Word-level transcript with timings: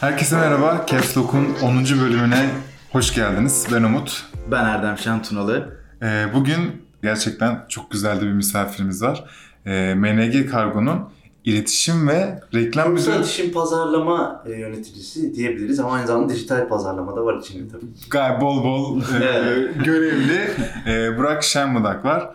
Herkese 0.00 0.36
merhaba. 0.36 0.86
Caps 0.90 1.16
Lock'un 1.16 1.54
10. 1.62 1.84
bölümüne 1.84 2.50
hoş 2.92 3.14
geldiniz. 3.14 3.66
Ben 3.72 3.82
Umut. 3.82 4.26
Ben 4.50 4.64
Erdem 4.64 4.98
Şantunalı. 4.98 5.78
Ee, 6.02 6.26
bugün 6.34 6.86
gerçekten 7.02 7.64
çok 7.68 7.90
güzel 7.90 8.20
de 8.20 8.26
bir 8.26 8.32
misafirimiz 8.32 9.02
var. 9.02 9.24
Ee, 9.66 9.94
MNG 9.94 10.50
Kargo'nun 10.50 11.08
iletişim 11.44 12.08
ve 12.08 12.40
reklam 12.54 12.92
müdürü 12.92 13.10
iletişim 13.10 13.52
pazarlama 13.52 14.44
e, 14.46 14.52
yöneticisi 14.52 15.34
diyebiliriz 15.34 15.80
ama 15.80 15.92
aynı 15.92 16.06
zamanda 16.06 16.32
dijital 16.32 16.68
pazarlama 16.68 17.16
da 17.16 17.24
var 17.24 17.38
içinde 17.38 17.72
tabii. 17.72 17.86
gayet 18.10 18.40
bol 18.40 18.64
bol 18.64 19.00
e, 19.00 19.02
görevli 19.84 20.50
e, 20.86 21.18
Burak 21.18 21.42
Şenbudak 21.42 22.04
var. 22.04 22.30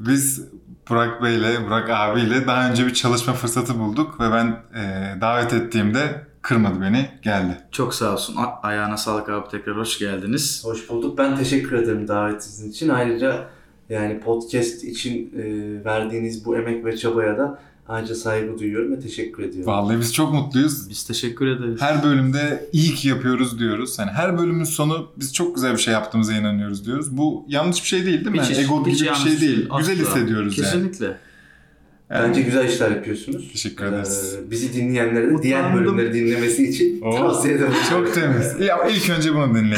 Biz 0.00 0.44
Burak 0.88 1.22
Bey'le, 1.22 1.66
Burak 1.66 1.90
abiyle 1.90 2.46
daha 2.46 2.70
önce 2.70 2.86
bir 2.86 2.94
çalışma 2.94 3.32
fırsatı 3.32 3.78
bulduk 3.78 4.20
ve 4.20 4.32
ben 4.32 4.46
e, 4.80 5.20
davet 5.20 5.52
ettiğimde 5.52 6.26
kırmadı 6.42 6.80
beni, 6.80 7.08
geldi. 7.22 7.56
Çok 7.70 7.94
sağ 7.94 8.12
olsun. 8.12 8.36
A- 8.36 8.60
ayağına 8.62 8.96
sağlık 8.96 9.28
abi 9.28 9.48
tekrar 9.48 9.76
hoş 9.76 9.98
geldiniz. 9.98 10.62
Hoş 10.64 10.90
bulduk. 10.90 11.18
Ben 11.18 11.36
teşekkür 11.36 11.72
ederim 11.72 12.08
davetiniz 12.08 12.64
için. 12.64 12.88
Ayrıca 12.88 13.48
yani 13.88 14.20
podcast 14.20 14.84
için 14.84 15.32
e, 15.38 15.84
verdiğiniz 15.84 16.44
bu 16.44 16.56
emek 16.56 16.84
ve 16.84 16.96
çabaya 16.96 17.38
da 17.38 17.58
ayrıca 17.88 18.14
saygı 18.14 18.58
duyuyorum 18.58 18.92
ve 18.92 19.00
teşekkür 19.00 19.42
ediyorum. 19.42 19.66
Vallahi 19.72 20.00
biz 20.00 20.14
çok 20.14 20.32
mutluyuz. 20.32 20.90
Biz 20.90 21.04
teşekkür 21.04 21.46
ederiz. 21.46 21.80
Her 21.80 22.02
bölümde 22.02 22.68
iyi 22.72 22.94
ki 22.94 23.08
yapıyoruz 23.08 23.58
diyoruz. 23.58 23.96
Yani 23.98 24.10
her 24.10 24.38
bölümün 24.38 24.64
sonu 24.64 25.08
biz 25.16 25.34
çok 25.34 25.54
güzel 25.54 25.72
bir 25.72 25.78
şey 25.78 25.92
yaptığımıza 25.94 26.32
inanıyoruz 26.32 26.86
diyoruz. 26.86 27.16
Bu 27.16 27.44
yanlış 27.48 27.82
bir 27.82 27.88
şey 27.88 28.04
değil 28.06 28.24
değil 28.24 28.36
mi? 28.36 28.42
Hiç- 28.42 28.50
Yani 28.50 28.64
ego 28.64 28.86
hiç 28.86 28.98
gibi 28.98 29.10
bir 29.10 29.14
şey 29.14 29.40
değil. 29.40 29.66
Asla. 29.70 29.78
Güzel 29.92 30.06
hissediyoruz 30.06 30.58
yani. 30.58 30.66
Kesinlikle. 30.66 31.04
yani. 31.06 32.28
Bence 32.28 32.42
güzel 32.42 32.68
işler 32.68 32.90
yapıyorsunuz. 32.90 33.52
Teşekkür 33.52 33.84
ederiz. 33.84 34.36
Ee, 34.46 34.50
bizi 34.50 34.72
dinleyenlere 34.72 35.30
de 35.38 35.42
diğer 35.42 35.74
bölümleri 35.74 36.14
dinlemesi 36.14 36.68
için 36.68 37.00
Oo, 37.00 37.16
tavsiye 37.16 37.54
ederim. 37.54 37.72
Çok 37.90 38.14
temiz. 38.14 38.60
Ya 38.60 38.88
ilk 38.88 39.10
önce 39.10 39.34
bunu 39.34 39.54
dinleyin 39.54 39.76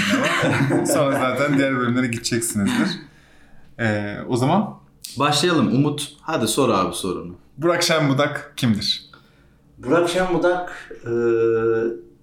ama 0.73 0.87
sonra 0.87 1.13
zaten 1.13 1.59
diğer 1.59 1.77
bölümlere 1.77 2.07
gideceksinizdir. 2.07 2.89
Ee, 3.81 4.17
o 4.29 4.37
zaman 4.37 4.79
Başlayalım 5.19 5.67
Umut. 5.75 6.13
Hadi 6.21 6.49
sor 6.49 6.69
abi 6.69 6.95
sorunu. 6.95 7.35
Burak 7.59 7.83
Şenbudak 7.83 8.53
kimdir? 8.57 9.05
Burak 9.79 10.09
Şenbudak 10.09 10.91
e, 11.07 11.11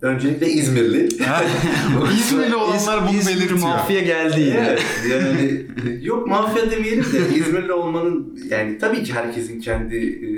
öncelikle 0.01 0.47
İzmirli. 0.49 1.03
İzmirli 2.19 2.55
olanlar 2.55 3.07
bunu 3.07 3.17
İzmir 3.17 3.35
belirtiyor. 3.35 3.59
mafya 3.59 4.01
geldi 4.01 4.39
yine. 4.41 4.67
Evet, 4.69 4.83
yani 5.11 5.65
yok 6.01 6.27
mafya 6.27 6.71
demeyelim 6.71 7.03
de 7.13 7.35
İzmirli 7.35 7.73
olmanın 7.73 8.39
yani 8.49 8.77
tabii 8.77 9.03
ki 9.03 9.13
herkesin 9.13 9.61
kendi 9.61 9.95
e, 9.97 10.29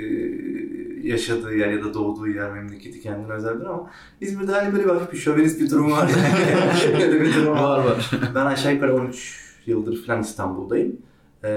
yaşadığı 1.08 1.54
yer 1.56 1.72
ya 1.72 1.84
da 1.84 1.94
doğduğu 1.94 2.28
yer 2.28 2.52
memleketi 2.52 3.00
kendine 3.00 3.32
özeldir 3.32 3.66
ama 3.66 3.90
İzmir'de 4.20 4.52
hani 4.52 4.72
böyle 4.72 4.84
bir 4.84 4.90
hafif 4.90 5.12
bir 5.12 5.18
şövenist 5.18 5.60
bir 5.60 5.70
durum 5.70 5.92
var. 5.92 6.10
Öyle 6.94 7.20
bir 7.20 7.34
durum 7.34 7.52
var. 7.52 7.62
Var 7.62 7.84
var. 7.84 8.10
Ben 8.34 8.46
aşağı 8.46 8.74
yukarı 8.74 8.96
13 8.96 9.40
yıldır 9.66 10.06
falan 10.06 10.20
İstanbul'dayım. 10.20 10.96
Ee, 11.44 11.48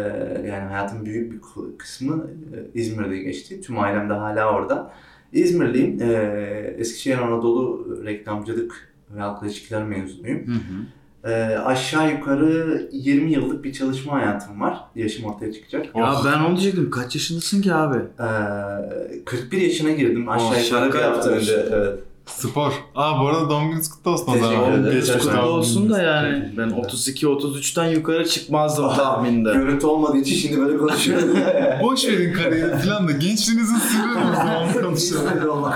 yani 0.47 0.63
hayatımın 0.71 1.05
büyük 1.05 1.31
bir 1.33 1.39
kısmı 1.77 2.27
e, 2.53 2.79
İzmir'de 2.79 3.17
geçti. 3.17 3.61
Tüm 3.61 3.79
ailem 3.79 4.09
de 4.09 4.13
hala 4.13 4.53
orada. 4.53 4.91
İzmirliyim. 5.33 6.01
Ee, 6.01 6.75
Eskişehir 6.77 7.17
Anadolu 7.17 7.97
reklamcılık 8.05 8.93
ve 9.15 9.19
halkla 9.19 9.47
ilişkiler 9.47 9.83
mezunuyum. 9.83 10.47
Hı 10.47 10.51
hı. 10.51 11.29
Ee, 11.31 11.57
aşağı 11.57 12.11
yukarı 12.11 12.89
20 12.91 13.31
yıllık 13.31 13.63
bir 13.63 13.73
çalışma 13.73 14.13
hayatım 14.13 14.61
var. 14.61 14.77
Yaşım 14.95 15.25
ortaya 15.25 15.53
çıkacak. 15.53 15.85
Ya 15.85 15.91
Oh. 16.13 16.25
ben 16.25 16.39
onu 16.39 16.57
diyecektim. 16.57 16.89
Kaç 16.91 17.15
yaşındasın 17.15 17.61
ki 17.61 17.73
abi? 17.73 17.97
Ee, 18.19 19.23
41 19.25 19.61
yaşına 19.61 19.91
girdim 19.91 20.29
aşağı 20.29 20.47
Oh, 20.47 20.63
yukarı 20.65 20.93
bir 20.93 20.99
hafta 20.99 21.29
önce. 21.29 21.65
Evet. 21.71 21.99
Spor. 22.27 22.71
Aa 22.95 23.19
bu 23.19 23.27
arada 23.27 23.49
doğum 23.49 23.67
gününüz 23.69 23.89
kutlu 23.89 24.11
olsun 24.11 24.25
o 24.27 24.33
Teşekkür 24.33 24.55
zaman. 24.55 24.73
ederim. 24.73 24.99
Geçmiş 24.99 25.23
Kutlu 25.23 25.41
olsun 25.41 25.89
da 25.89 26.01
yani. 26.01 26.53
Ben 26.57 26.69
32-33'ten 26.69 27.85
yukarı 27.85 28.27
çıkmazdım 28.29 28.89
tahminde. 28.89 29.53
Görüntü 29.53 29.87
olmadığı 29.87 30.17
için 30.17 30.35
şimdi 30.35 30.61
böyle 30.61 30.77
konuşuyorum. 30.77 31.29
Boş 31.83 32.05
verin 32.07 32.33
kariyeri 32.33 32.77
falan 32.77 33.07
da 33.07 33.11
gençliğinizin 33.11 33.75
sırrı 33.77 34.31
o 34.31 34.35
zaman 34.35 34.73
konuşalım. 34.73 35.63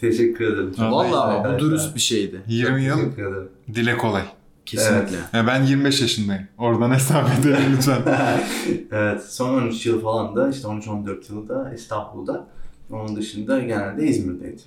Teşekkür 0.00 0.44
ederim. 0.54 0.74
Vallahi 0.78 1.12
Vallahi 1.12 1.34
ama 1.38 1.44
bu 1.44 1.48
Evet, 1.48 1.60
dürüst 1.60 1.84
evet. 1.84 1.94
bir 1.94 2.00
şeydi. 2.00 2.40
20 2.46 2.82
yıl 2.84 2.96
Teşekkür 2.96 3.22
ederim. 3.26 3.48
dile 3.74 3.96
kolay. 3.96 4.22
Kesinlikle. 4.66 5.16
Ya 5.32 5.46
ben 5.46 5.62
25 5.62 6.00
yaşındayım. 6.00 6.48
Oradan 6.58 6.90
hesap 6.94 7.28
edelim 7.40 7.62
lütfen. 7.76 7.98
evet, 8.92 9.22
son 9.28 9.54
13 9.54 9.86
yıl 9.86 10.02
falan 10.02 10.36
da 10.36 10.48
işte 10.50 10.68
13-14 10.68 11.32
yıl 11.32 11.48
da 11.48 11.72
İstanbul'da. 11.74 12.46
Onun 12.90 13.16
dışında 13.16 13.60
genelde 13.60 14.06
İzmir'deydi. 14.06 14.62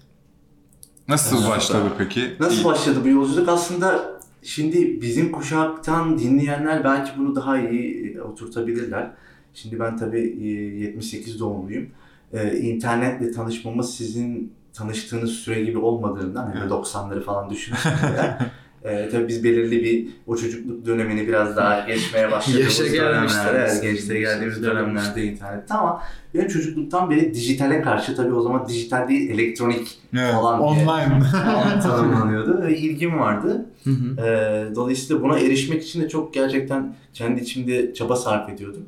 Nasıl 1.07 1.37
Evet. 1.37 1.49
başladı 1.49 1.89
peki? 1.97 2.31
Nasıl 2.39 2.55
İyi. 2.61 2.65
başladı 2.65 2.99
bu 3.03 3.07
yolculuk? 3.09 3.49
Aslında 3.49 4.19
şimdi 4.43 5.01
bizim 5.01 5.31
kuşaktan 5.31 6.19
dinleyenler 6.19 6.83
belki 6.83 7.11
bunu 7.17 7.35
daha 7.35 7.59
iyi 7.59 8.13
e, 8.15 8.21
oturtabilirler. 8.21 9.11
Şimdi 9.53 9.79
ben 9.79 9.97
tabii 9.97 10.37
e, 10.41 10.47
78 10.47 11.39
doğumluyum. 11.39 11.89
Ee, 12.33 12.57
internetle 12.59 13.31
tanışmamız 13.31 13.95
sizin 13.95 14.53
tanıştığınız 14.73 15.31
süre 15.31 15.63
gibi 15.63 15.77
olmadığından 15.77 16.45
hani 16.45 16.59
Evet. 16.59 16.71
90'ları 16.71 17.23
falan 17.23 17.49
düşünürsünüz. 17.49 17.95
Ee, 18.83 19.09
tabii 19.11 19.27
biz 19.27 19.43
belirli 19.43 19.83
bir 19.83 20.07
o 20.27 20.35
çocukluk 20.35 20.85
dönemini 20.85 21.27
biraz 21.27 21.55
daha 21.55 21.79
geçmeye 21.87 22.31
başladığımız 22.31 22.79
Yaşa 22.79 22.93
dönemlerde, 22.93 23.79
gençliğe 23.81 24.19
geldiğimiz 24.19 24.63
dönemlerde 24.63 25.23
internette 25.23 25.73
ama 25.73 26.03
benim 26.33 26.47
çocukluktan 26.47 27.09
beri 27.09 27.33
dijitale 27.33 27.81
karşı 27.81 28.15
tabii 28.15 28.33
o 28.33 28.41
zaman 28.41 28.67
dijital 28.67 29.07
değil 29.07 29.29
elektronik 29.29 29.99
Evet, 30.13 30.31
falan 30.33 30.59
online. 30.59 31.23
tanımlanıyordu 31.83 32.61
ve 32.61 32.77
ilgim 32.77 33.19
vardı. 33.19 33.65
Hı 33.83 33.89
hı. 33.89 34.21
Ee, 34.25 34.75
dolayısıyla 34.75 35.23
buna 35.23 35.39
erişmek 35.39 35.83
için 35.83 36.01
de 36.01 36.09
çok 36.09 36.33
gerçekten 36.33 36.95
kendi 37.13 37.41
içimde 37.41 37.93
çaba 37.93 38.15
sarf 38.15 38.49
ediyordum. 38.49 38.85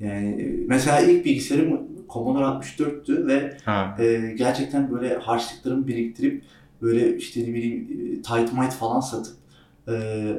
Yani 0.00 0.42
e, 0.42 0.64
mesela 0.68 1.00
ilk 1.00 1.24
bilgisayarım 1.24 1.80
Commodore 2.12 2.44
64'tü 2.44 3.26
ve 3.26 3.56
ha. 3.64 3.96
e, 3.98 4.34
gerçekten 4.38 4.90
böyle 4.90 5.18
harçlıklarımı 5.18 5.86
biriktirip 5.86 6.42
böyle 6.82 7.16
işte 7.16 7.42
ne 7.42 7.46
bileyim 7.46 7.88
e, 7.90 8.22
tight 8.22 8.52
might 8.52 8.72
falan 8.72 9.00
satıp 9.00 9.36
e, 9.88 9.92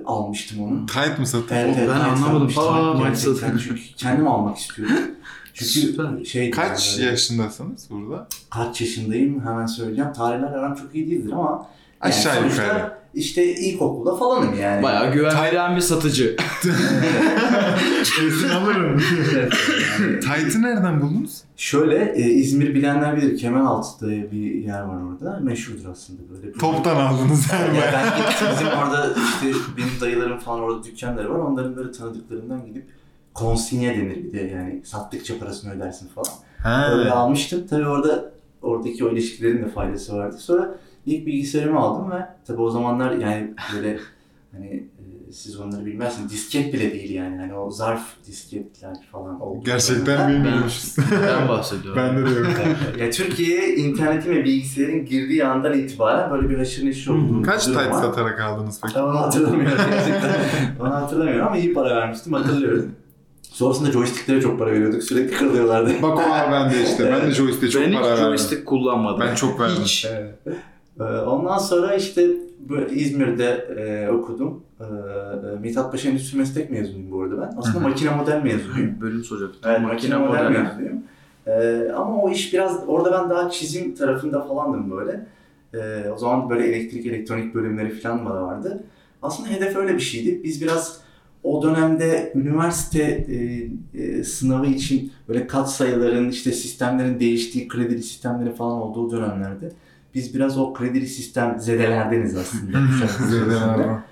almıştım 0.06 0.62
onu. 0.64 0.86
Tight 0.86 1.20
mı 1.20 1.28
satın? 1.28 1.56
Evet, 1.56 1.76
evet, 1.80 1.90
ben 1.90 2.00
anlamadım. 2.00 2.50
Aa, 2.58 2.94
might 2.94 3.18
satın. 3.18 3.58
Çünkü 3.58 3.82
kendim 3.98 4.28
almak 4.28 4.58
istiyordum. 4.58 4.96
Çünkü 5.54 6.26
şey 6.26 6.52
Kaç 6.52 6.98
yani, 6.98 7.08
yaşındasınız 7.08 7.88
burada? 7.90 8.28
kaç 8.50 8.82
yaşındayım 8.82 9.46
hemen 9.46 9.66
söyleyeceğim. 9.66 10.14
Tarihler 10.14 10.48
aram 10.48 10.76
çok 10.76 10.96
iyi 10.96 11.12
değildir 11.12 11.32
ama 11.32 11.68
Aşağı 12.10 12.36
sonuçta 12.36 12.64
yukarı. 12.64 12.94
işte 13.14 13.56
ilkokulda 13.56 14.16
falanım 14.16 14.60
yani. 14.62 14.84
Bayağı 14.84 15.14
güven 15.14 15.36
veren 15.44 15.76
bir 15.76 15.82
satıcı. 15.82 16.36
Kesin 18.04 18.50
alırım. 18.50 19.02
Evet, 19.36 19.54
yani 20.00 20.20
Tight'ı 20.20 20.62
nereden 20.62 21.02
buldunuz? 21.02 21.42
Şöyle 21.58 22.14
e, 22.16 22.22
İzmir 22.22 22.76
bilenler 22.76 23.18
bilir 23.18 23.38
Kemeraltı'da 23.38 24.12
bir 24.12 24.54
yer 24.56 24.82
var 24.82 25.02
orada. 25.02 25.40
Meşhurdur 25.40 25.90
aslında 25.90 26.20
böyle. 26.34 26.52
Toptan 26.54 26.96
aldınız 26.96 27.46
yani. 27.54 27.78
Ya 27.78 27.84
ben 27.94 28.06
gittim 28.18 28.48
bizim 28.56 28.68
orada 28.68 29.08
işte 29.14 29.60
benim 29.78 30.02
dayılarım 30.02 30.40
falan 30.40 30.60
orada 30.60 30.84
dükkanları 30.84 31.30
var. 31.34 31.40
Onların 31.40 31.76
böyle 31.76 31.92
tanıdıklarından 31.92 32.66
gidip 32.66 32.86
konsinye 33.34 33.98
denir 33.98 34.24
bir 34.24 34.34
de 34.34 34.42
yani 34.42 34.82
sattıkça 34.86 35.40
parasını 35.40 35.74
ödersin 35.74 36.08
falan. 36.16 36.30
Öyle 37.00 37.10
Ha. 37.10 37.16
almıştım. 37.16 37.64
Tabii 37.70 37.88
orada 37.88 38.32
oradaki 38.62 39.06
o 39.06 39.10
ilişkilerin 39.10 39.64
de 39.66 39.70
faydası 39.70 40.16
vardı. 40.18 40.36
Sonra 40.40 40.76
ilk 41.06 41.26
bilgisayarımı 41.28 41.80
aldım 41.80 42.12
ve 42.12 42.26
tabii 42.48 42.62
o 42.62 42.70
zamanlar 42.70 43.12
yani 43.12 43.54
böyle 43.76 44.00
hani 44.52 44.68
e, 44.76 45.32
siz 45.32 45.60
onları 45.60 45.86
bilmezsiniz. 45.86 46.32
Disket 46.32 46.74
bile 46.74 46.92
değil 46.94 47.12
yani. 47.14 47.38
Hani 47.38 47.54
o 47.54 47.72
zarf 47.72 48.02
disketler 48.28 48.96
falan 49.12 49.42
oldu. 49.42 49.64
Gerçekten 49.66 50.30
bilmiyormuşuz. 50.34 50.96
Ben 51.28 51.48
bahsediyorum. 51.50 52.02
Bende 52.04 52.26
de 52.36 52.40
yok. 52.40 52.48
ya 53.00 53.10
Türkiye'ye 53.12 53.76
internetin 53.76 54.32
ve 54.32 54.44
bilgisayarın 54.44 55.06
girdiği 55.06 55.46
andan 55.46 55.74
itibaren 55.80 56.32
böyle 56.32 56.50
bir 56.50 56.58
haşır 56.58 56.86
neşir 56.86 57.10
olduğunu 57.10 57.42
Kaç 57.42 57.66
tight 57.66 57.78
ama- 57.78 58.02
satarak 58.02 58.42
aldınız 58.42 58.80
peki? 58.84 58.96
Ben 58.96 59.02
onu 59.02 59.20
hatırlamıyorum 59.20 59.78
gerçekten. 59.92 60.32
onu 60.80 60.90
hatırlamıyorum 60.96 61.48
ama 61.48 61.58
iyi 61.58 61.74
para 61.74 61.96
vermiştim 61.96 62.34
hatırlıyorum. 62.34 62.92
Sonrasında 63.42 63.92
joysticklere 63.92 64.42
çok 64.42 64.60
para 64.60 64.72
veriyorduk. 64.72 65.04
Sürekli 65.04 65.38
kırılıyorlardı. 65.38 66.02
Bak 66.02 66.18
o 66.18 66.30
var 66.30 66.52
bende 66.52 66.84
işte. 66.84 67.12
Ben 67.12 67.28
de 67.28 67.32
joystick'e 67.32 67.70
çok 67.72 67.82
ben 67.84 67.94
para 67.94 68.04
hiç 68.04 68.10
verdim. 68.10 68.24
joystick 68.26 68.66
kullanmadım. 68.66 69.20
Ben 69.20 69.36
çok 69.36 69.60
verdim. 69.60 69.84
Hiç. 69.84 70.06
Evet. 70.12 70.36
Ee, 71.00 71.04
Ondan 71.04 71.58
sonra 71.58 71.96
işte 71.96 72.28
İzmir'de 72.92 73.46
e, 73.78 74.10
okudum. 74.10 74.64
Ee, 74.80 74.84
e, 74.84 75.60
Mithat 75.60 75.92
Paşa 75.92 76.10
Endüstri 76.10 76.38
Meslek 76.38 76.70
mezunuyum 76.72 77.12
bu 77.12 77.22
arada 77.22 77.42
ben. 77.42 77.58
Aslında 77.58 77.76
Hı 77.76 77.80
hı. 77.80 77.90
makine 77.90 78.10
model 78.16 78.42
mezunuyum. 78.44 78.96
Bölüm 79.02 79.24
soracaktım. 79.24 79.62
Evet, 79.66 79.82
makine 79.82 80.16
makine 80.18 80.18
model 80.18 80.50
model. 80.50 80.62
mezunuyum. 80.62 81.04
Ee, 81.48 81.92
ama 81.96 82.22
o 82.24 82.30
iş 82.30 82.54
biraz, 82.54 82.80
orada 82.88 83.12
ben 83.12 83.30
daha 83.30 83.50
çizim 83.50 83.96
tarafında 83.96 84.42
falandım 84.42 84.92
böyle. 84.92 85.26
Ee, 85.74 86.10
o 86.10 86.18
zaman 86.18 86.50
böyle 86.50 86.68
elektrik, 86.68 87.06
elektronik 87.06 87.56
bölümleri 87.56 87.90
falan 87.90 88.26
da 88.26 88.44
vardı. 88.44 88.84
Aslında 89.22 89.50
hedef 89.50 89.76
öyle 89.76 89.94
bir 89.94 90.00
şeydi. 90.00 90.44
Biz 90.44 90.62
biraz 90.62 91.02
o 91.44 91.64
dönemde 91.64 92.32
üniversite 92.36 93.04
e, 93.04 93.68
e, 94.04 94.24
sınavı 94.24 94.66
için 94.66 95.12
böyle 95.28 95.48
kat 95.48 95.72
sayıların 95.72 96.30
işte 96.30 96.52
sistemlerin 96.52 97.20
değiştiği, 97.20 97.68
kredili 97.68 98.04
sistemlerin 98.04 98.52
falan 98.52 98.82
olduğu 98.82 99.12
dönemlerde 99.12 99.72
biz 100.16 100.36
biraz 100.36 100.58
o 100.58 100.74
kredili 100.74 101.08
sistem 101.08 101.60
zedelerdeniz 101.60 102.38
aslında. 102.38 102.78
kısmında. 103.02 104.04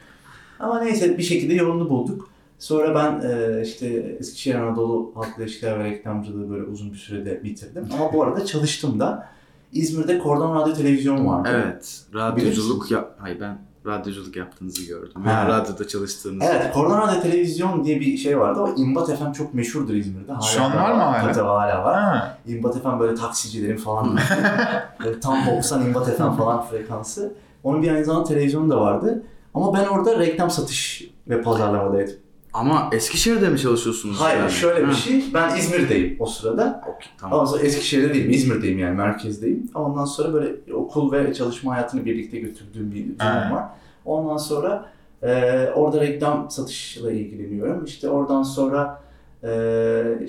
Ama 0.59 0.79
neyse 0.79 1.17
bir 1.17 1.23
şekilde 1.23 1.53
yolunu 1.53 1.89
bulduk. 1.89 2.29
Sonra 2.59 2.95
ben 2.95 3.29
e, 3.29 3.61
işte 3.61 3.87
Eskişehir 4.19 4.55
Anadolu 4.55 5.11
Halk 5.15 5.37
İlişkiler 5.37 5.79
ve 5.79 5.83
Reklamcılığı 5.83 6.49
böyle 6.49 6.63
uzun 6.63 6.93
bir 6.93 6.97
sürede 6.97 7.43
bitirdim. 7.43 7.87
Ama 7.93 8.13
bu 8.13 8.23
arada 8.23 8.45
çalıştım 8.45 8.99
da. 8.99 9.27
İzmir'de 9.71 10.19
Kordon 10.19 10.55
Radyo 10.55 10.73
Televizyon 10.73 11.27
vardı. 11.27 11.49
Evet. 11.51 12.01
Radyoculuk 12.13 12.91
yap... 12.91 13.15
Hayır 13.19 13.39
ben 13.39 13.70
radyoculuk 13.85 14.35
yaptığınızı 14.35 14.87
gördüm. 14.87 15.23
Ha. 15.23 15.31
Yani 15.31 15.49
radyoda 15.49 15.87
çalıştığınızı. 15.87 16.51
Evet, 16.51 16.73
Kordon 16.73 16.97
Radyo 16.97 17.21
Televizyon 17.21 17.83
diye 17.83 17.99
bir 17.99 18.17
şey 18.17 18.39
vardı. 18.39 18.59
O 18.59 18.75
İmbat 18.77 19.17
FM 19.19 19.31
çok 19.31 19.53
meşhurdur 19.53 19.93
İzmir'de. 19.93 20.31
Hala 20.31 20.41
Şu 20.41 20.63
an 20.63 20.75
var 20.75 20.91
mı 20.91 21.01
hala? 21.01 21.31
Tabii 21.31 21.45
hala 21.47 21.83
var. 21.83 22.01
Ha. 22.01 22.37
İmbat 22.47 22.83
FM 22.83 22.99
böyle 22.99 23.15
taksicilerin 23.15 23.77
falan 23.77 24.19
böyle 25.03 25.19
tam 25.19 25.45
90 25.47 25.81
İmbat 25.81 26.17
FM 26.17 26.31
falan 26.31 26.65
frekansı. 26.65 27.33
Onun 27.63 27.83
bir 27.83 27.91
aynı 27.91 28.05
zamanda 28.05 28.27
televizyonu 28.27 28.69
da 28.69 28.81
vardı. 28.81 29.23
Ama 29.53 29.73
ben 29.73 29.85
orada 29.85 30.19
reklam 30.19 30.49
satış 30.49 31.11
ve 31.29 31.41
pazarlamadaydım. 31.41 32.15
Ama 32.53 32.89
Eskişehir'de 32.91 33.49
mi 33.49 33.59
çalışıyorsunuz? 33.59 34.17
Hayır 34.19 34.39
yani? 34.39 34.51
şöyle 34.51 34.87
bir 34.87 34.93
şey. 34.93 35.23
Ben 35.33 35.57
İzmir'deyim 35.57 36.15
o 36.19 36.25
sırada. 36.25 36.81
Okey, 36.83 37.09
tamam. 37.17 37.39
Ondan 37.39 37.51
sonra 37.51 37.63
Eskişehir'de 37.63 38.13
değilim. 38.13 38.31
İzmir'deyim 38.31 38.79
yani 38.79 38.97
merkezdeyim. 38.97 39.69
Ondan 39.75 40.05
sonra 40.05 40.33
böyle 40.33 40.73
okul 40.73 41.11
ve 41.11 41.33
çalışma 41.33 41.73
hayatını 41.73 42.05
birlikte 42.05 42.39
götürdüğüm 42.39 42.91
bir 42.91 43.05
durum 43.05 43.51
var. 43.55 43.65
Ondan 44.05 44.37
sonra 44.37 44.91
e, 45.23 45.29
orada 45.75 46.01
reklam 46.01 46.51
satışla 46.51 47.11
ilgileniyorum. 47.11 47.85
İşte 47.85 48.09
oradan 48.09 48.43
sonra 48.43 49.01
e, 49.43 49.49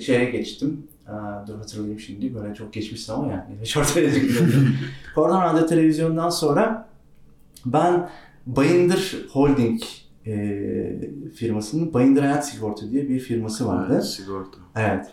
şeye 0.01 0.25
geçtim. 0.25 0.87
E, 1.07 1.13
dur 1.47 1.57
hatırlayayım 1.57 1.99
şimdi. 1.99 2.35
Böyle 2.35 2.55
çok 2.55 2.73
geçmişti 2.73 3.11
ama 3.11 3.31
yani. 3.31 3.43
Yaş 3.59 3.77
ortaya 3.77 4.13
çıkıyor. 4.13 4.43
Kordon 5.15 5.41
Radyo 5.41 5.65
Televizyon'dan 5.65 6.29
sonra 6.29 6.89
ben 7.65 8.09
Bayındır 8.45 9.25
Holding 9.31 9.81
e, 10.27 11.29
firmasının 11.35 11.93
Bayındır 11.93 12.21
Hayat 12.21 12.47
Sigorta 12.47 12.91
diye 12.91 13.09
bir 13.09 13.19
firması 13.19 13.67
vardı. 13.67 13.91
Evet, 13.93 14.05
sigorta. 14.05 14.57
Evet. 14.75 15.05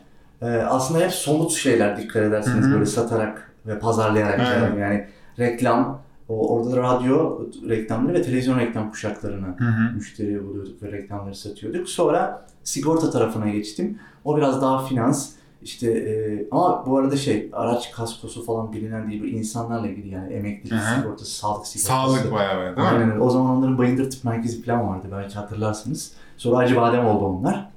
Ee, 0.43 0.47
aslında 0.47 1.01
hep 1.05 1.13
somut 1.13 1.53
şeyler 1.53 1.97
dikkat 1.97 2.23
ederseniz 2.23 2.65
Hı 2.65 2.69
hı. 2.69 2.73
böyle 2.75 2.87
satarak 2.87 3.53
ve 3.67 3.79
pazarlayarak 3.79 4.41
Evet. 4.41 4.79
yani. 4.81 5.07
reklam, 5.39 6.01
o, 6.29 6.55
orada 6.55 6.73
da 6.73 6.77
radyo 6.77 7.41
reklamları 7.69 8.15
ve 8.15 8.23
televizyon 8.23 8.59
reklam 8.59 8.91
kuşaklarını 8.91 9.47
Hı 9.59 9.65
hı. 9.65 9.95
müşteri 9.97 10.47
buluyorduk 10.49 10.83
ve 10.83 10.93
reklamları 10.93 11.35
satıyorduk. 11.35 11.89
Sonra 11.89 12.47
sigorta 12.65 13.11
tarafına 13.11 13.49
geçtim. 13.49 13.99
O 14.25 14.37
biraz 14.37 14.63
daha 14.63 14.85
finans. 14.87 15.31
İşte 15.63 15.91
e, 15.93 16.47
ama 16.51 16.87
bu 16.87 16.99
arada 16.99 17.17
şey 17.17 17.51
araç 17.53 17.93
kaskosu 17.93 18.45
falan 18.45 18.73
bilinen 18.73 19.11
değil. 19.11 19.23
Bu 19.23 19.27
insanlarla 19.27 19.89
ilgili 19.89 20.09
yani 20.09 20.33
emeklilik 20.33 20.73
Hı 20.73 20.77
hı. 20.77 21.01
sigortası, 21.01 21.31
sağlık 21.31 21.67
sigortası. 21.67 21.87
Sağlık 21.87 22.33
bayağı 22.33 22.57
bayağı 22.57 22.77
değil 22.77 22.89
mi? 22.89 22.93
Aynen. 23.03 23.21
O 23.21 23.31
zaman 23.31 23.60
onların 23.91 23.97
Bayındır 23.97 24.11
Tıp 24.11 24.25
Merkezi 24.25 24.63
falan 24.63 24.89
vardı 24.89 25.07
belki 25.13 25.35
hatırlarsınız. 25.35 26.13
Sonra 26.37 26.57
Acı 26.57 26.77
Badem 26.77 27.07
oldu 27.07 27.25
onlar. 27.25 27.71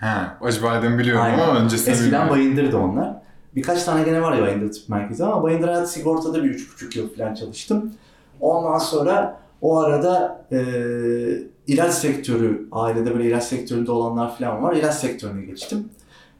Ha, 0.00 0.38
acı 0.40 0.62
badem 0.62 0.98
biliyorum 0.98 1.22
Aynen. 1.22 1.38
ama 1.38 1.60
öncesinde 1.60 1.90
Eskiden 1.90 2.06
bilmiyorum. 2.06 2.30
Bayındır'dı 2.30 2.76
onlar. 2.76 3.16
Birkaç 3.54 3.84
tane 3.84 4.04
gene 4.04 4.22
var 4.22 4.32
ya 4.36 4.42
Bayındır 4.42 4.72
Tıp 4.72 4.88
Merkezi 4.88 5.24
ama 5.24 5.42
Bayındır 5.42 5.68
Hayat 5.68 5.90
Sigorta'da 5.90 6.44
bir 6.44 6.50
üç 6.50 6.72
buçuk 6.72 6.96
yıl 6.96 7.14
falan 7.14 7.34
çalıştım. 7.34 7.92
Ondan 8.40 8.78
sonra 8.78 9.40
o 9.60 9.78
arada 9.78 10.44
e, 10.52 10.58
ilaç 11.66 11.94
sektörü, 11.94 12.68
ailede 12.72 13.14
böyle 13.14 13.28
ilaç 13.28 13.44
sektöründe 13.44 13.90
olanlar 13.90 14.38
falan 14.38 14.62
var. 14.62 14.76
İlaç 14.76 14.94
sektörüne 14.94 15.44
geçtim. 15.44 15.88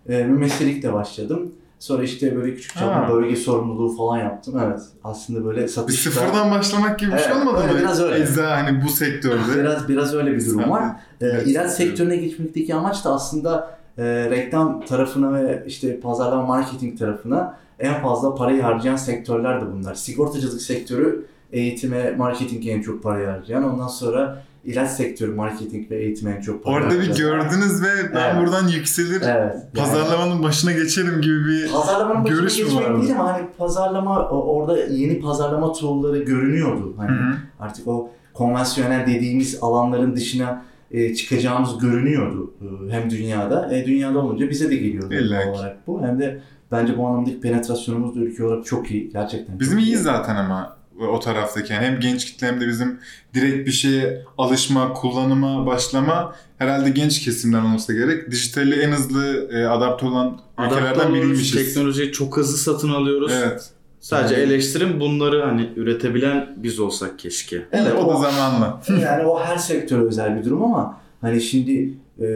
E, 0.09 0.25
mümesselikle 0.25 0.93
başladım. 0.93 1.53
Sonra 1.85 2.03
işte 2.03 2.37
böyle 2.37 2.55
küçük 2.55 2.75
çaplı 2.79 3.15
bölge 3.15 3.37
sorumluluğu 3.37 3.97
falan 3.97 4.19
yaptım. 4.19 4.61
Evet 4.65 4.81
aslında 5.05 5.45
böyle 5.45 5.63
Bir 5.63 5.69
satışta... 5.69 6.11
sıfırdan 6.11 6.51
başlamak 6.51 6.99
gibi 6.99 7.13
bir 7.13 7.19
şey 7.19 7.27
Evet, 7.33 7.37
olmadı 7.37 7.63
öyle, 7.63 7.73
mı? 7.73 7.79
biraz 7.79 8.01
öyle. 8.01 8.23
Ecza 8.25 8.51
hani 8.51 8.85
bu 8.85 8.89
sektörde. 8.89 9.39
Biraz 9.61 9.89
biraz 9.89 10.15
öyle 10.15 10.33
bir 10.35 10.47
durum 10.47 10.71
var. 10.71 10.85
Ee, 11.21 11.27
Evet, 11.27 11.47
ilaç 11.47 11.71
sektörü. 11.71 11.89
sektörüne 11.89 12.17
geçmekteki 12.17 12.75
amaç 12.75 13.05
da 13.05 13.13
aslında 13.15 13.71
e, 13.99 14.05
reklam 14.31 14.81
tarafına 14.85 15.33
ve 15.35 15.65
işte 15.67 16.01
pazarlama 16.01 16.43
marketing 16.47 16.99
tarafına 16.99 17.57
en 17.79 18.03
fazla 18.03 18.35
parayı 18.35 18.63
harcayan 18.63 18.97
sektörler 18.97 19.61
de 19.61 19.65
bunlar. 19.73 19.95
Sigortacılık 19.95 20.63
sektörü 20.63 21.27
eğitime, 21.53 22.11
marketinge 22.11 22.71
en 22.71 22.83
çok 22.83 23.03
parayı 23.03 23.27
harcayan. 23.29 23.73
Ondan 23.75 23.89
sonra 23.89 24.43
ilaç 24.65 24.91
sektörü 24.91 25.35
marketing 25.35 25.91
ve 25.91 25.97
eğitime 25.97 26.43
çok 26.43 26.65
para 26.65 26.75
Orada 26.75 26.91
bir 27.01 27.17
gördünüz 27.17 27.83
ve 27.83 28.15
ben 28.15 28.35
Evet. 28.35 28.43
buradan 28.47 28.69
yükselir 28.69 29.21
Evet. 29.23 29.25
yani- 29.27 29.55
pazarlamanın 29.77 30.43
başına 30.43 30.73
geçerim 30.73 31.21
gibi 31.21 31.45
bir 31.47 31.73
Pazarlamanın 31.73 32.25
Görüş 32.25 32.59
mü 32.59 32.75
vardı? 32.75 33.01
değil 33.03 33.13
ama 33.13 33.33
hani 33.33 33.47
pazarlama 33.59 34.29
orada 34.29 34.79
yeni 34.79 35.21
pazarlama 35.21 35.73
tool'ları 35.73 36.19
görünüyordu. 36.19 36.95
Hani 36.97 37.11
Hı 37.11 37.15
hı. 37.15 37.35
artık 37.61 37.89
o 37.89 38.11
konvansiyonel 38.35 39.07
dediğimiz 39.07 39.59
alanların 39.63 40.17
dışına 40.17 40.63
e, 40.91 41.15
çıkacağımız 41.15 41.79
görünüyordu 41.79 42.55
e, 42.63 42.93
hem 42.93 43.11
dünyada. 43.11 43.75
E, 43.75 43.87
dünyada 43.87 44.19
olunca 44.19 44.51
bize 44.51 44.71
de 44.71 44.77
geliyordu 44.77 45.15
İlla 45.15 45.41
ki. 45.41 45.47
doğal 45.47 45.55
olarak 45.55 45.87
bu. 45.87 46.03
Hem 46.03 46.19
de 46.19 46.41
bence 46.73 46.99
bu 46.99 47.07
anlamdaki 47.07 47.41
penetrasyonumuz 47.41 48.17
da 48.17 48.21
ülke 48.21 48.45
olarak 48.45 48.65
çok 48.67 48.91
iyi. 48.91 49.11
Gerçekten 49.13 49.61
Bizim 49.61 49.79
iyiyiz 49.79 50.03
zaten 50.03 50.37
ama 50.37 50.77
o 51.00 51.20
taraftaki. 51.20 51.73
Yani 51.73 51.87
hem 51.87 52.00
genç 52.00 52.25
kitle 52.26 52.46
hem 52.46 52.61
de 52.61 52.69
bizim 52.69 52.99
direkt 53.35 53.67
bir 53.67 53.73
şeye 53.73 54.23
alışma, 54.38 54.93
kullanıma, 54.93 55.67
başlama 55.67 56.35
herhalde 56.58 56.91
genç 56.91 57.20
kesimden 57.25 57.64
olsa 57.75 57.93
gerek. 57.93 58.31
Dijitali 58.31 58.81
en 58.81 58.91
hızlı 58.93 59.49
e, 59.52 59.64
adapte 59.67 60.06
olan 60.06 60.41
Adapte 60.56 60.76
ülkelerden 60.76 61.14
biriymişiz. 61.14 61.55
teknolojiyi 61.75 62.12
çok 62.12 62.37
hızlı 62.37 62.56
satın 62.58 62.88
alıyoruz. 62.88 63.32
Evet. 63.35 63.70
Sadece 64.00 64.35
Yani- 64.35 64.44
eleştirim 64.44 65.00
bunları 65.00 65.43
hani 65.43 65.69
üretebilen 65.76 66.55
biz 66.56 66.81
olsak 66.81 67.19
keşke. 67.19 67.62
Evet, 67.73 67.93
o 67.94 68.08
da 68.08 68.17
o- 68.17 68.23
zamanla. 68.23 68.81
yani 69.02 69.26
o 69.26 69.41
her 69.44 69.56
sektöre 69.56 70.02
özel 70.02 70.38
bir 70.38 70.44
durum 70.44 70.64
ama 70.64 71.00
hani 71.20 71.41
şimdi 71.41 71.94
e, 72.20 72.26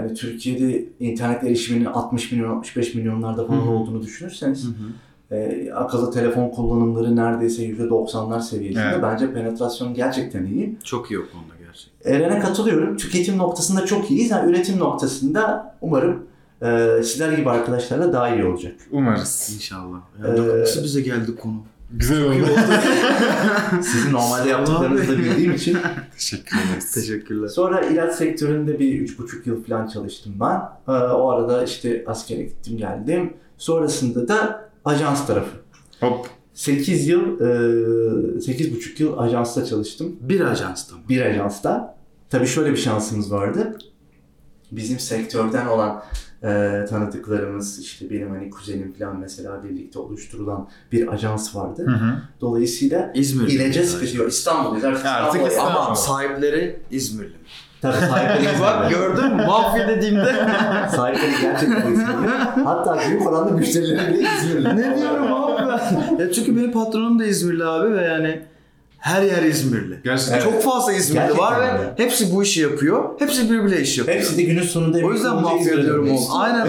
hani 0.00 0.14
Türkiye'de 0.14 0.84
internet 1.00 1.44
erişiminin 1.44 1.84
60 1.84 2.32
milyon 2.32 2.56
65 2.56 2.94
milyonlarda 2.94 3.46
falan 3.46 3.58
Hı 3.58 3.62
hı. 3.62 3.68
olduğunu 3.70 4.02
düşünürseniz 4.02 4.66
e, 5.30 5.70
akıllı 5.74 6.10
telefon 6.12 6.48
kullanımları 6.48 7.16
neredeyse 7.16 7.62
%90'lar 7.68 8.42
seviyesinde. 8.42 8.84
Evet. 8.92 9.02
Bence 9.02 9.32
penetrasyon 9.32 9.94
gerçekten 9.94 10.44
iyi. 10.44 10.76
Çok 10.84 11.10
iyi 11.10 11.18
o 11.20 11.22
konuda 11.32 11.54
gerçekten. 11.66 12.12
Eren'e 12.12 12.40
katılıyorum. 12.40 12.96
Tüketim 12.96 13.38
noktasında 13.38 13.86
çok 13.86 14.10
iyiyiz. 14.10 14.30
Yani 14.30 14.50
üretim 14.50 14.78
noktasında 14.78 15.74
umarım 15.80 16.26
e, 16.62 16.88
sizler 17.02 17.32
gibi 17.32 17.50
arkadaşlarla 17.50 18.12
daha 18.12 18.34
iyi 18.34 18.44
olacak. 18.44 18.74
Umarız. 18.90 19.50
İnşallah. 19.54 19.98
Ee, 20.24 20.28
Ya, 20.40 20.58
nasıl 20.60 20.84
bize 20.84 21.00
geldi 21.00 21.36
konu? 21.36 21.62
Güzel 21.92 22.22
oldu. 22.24 22.34
Sizin 23.82 24.12
normalde 24.12 24.48
yaptıklarınızı 24.48 25.12
da 25.12 25.18
bildiğim 25.18 25.52
için. 25.52 25.78
Teşekkür 26.14 26.56
ederiz. 26.68 26.92
Teşekkürler. 26.94 27.48
Sonra 27.48 27.80
ilaç 27.80 28.14
sektöründe 28.14 28.78
bir 28.78 29.00
üç 29.00 29.18
buçuk 29.18 29.46
yıl 29.46 29.64
falan 29.64 29.86
çalıştım 29.86 30.34
ben. 30.40 30.56
E, 30.94 30.96
o 30.98 31.28
arada 31.28 31.64
işte 31.64 32.04
askere 32.06 32.42
gittim 32.42 32.76
geldim. 32.76 33.32
Sonrasında 33.58 34.28
da 34.28 34.67
ajans 34.84 35.26
tarafı. 35.26 35.56
Hop. 36.00 36.28
8 36.54 37.08
yıl, 37.08 37.40
e, 38.36 38.40
sekiz 38.40 38.74
buçuk 38.76 39.00
yıl 39.00 39.18
ajansta 39.18 39.64
çalıştım. 39.64 40.16
Bir 40.20 40.40
ajansta 40.40 40.96
mı? 40.96 41.02
bir 41.08 41.20
ajansta. 41.20 41.98
Tabii 42.30 42.46
şöyle 42.46 42.70
bir 42.72 42.76
şansımız 42.76 43.32
vardı. 43.32 43.78
Bizim 44.72 44.98
sektörden 44.98 45.66
olan 45.66 46.02
e, 46.42 46.48
tanıdıklarımız 46.88 47.78
işte 47.78 48.10
benim 48.10 48.30
hani 48.30 48.50
kuzenim 48.50 48.92
falan 48.98 49.20
mesela 49.20 49.64
birlikte 49.64 49.98
oluşturulan 49.98 50.68
bir 50.92 51.12
ajans 51.12 51.56
vardı. 51.56 51.86
Hı 51.86 51.90
hı. 51.90 52.22
Dolayısıyla 52.40 53.12
İzmir'de. 53.14 53.52
ilaca 53.52 53.82
bir 53.82 53.86
spesifik 53.86 54.28
İstanbul'dayız 54.28 54.84
artık 54.84 55.06
Artık. 55.06 55.46
İstanbul. 55.52 55.80
Ama 55.80 55.94
sahipleri 55.94 56.80
İzmirli. 56.90 57.34
Tabii 57.82 57.96
sahipleri 57.96 58.60
Bak 58.60 58.90
gördün 58.90 59.36
mü? 59.36 59.46
Mafya 59.46 59.88
dediğimde. 59.88 60.24
Sahipleri 60.96 61.30
gerçekten 61.42 61.92
İzmirli. 61.92 62.28
Hatta 62.64 62.98
büyük 63.08 63.26
oranda 63.26 63.50
müşterileri 63.50 64.14
bile 64.14 64.28
İzmirli. 64.38 64.76
ne 64.76 64.98
diyorum 64.98 65.32
abi 65.32 65.62
ben? 65.68 66.24
Ya 66.24 66.32
çünkü 66.32 66.56
benim 66.56 66.72
patronum 66.72 67.18
da 67.18 67.24
İzmirli 67.24 67.64
abi 67.64 67.94
ve 67.94 68.02
yani 68.02 68.40
her 68.98 69.22
yer 69.22 69.42
İzmirli. 69.42 70.00
Gerçekten. 70.04 70.34
Evet. 70.34 70.44
Çok 70.44 70.62
fazla 70.62 70.92
İzmirli 70.92 71.18
Gerçekten 71.18 71.44
var 71.46 71.60
ve 71.60 71.72
öyle. 71.72 71.92
hepsi 71.96 72.34
bu 72.34 72.42
işi 72.42 72.60
yapıyor. 72.60 73.04
Hepsi 73.18 73.50
birbiriyle 73.50 73.80
iş 73.82 73.98
yapıyor. 73.98 74.18
Hepsi 74.18 74.36
de 74.38 74.42
günün 74.42 74.62
sonunda 74.62 74.98
o 75.06 75.12
yüzden 75.12 75.34
mafya 75.34 75.82
diyorum 75.82 76.04
oğlum. 76.06 76.14
istiyor. 76.14 76.38
Aynen. 76.42 76.66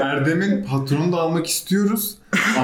Erdem'in 0.00 0.64
patronunu 0.64 1.12
da 1.12 1.16
almak 1.16 1.46
istiyoruz. 1.46 2.14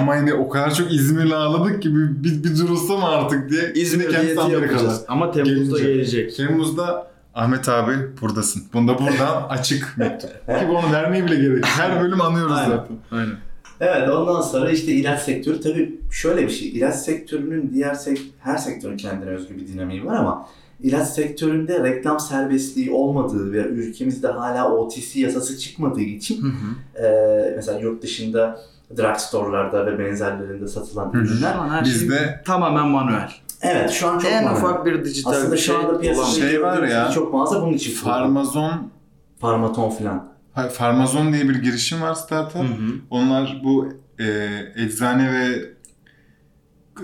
Ama 0.00 0.16
yine 0.16 0.34
o 0.34 0.48
kadar 0.48 0.74
çok 0.74 0.92
İzmirli 0.92 1.34
ağladık 1.34 1.82
ki 1.82 1.94
bir, 1.96 2.24
bir, 2.24 2.44
bir 2.44 2.58
durulsa 2.58 2.96
mı 2.96 3.08
artık 3.08 3.50
diye. 3.50 3.72
İzmir 3.74 4.10
diyeti 4.10 4.52
yapacağız. 4.52 5.04
Ama 5.08 5.30
Temmuz'da 5.32 5.78
Gelince. 5.78 5.92
gelecek. 5.94 6.36
Temmuz'da 6.36 7.09
Ahmet 7.34 7.68
abi 7.68 7.92
buradasın. 8.20 8.62
Bunda 8.72 8.98
buradan 8.98 9.42
açık 9.48 9.94
mektup. 9.96 10.30
Ki 10.46 10.66
onu 10.70 10.92
vermeye 10.92 11.24
bile 11.26 11.34
gerek. 11.36 11.56
yok. 11.56 11.64
Her 11.64 12.00
bölüm 12.02 12.20
anıyoruz 12.20 12.52
Aynen. 12.56 12.70
zaten. 12.76 12.96
Aynen. 13.10 13.34
Evet 13.80 14.08
ondan 14.08 14.40
sonra 14.40 14.70
işte 14.70 14.92
ilaç 14.92 15.22
sektörü 15.22 15.60
tabii 15.60 16.00
şöyle 16.10 16.42
bir 16.42 16.50
şey. 16.52 16.68
İlaç 16.68 16.94
sektörünün 16.94 17.70
diğer 17.74 17.94
sek 17.94 18.18
her 18.40 18.56
sektörün 18.56 18.96
kendine 18.96 19.30
özgü 19.30 19.56
bir 19.56 19.66
dinamiği 19.68 20.04
var 20.06 20.16
ama 20.16 20.46
ilaç 20.80 21.08
sektöründe 21.08 21.82
reklam 21.84 22.20
serbestliği 22.20 22.90
olmadığı 22.90 23.52
ve 23.52 23.58
ülkemizde 23.58 24.28
hala 24.28 24.72
OTC 24.74 25.20
yasası 25.20 25.58
çıkmadığı 25.58 26.00
için 26.00 26.42
Hı 26.42 26.46
hı. 26.46 27.04
e, 27.06 27.52
mesela 27.56 27.78
yurt 27.80 28.02
dışında 28.02 28.60
drugstore'larda 28.96 29.86
ve 29.86 29.98
benzerlerinde 29.98 30.68
satılan 30.68 31.12
Hı 31.14 31.18
ürünler 31.18 31.52
Şu 31.52 31.60
an 31.60 31.68
her 31.68 31.84
Bizde- 31.84 32.18
şey 32.18 32.26
tamamen 32.44 32.86
manuel. 32.86 33.30
Evet 33.62 33.90
şu 33.90 34.08
an 34.08 34.18
çok 34.18 34.32
en 34.32 34.44
manuel. 34.44 34.58
ufak 34.58 34.86
bir 34.86 35.04
dijital 35.04 35.30
aslında 35.30 35.52
bir 35.52 35.58
şu 35.58 35.64
şey 35.64 35.76
anda 35.76 35.98
piyasada. 35.98 36.26
Şey 36.26 36.62
var 36.62 36.82
ya, 36.82 37.06
birçok 37.08 37.32
mağaza 37.32 37.62
bunun 37.62 37.72
için. 37.72 37.94
Farmazon 37.94 38.90
Farmaton 39.38 39.90
filan. 39.90 40.30
Hayır, 40.52 40.70
Farmazon 40.70 41.32
diye 41.32 41.48
bir 41.48 41.62
girişim 41.62 42.02
var 42.02 42.14
startup. 42.14 42.54
Hı 42.54 42.66
hı. 42.68 42.92
Onlar 43.10 43.60
bu 43.64 43.88
e, 44.18 44.48
eczane 44.76 45.32
ve 45.32 45.70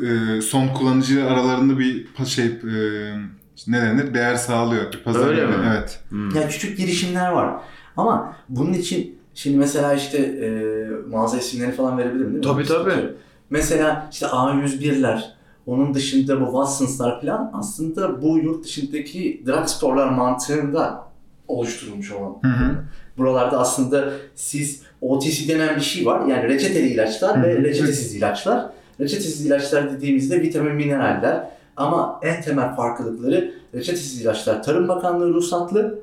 e, 0.07 0.41
son 0.41 0.69
kullanıcı 0.69 1.27
aralarında 1.27 1.79
bir 1.79 2.07
şey 2.27 2.47
e, 2.47 2.51
ne 3.67 3.83
denir? 3.83 4.15
Değer 4.15 4.35
sağlıyor. 4.35 4.93
Bir 4.93 5.03
pazar 5.03 5.29
Öyle 5.29 5.47
mi? 5.47 5.55
Evet. 5.71 6.01
Hı. 6.11 6.17
Yani 6.17 6.49
küçük 6.49 6.79
girişimler 6.79 7.31
var. 7.31 7.55
Ama 7.97 8.37
bunun 8.49 8.73
için 8.73 9.19
şimdi 9.35 9.57
mesela 9.57 9.95
işte 9.95 10.19
e, 10.19 10.49
mağaza 11.11 11.39
isimleri 11.39 11.73
falan 11.73 11.99
verebilirim 11.99 12.43
değil 12.43 12.55
mi? 12.55 12.65
Tabii, 12.65 12.65
tabii. 12.65 13.15
Mesela 13.51 14.09
işte 14.13 14.27
A101'ler, 14.27 15.21
onun 15.67 15.95
dışında 15.95 16.41
bu 16.41 16.45
Watsons'lar 16.45 17.21
falan 17.21 17.51
aslında 17.55 18.23
bu 18.23 18.39
yurt 18.39 18.65
dışındaki 18.65 19.43
drugstore'lar 19.47 20.09
mantığında 20.09 21.07
oluşturulmuş 21.49 22.13
olan. 22.13 22.37
Hı 22.43 22.49
hı. 22.49 22.77
Buralarda 23.19 23.59
aslında 23.59 24.13
siz 24.35 24.83
OTC 25.01 25.49
denen 25.49 25.77
bir 25.77 25.81
şey 25.81 26.07
var. 26.07 26.27
Yani 26.27 26.43
reçeteli 26.43 26.89
ilaçlar 26.89 27.39
Hı 27.39 27.43
ve 27.43 27.59
hı. 27.59 27.63
reçetesiz 27.63 28.15
ilaçlar. 28.15 28.71
Reçetesiz 29.01 29.47
ilaçlar 29.47 29.93
dediğimizde 29.93 30.43
vitamin, 30.43 30.75
mineraller. 30.75 31.49
Ama 31.77 32.21
en 32.23 32.43
temel 32.43 32.75
farklılıkları 32.75 33.53
reçetesiz 33.75 34.23
ilaçlar 34.23 34.63
Tarım 34.63 34.89
Bakanlığı 34.89 35.35
ruhsatlı, 35.35 35.99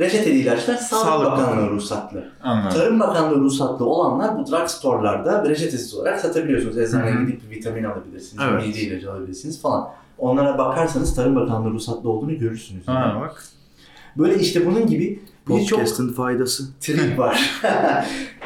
reçeteli 0.00 0.38
ilaçlar 0.38 0.76
Sağlık, 0.76 1.04
Sağlık 1.04 1.26
Bakanlığı 1.32 1.70
ruhsatlı. 1.70 2.24
Anladım. 2.42 2.78
Tarım 2.78 3.00
Bakanlığı 3.00 3.40
ruhsatlı 3.40 3.84
olanlar 3.86 4.38
bu 4.38 4.46
drugstore'larda 4.50 5.48
reçetesiz 5.48 5.94
olarak 5.94 6.20
satabiliyorsunuz. 6.20 6.78
Eczaneye 6.78 7.14
gidip 7.24 7.50
bir 7.50 7.56
vitamin 7.56 7.84
alabilirsiniz, 7.84 8.44
Evet. 8.50 8.66
mide 8.66 8.80
ilacı 8.80 9.12
alabilirsiniz 9.12 9.62
falan. 9.62 9.88
Onlara 10.18 10.58
bakarsanız 10.58 11.14
Tarım 11.14 11.36
Bakanlığı 11.36 11.70
ruhsatlı 11.70 12.10
olduğunu 12.10 12.38
görürsünüz. 12.38 12.88
Ha 12.88 13.16
bak. 13.20 13.44
Böyle 14.18 14.38
işte 14.38 14.66
bunun 14.66 14.86
gibi 14.86 15.22
Podcast'ın 15.46 16.12
faydası. 16.12 16.64
trip 16.80 17.18
var. 17.18 17.60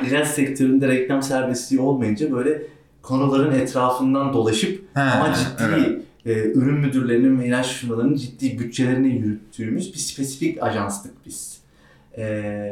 İlaç 0.07 0.29
sektöründe 0.29 0.89
reklam 0.89 1.23
serbestliği 1.23 1.81
olmayınca 1.81 2.33
böyle 2.33 2.63
konuların 3.03 3.53
etrafından 3.53 4.33
dolaşıp 4.33 4.85
He, 4.95 5.01
ama 5.01 5.35
ciddi 5.35 5.63
evet. 5.69 6.03
E, 6.27 6.33
ürün 6.53 6.75
müdürlerinin 6.81 7.41
ve 7.41 7.47
ilaç 7.47 7.73
firmalarının 7.73 8.17
ciddi 8.17 8.59
bütçelerini 8.59 9.09
yürüttüğümüz 9.09 9.93
bir 9.95 9.99
spesifik 9.99 10.63
ajanstık 10.63 11.13
biz. 11.27 11.59
E, 12.19 12.71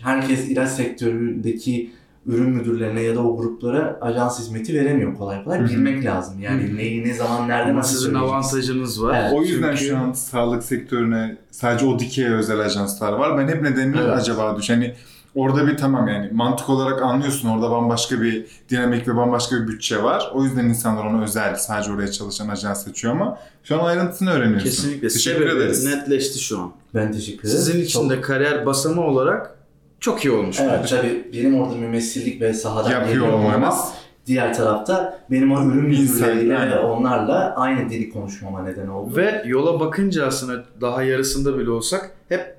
herkes 0.00 0.48
ilaç 0.48 0.70
sektöründeki 0.70 1.90
ürün 2.26 2.50
müdürlerine 2.50 3.02
ya 3.02 3.14
da 3.14 3.20
o 3.20 3.36
gruplara 3.36 3.98
ajans 4.00 4.38
hizmeti 4.40 4.74
veremiyor 4.74 5.14
kolay 5.14 5.44
kolay. 5.44 5.58
Hı 5.58 5.64
hı. 5.64 5.68
Bilmek 5.68 6.04
lazım. 6.04 6.40
Yani 6.40 6.62
Hı 6.62 6.72
hı. 6.72 6.76
neyi, 6.76 7.04
ne 7.04 7.14
zaman, 7.14 7.48
nerede, 7.48 7.70
Ama 7.70 7.78
nasıl 7.78 7.96
sizin 7.98 8.14
avantajınız 8.14 9.02
var. 9.02 9.20
Evet. 9.22 9.32
O 9.34 9.42
yüzden 9.42 9.74
Çünkü- 9.76 9.90
şu 9.90 9.98
an 9.98 10.12
sağlık 10.12 10.62
sektörüne 10.62 11.36
sadece 11.50 11.86
o 11.86 11.98
dikeye 11.98 12.30
özel 12.30 12.60
ajanslar 12.60 13.12
var. 13.12 13.38
Ben 13.38 13.48
hep 13.54 13.62
nedenini 13.62 13.96
Evet. 14.00 14.10
acaba 14.10 14.56
düş. 14.58 14.70
Hani 14.70 14.94
orada 15.34 15.66
bir 15.66 15.76
tamam 15.76 16.08
yani 16.08 16.30
mantık 16.32 16.68
olarak 16.68 17.02
anlıyorsun 17.02 17.48
orada 17.48 17.70
bambaşka 17.70 18.22
bir 18.22 18.46
dinamik 18.70 19.08
ve 19.08 19.16
bambaşka 19.16 19.56
bir 19.56 19.68
bütçe 19.68 20.02
var. 20.02 20.30
O 20.34 20.44
yüzden 20.44 20.64
insanlar 20.64 21.04
onu 21.04 21.22
özel 21.24 21.54
sadece 21.56 21.92
oraya 21.92 22.12
çalışan 22.12 22.48
ajans 22.48 22.84
seçiyor 22.84 23.14
ama 23.14 23.38
şu 23.64 23.80
an 23.80 23.84
ayrıntısını 23.84 24.30
öğreniyorsun. 24.30 24.68
Kesinlikle. 24.68 25.08
Teşekkür 25.08 25.40
Sebebi 25.46 25.56
ederiz. 25.58 25.84
netleşti 25.86 26.38
şu 26.38 26.58
an. 26.60 26.72
Ben 26.94 27.12
teşekkür 27.12 27.48
ederim. 27.48 27.58
Sizin 27.62 27.80
için 27.82 28.00
Çok- 28.00 28.10
de 28.10 28.20
kariyer 28.20 28.66
basamağı 28.66 29.06
olarak 29.06 29.54
çok 30.00 30.24
iyi 30.24 30.30
olmuş 30.30 30.60
Evet 30.60 30.70
bence. 30.82 30.96
tabii 30.96 31.28
benim 31.32 31.60
orada 31.60 31.74
mümessillik 31.74 32.40
ve 32.40 32.54
sahadan 32.54 32.90
Yapıyor 32.90 33.08
geliyor 33.08 33.28
olmam. 33.28 33.54
olmanız. 33.54 33.78
Diğer 34.26 34.54
tarafta 34.54 35.18
benim 35.30 35.52
o 35.52 35.64
ürün 35.64 35.84
müdürleriyle 35.84 36.70
ve 36.70 36.78
onlarla 36.78 37.54
aynı 37.56 37.90
dili 37.90 38.10
konuşmama 38.10 38.62
neden 38.62 38.86
oldu. 38.88 39.16
Ve 39.16 39.42
yola 39.46 39.80
bakınca 39.80 40.26
aslında 40.26 40.64
daha 40.80 41.02
yarısında 41.02 41.58
bile 41.58 41.70
olsak 41.70 42.10
hep 42.28 42.56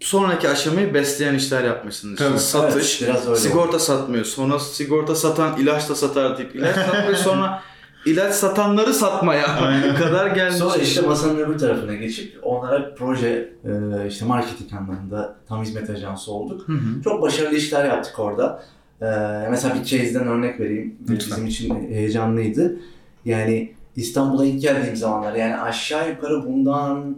sonraki 0.00 0.48
aşamayı 0.48 0.94
besleyen 0.94 1.34
işler 1.34 1.64
yapmışsınız. 1.64 2.18
Tabii. 2.18 2.38
Satış, 2.38 3.02
Evet, 3.02 3.14
biraz 3.14 3.28
öyle. 3.28 3.38
sigorta 3.38 3.78
satmıyor. 3.78 4.24
Sonra 4.24 4.58
sigorta 4.58 5.14
satan 5.14 5.60
ilaç 5.60 5.88
da 5.88 5.94
satar 5.94 6.38
deyip 6.38 6.56
ilaç 6.56 6.74
satmıyor. 6.76 7.14
Sonra 7.24 7.62
ilaç 8.06 8.34
satanları 8.34 8.94
satmaya 8.94 9.46
Aynen. 9.46 9.96
kadar 9.96 10.26
gelmiş. 10.34 10.56
Sonra 10.58 10.76
işte 10.76 11.00
masanın 11.00 11.38
öbür 11.38 11.58
tarafına 11.58 11.94
geçip 11.94 12.38
onlara 12.42 12.94
proje, 12.94 13.52
e, 13.64 14.08
işte 14.08 14.24
marketing 14.24 14.72
anlamında 14.72 15.36
tam 15.48 15.62
hizmet 15.62 15.90
ajansı 15.90 16.32
olduk. 16.32 16.68
Hı 16.68 16.72
hı. 16.72 17.02
Çok 17.04 17.22
başarılı 17.22 17.56
işler 17.56 17.84
yaptık 17.84 18.18
orada. 18.18 18.62
E, 19.02 19.06
mesela 19.50 19.74
bir 19.74 19.84
case'den 19.84 20.26
örnek 20.26 20.60
vereyim. 20.60 20.96
Lütfen. 21.10 21.46
Bizim 21.46 21.46
için 21.46 21.88
heyecanlıydı. 21.94 22.76
Yani 23.24 23.72
İstanbul'a 23.96 24.44
ilk 24.44 24.60
geldiğim 24.62 24.96
zamanlar 24.96 25.34
yani 25.34 25.56
aşağı 25.56 26.08
yukarı 26.10 26.44
bundan 26.46 27.16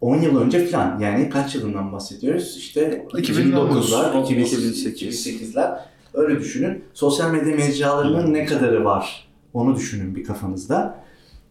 10 0.00 0.16
yıl 0.20 0.40
önce 0.40 0.66
falan 0.66 0.98
yani 0.98 1.30
kaç 1.30 1.54
yılından 1.54 1.92
bahsediyoruz? 1.92 2.56
İşte 2.56 3.06
2009, 3.18 3.92
2009'lar, 3.92 4.22
2008. 4.24 4.86
2008'ler 4.86 5.78
öyle 6.14 6.40
düşünün. 6.40 6.84
Sosyal 6.94 7.30
medya 7.30 7.56
mecralarının 7.56 8.34
ne 8.34 8.44
kadarı 8.44 8.84
var 8.84 9.28
onu 9.54 9.76
düşünün 9.76 10.16
bir 10.16 10.24
kafanızda. 10.24 11.04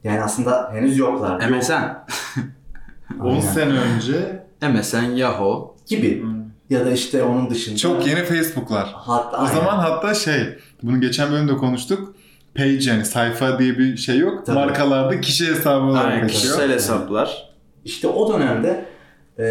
Yani 0.03 0.21
aslında 0.21 0.69
henüz 0.73 0.97
yoklar. 0.97 1.41
Yok. 1.49 1.61
MSN. 1.61 1.73
10 3.21 3.29
Aynen. 3.29 3.39
sene 3.39 3.79
önce 3.79 4.43
MSN, 4.61 5.15
Yahoo. 5.15 5.75
gibi. 5.87 6.23
Ya 6.69 6.85
da 6.85 6.91
işte 6.91 7.23
onun 7.23 7.49
dışında. 7.49 7.77
çok 7.77 8.07
yeni 8.07 8.23
Facebook'lar. 8.23 8.89
Hatta, 8.95 9.43
O 9.43 9.47
zaman 9.47 9.77
hatta 9.77 10.13
şey, 10.13 10.41
bunu 10.83 11.01
geçen 11.01 11.31
bölümde 11.31 11.53
konuştuk. 11.53 12.15
Page 12.55 12.79
yani 12.89 13.05
sayfa 13.05 13.59
diye 13.59 13.77
bir 13.77 13.97
şey 13.97 14.17
yok. 14.17 14.45
Tabii. 14.45 14.55
Markalarda 14.55 15.21
kişi 15.21 15.47
hesabı 15.47 15.85
olarak 15.85 16.05
Aynen, 16.05 16.27
geçiyor. 16.27 16.41
kişisel 16.41 16.71
hesaplar. 16.71 17.46
İşte 17.88 18.08
o 18.08 18.34
dönemde 18.34 18.86
e, 19.38 19.44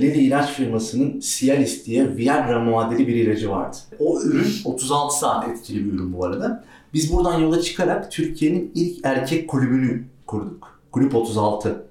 Lilly 0.00 0.26
ilaç 0.26 0.52
firmasının 0.52 1.20
Cialis 1.20 1.86
diye 1.86 2.16
Viagra 2.16 2.60
muadili 2.60 3.06
bir 3.08 3.14
ilacı 3.14 3.50
vardı. 3.50 3.76
O 3.98 4.22
ürün 4.22 4.46
36 4.64 5.18
saat 5.18 5.48
etkili 5.48 5.84
bir 5.84 5.92
ürün 5.92 6.12
bu 6.12 6.24
arada. 6.24 6.64
Biz 6.94 7.12
buradan 7.12 7.38
yola 7.38 7.60
çıkarak 7.62 8.12
Türkiye'nin 8.12 8.72
ilk 8.74 8.98
erkek 9.04 9.48
kulübünü 9.48 10.04
kurduk. 10.26 10.80
Kulüp 10.92 11.14
36. 11.14 11.82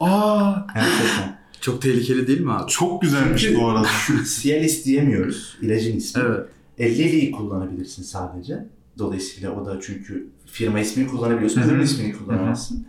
Aa, 0.00 0.52
Gerçekten. 0.74 1.38
Çok 1.60 1.82
tehlikeli 1.82 2.26
değil 2.26 2.40
mi 2.40 2.52
abi? 2.52 2.70
çok 2.70 3.02
güzelmiş 3.02 3.42
Çünkü- 3.42 3.60
bu 3.60 3.68
arada. 3.68 3.86
Cialis 4.42 4.84
diyemiyoruz 4.84 5.58
ilacın 5.62 5.96
ismi. 5.96 6.22
Evet. 6.26 6.46
E, 6.78 6.90
Lilly'yi 6.98 7.30
kullanabilirsin 7.30 8.02
sadece. 8.02 8.66
Dolayısıyla 8.98 9.50
o 9.52 9.66
da 9.66 9.78
çünkü 9.82 10.26
firma 10.46 10.80
ismini 10.80 11.08
kullanabiliyorsun, 11.08 11.62
ürün 11.62 11.80
ismini 11.80 12.12
kullanamazsın. 12.12 12.86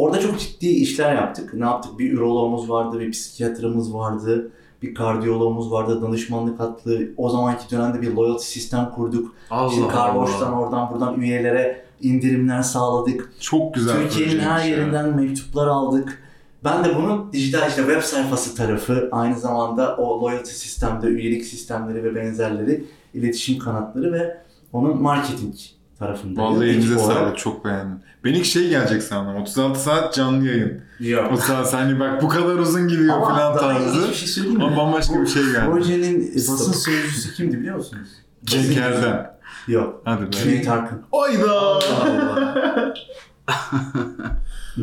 Orada 0.00 0.20
çok 0.20 0.40
ciddi 0.40 0.68
işler 0.68 1.14
yaptık. 1.14 1.54
Ne 1.54 1.64
yaptık? 1.64 1.98
Bir 1.98 2.12
üroloğumuz 2.12 2.70
vardı, 2.70 3.00
bir 3.00 3.10
psikiyatrımız 3.10 3.94
vardı, 3.94 4.50
bir 4.82 4.94
kardiyoloğumuz 4.94 5.70
vardı, 5.70 6.02
danışmanlık 6.02 6.60
hatlı. 6.60 7.00
O 7.16 7.30
zamanki 7.30 7.70
dönemde 7.70 8.02
bir 8.02 8.14
loyalty 8.14 8.44
sistem 8.44 8.90
kurduk. 8.94 9.34
Allah 9.50 9.72
İşte 9.72 9.82
Carboş'tan 9.94 10.52
oradan 10.52 10.90
buradan 10.90 11.20
üyelere 11.20 11.84
indirimler 12.00 12.62
sağladık. 12.62 13.32
Çok 13.40 13.74
güzel 13.74 13.94
Türkiye'nin 14.02 14.40
her 14.40 14.64
yerinden 14.64 15.16
mektuplar 15.16 15.66
aldık. 15.66 16.22
Ben 16.64 16.84
de 16.84 16.96
bunun 16.96 17.32
dijital 17.32 17.68
işte 17.68 17.82
web 17.82 18.02
sayfası 18.02 18.56
tarafı, 18.56 19.08
aynı 19.12 19.38
zamanda 19.38 19.96
o 19.96 20.22
loyalty 20.22 20.50
sistemde 20.50 21.06
üyelik 21.06 21.44
sistemleri 21.44 22.04
ve 22.04 22.14
benzerleri, 22.14 22.84
iletişim 23.14 23.58
kanatları 23.58 24.12
ve 24.12 24.36
onun 24.72 25.02
marketing 25.02 25.54
tarafındaydı. 26.00 26.48
Vallahi 26.48 26.68
elinize 26.68 26.98
sağlık 26.98 27.38
çok 27.38 27.64
beğendim. 27.64 27.98
Ben 28.24 28.34
ilk 28.34 28.44
şey 28.44 28.68
gelecek 28.68 29.02
sandım 29.02 29.36
36 29.42 29.80
saat 29.80 30.14
canlı 30.14 30.46
yayın. 30.46 30.82
Yok. 31.00 31.32
36 31.32 31.76
hani 31.76 32.00
bak 32.00 32.22
bu 32.22 32.28
kadar 32.28 32.54
uzun 32.54 32.88
gidiyor 32.88 33.14
Ama 33.14 33.28
falan 33.28 33.58
tarzı. 33.58 34.08
bir 34.08 34.14
şey 34.14 34.28
söyleyeyim 34.28 34.58
mi? 34.58 34.64
Ama 34.64 34.76
bambaşka 34.76 35.22
bir 35.22 35.26
şey 35.26 35.42
geldi. 35.42 35.66
Projenin 35.70 36.34
basın 36.34 36.72
sözcüsü 36.72 37.34
kimdi 37.34 37.58
biliyor 37.58 37.76
musunuz? 37.76 38.08
Cenk 38.44 38.76
Erdem. 38.76 39.30
Yok. 39.68 40.02
Hadi 40.04 40.22
be. 40.26 40.30
Cüneyt 40.30 40.68
Arkın. 40.68 41.02
Ayda. 41.12 41.78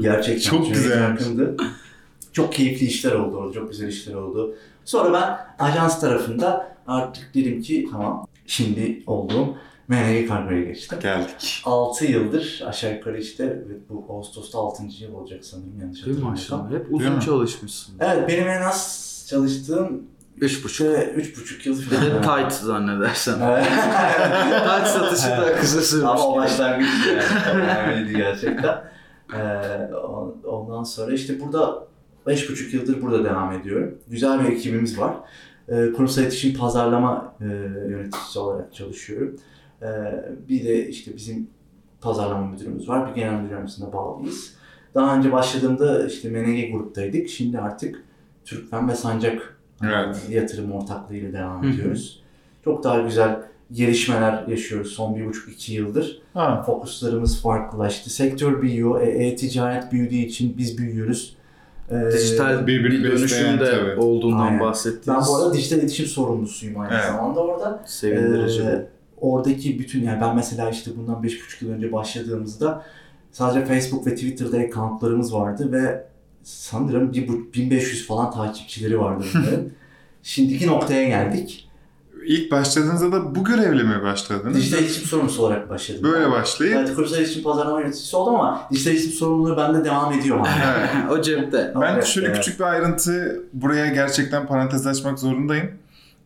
Gerçekten 0.02 0.50
Çok 0.50 0.66
Cüneyt 0.66 0.84
güzelmiş. 0.84 1.22
Arkın'dı. 1.22 1.58
Çok 2.34 2.54
keyifli 2.54 2.86
işler 2.86 3.12
oldu 3.12 3.38
orada. 3.38 3.54
Çok 3.54 3.70
güzel 3.72 3.88
işler 3.88 4.14
oldu. 4.14 4.56
Sonra 4.86 5.14
ben 5.14 5.66
ajans 5.66 6.00
tarafında 6.00 6.76
artık 6.88 7.34
dedim 7.34 7.62
ki 7.62 7.88
tamam 7.92 8.28
şimdi 8.46 9.04
olduğum 9.08 9.58
MNG 9.88 10.28
Kargo'ya 10.28 10.64
geçtim. 10.64 11.00
Geldik. 11.02 11.62
6 11.66 12.06
yıldır 12.06 12.64
aşağı 12.68 12.94
yukarı 12.94 13.20
işte 13.20 13.46
ve 13.46 13.90
bu 13.90 14.06
Ağustos'ta 14.10 14.58
6. 14.60 14.84
yıl 15.00 15.14
olacak 15.14 15.46
sanırım 15.46 15.80
yanlış 15.82 16.06
Değil 16.06 16.18
mi 16.18 16.24
hatırlamıyorsam. 16.24 16.60
maşallah? 16.62 16.80
Hep 16.80 16.90
Değil 16.90 17.02
uzun 17.02 17.16
mi? 17.16 17.22
çalışmışsın. 17.22 17.96
Evet 18.00 18.28
benim 18.30 18.48
en 18.48 18.62
az 18.62 19.26
çalıştığım 19.30 20.04
Üç 20.42 20.64
buçuk. 20.64 20.72
işte 20.72 21.14
3,5 21.18 21.70
yıl 21.70 21.82
Bir 21.82 21.92
de 21.92 22.22
falan. 22.22 22.42
tight 22.50 22.54
zannedersen. 22.54 23.40
Evet. 23.42 23.66
tight 23.66 24.88
satışı 24.94 25.28
da 25.28 25.56
kısa 25.56 25.82
sürmüş. 25.82 26.06
Ama 26.10 26.28
o 26.28 26.36
başlangıç 26.36 26.88
yani. 27.08 27.22
Önemliydi 27.62 28.18
gerçekten. 28.18 28.84
Ee, 29.34 29.94
on- 29.96 30.38
ondan 30.46 30.84
sonra 30.84 31.14
işte 31.14 31.40
burada 31.40 31.88
5,5 32.28 32.76
yıldır 32.76 33.02
burada 33.02 33.24
devam 33.24 33.52
ediyorum. 33.52 33.98
Güzel 34.08 34.40
bir 34.44 34.52
ekibimiz 34.52 35.00
var. 35.00 35.14
E, 35.68 35.92
kurumsal 35.92 36.22
iletişim 36.24 36.54
pazarlama 36.58 37.36
e, 37.42 37.46
yöneticisi 37.90 38.40
olarak 38.40 38.74
çalışıyorum. 38.74 39.36
E, 39.82 39.88
bir 40.50 40.64
de 40.66 40.88
işte 40.88 41.16
bizim 41.16 41.48
pazarlama 42.02 42.48
müdürümüz 42.48 42.90
var. 42.90 43.10
Bir 43.10 43.16
genel 43.22 43.34
müdür 43.42 43.52
yardımcısına 43.52 43.94
bağlıyız. 43.94 44.54
Daha 44.96 45.18
önce 45.18 45.32
başladığımda 45.32 46.08
işte 46.08 46.30
MNG 46.30 46.72
gruptaydık. 46.72 47.30
Şimdi 47.30 47.60
artık 47.60 48.04
Türkmen 48.46 48.90
ve 48.90 48.96
Sancak 48.96 49.58
Evet. 49.84 50.22
e, 50.30 50.36
yatırım 50.36 50.72
ortaklığıyla 50.72 51.34
devam 51.34 51.64
ediyoruz. 51.68 52.24
Çok 52.64 52.84
daha 52.84 53.02
güzel 53.02 53.40
gelişmeler 53.72 54.48
yaşıyoruz 54.48 54.92
son 54.92 55.16
bir 55.16 55.26
buçuk 55.26 55.50
iki 55.54 55.74
yıldır. 55.74 56.22
Ha. 56.34 56.64
Fokuslarımız 56.66 57.42
farklılaştı. 57.42 58.10
Sektör 58.10 58.62
büyüyor, 58.62 59.02
e- 59.02 59.28
e-ticaret 59.28 59.92
büyüdüğü 59.92 60.16
için 60.16 60.56
biz 60.58 60.78
büyüyoruz. 60.78 61.38
Ee, 61.92 62.12
Dijital 62.14 62.68
bir 62.68 62.84
besleyen 62.84 63.04
dönüşüm 63.04 63.60
de 63.60 63.96
olduğundan 63.98 64.40
Aynen. 64.40 64.60
bahsettiniz. 64.60 65.08
Ben 65.08 65.22
bu 65.28 65.36
arada 65.36 65.54
dijital 65.54 65.78
iletişim 65.78 66.06
sorumlusuyum 66.06 66.80
aynı 66.80 66.94
Evet. 66.94 67.06
zamanda 67.06 67.40
orada. 67.40 67.84
Sevindirici. 67.86 68.62
Ee, 68.62 68.86
oradaki 69.22 69.80
bütün 69.80 70.04
yani 70.04 70.22
ben 70.22 70.36
mesela 70.36 70.70
işte 70.70 70.92
bundan 70.98 71.24
5,5 71.24 71.66
yıl 71.66 71.72
önce 71.72 71.92
başladığımızda 71.92 72.86
sadece 73.32 73.66
Facebook 73.66 74.08
ve 74.08 74.16
Twitter'da 74.16 74.58
accountlarımız 74.58 75.34
vardı 75.34 75.72
ve 75.72 76.06
sanırım 76.44 77.14
bir 77.14 77.28
bu- 77.28 77.54
1500 77.54 78.08
falan 78.08 78.32
takipçileri 78.32 79.00
vardı 79.00 79.24
bunların. 79.34 79.66
Şimdiki 80.24 80.68
noktaya 80.68 81.04
geldik. 81.08 81.64
İlk 82.26 82.52
başladığınızda 82.52 83.12
da 83.12 83.36
bu 83.36 83.44
görevle 83.44 83.84
mi 83.84 84.04
başladınız? 84.04 84.58
Dijital 84.58 84.80
iletişim 84.80 85.06
sorumlusu 85.06 85.42
olarak 85.44 85.70
başladım. 85.70 86.02
Böyle 86.04 86.32
başlayıp 86.32 86.76
Evet, 86.76 86.96
kurumsal 86.96 87.18
iletişim 87.18 87.44
pazarlama 87.44 87.80
yöneticisi 87.82 88.16
oldum 88.18 88.36
ama 88.36 88.68
dijital 88.72 88.92
iletişim 88.92 89.14
sorumluluğu 89.14 89.58
bende 89.58 89.86
devam 89.86 90.14
ediyor. 90.14 90.38
hala. 90.48 91.12
o 91.14 91.22
cepte. 91.22 91.74
Ben 91.82 91.94
Evet, 91.94 92.06
şöyle 92.06 92.28
evet. 92.28 92.38
küçük 92.38 92.60
bir 92.60 92.66
ayrıntı 92.66 93.44
buraya 93.54 93.88
gerçekten 93.88 94.48
parantez 94.48 94.88
açmak 94.88 95.20
zorundayım. 95.20 95.72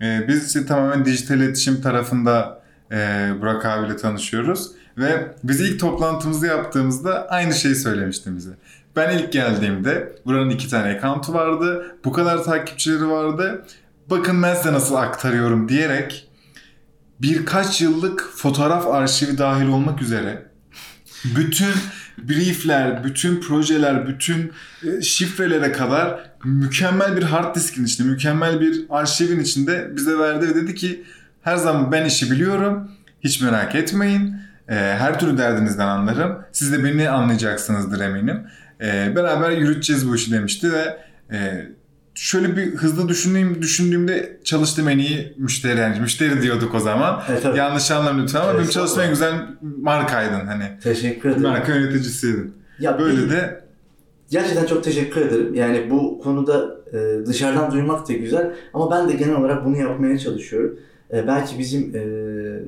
Ee, 0.02 0.26
biz 0.28 0.48
işte 0.48 0.66
tamamen 0.66 1.06
dijital 1.06 1.38
iletişim 1.38 1.82
tarafında 1.82 2.61
e, 2.92 3.30
Burak 3.42 3.66
abiyle 3.66 3.98
tanışıyoruz. 3.98 4.72
Ve 4.98 5.36
biz 5.44 5.62
ilk 5.62 5.80
toplantımızı 5.80 6.46
yaptığımızda 6.48 7.28
aynı 7.30 7.54
şeyi 7.54 7.76
söylemişti 7.76 8.36
bize. 8.36 8.52
Ben 8.96 9.18
ilk 9.18 9.32
geldiğimde 9.34 10.16
buranın 10.26 10.50
iki 10.50 10.70
tane 10.70 10.96
account'u 10.96 11.34
vardı. 11.34 11.96
Bu 12.06 12.12
kadar 12.12 12.44
takipçileri 12.44 13.08
vardı. 13.10 13.66
Bakın 14.10 14.44
ben 14.44 14.56
size 14.56 14.74
nasıl 14.74 14.96
aktarıyorum 14.96 15.70
diyerek 15.70 16.28
birkaç 17.22 17.82
yıllık 17.82 18.30
fotoğraf 18.36 18.88
arşivi 18.88 19.38
dahil 19.38 19.68
olmak 19.68 20.02
üzere 20.02 20.46
bütün 21.26 21.74
briefler, 22.18 23.04
bütün 23.04 23.42
projeler, 23.42 24.08
bütün 24.08 24.52
e, 24.84 25.02
şifrelere 25.02 25.72
kadar 25.72 26.32
mükemmel 26.44 27.18
bir 27.18 27.24
hard 27.24 27.56
diskin 27.56 27.86
içinde, 27.86 28.08
mükemmel 28.08 28.62
bir 28.62 28.86
arşivin 28.90 29.40
içinde 29.40 29.92
bize 29.96 30.20
verdi 30.20 30.48
ve 30.48 30.56
dedi 30.56 30.76
ki 30.76 31.04
her 31.42 31.56
zaman 31.56 31.92
ben 31.92 32.06
işi 32.06 32.32
biliyorum, 32.32 32.92
hiç 33.22 33.42
merak 33.42 33.76
etmeyin. 33.76 34.36
E, 34.70 34.76
her 34.76 35.20
türlü 35.20 35.38
derdinizden 35.38 35.88
anlarım. 35.88 36.38
Siz 36.52 36.74
de 36.74 36.84
beni 36.84 37.10
anlayacaksınızdır 37.10 38.00
eminim. 38.00 38.40
E, 38.82 39.16
beraber 39.16 39.52
yürüteceğiz 39.52 40.10
bu 40.10 40.16
işi 40.16 40.32
demişti 40.32 40.72
ve 40.74 40.98
e, 41.36 41.68
şöyle 42.16 42.58
bir 42.58 42.76
hızlı 42.76 43.10
düşündüğüm 43.10 43.62
düşündüğümde 43.62 44.38
çalıştığım 44.44 44.90
en 44.90 44.98
iyi 44.98 45.34
müşteri 45.38 45.80
yani 45.80 46.00
müşteri 46.00 46.42
diyorduk 46.42 46.76
o 46.76 46.80
zaman. 46.80 47.24
Evet, 47.30 47.44
tabii. 47.44 47.58
Yanlış 47.58 47.92
anlama 47.92 48.22
lütfen 48.22 48.42
ama 48.42 48.54
benim 48.54 48.70
çalıştığım 48.70 49.04
en 49.04 49.10
güzel 49.10 49.34
markaydın 49.82 50.46
hani. 50.48 50.64
Teşekkür 50.84 51.30
ederim. 51.30 51.44
Marka 51.44 51.76
yöneticisiydin. 51.76 52.54
Ya 52.80 53.00
Böyle 53.00 53.18
bir- 53.18 53.30
de 53.30 53.62
Gerçekten 54.30 54.66
çok 54.66 54.84
teşekkür 54.84 55.22
ederim. 55.22 55.54
Yani 55.54 55.88
bu 55.90 56.20
konuda 56.24 56.76
e, 56.94 57.26
dışarıdan 57.26 57.72
duymak 57.72 58.10
da 58.10 58.14
güzel 58.14 58.52
ama 58.74 58.92
ben 58.92 59.10
de 59.10 59.14
genel 59.14 59.36
olarak 59.36 59.66
bunu 59.66 59.78
yapmaya 59.78 60.20
çalışıyorum. 60.20 60.80
E, 61.14 61.28
belki 61.28 61.60
bizim 61.60 61.96
e, 61.96 62.02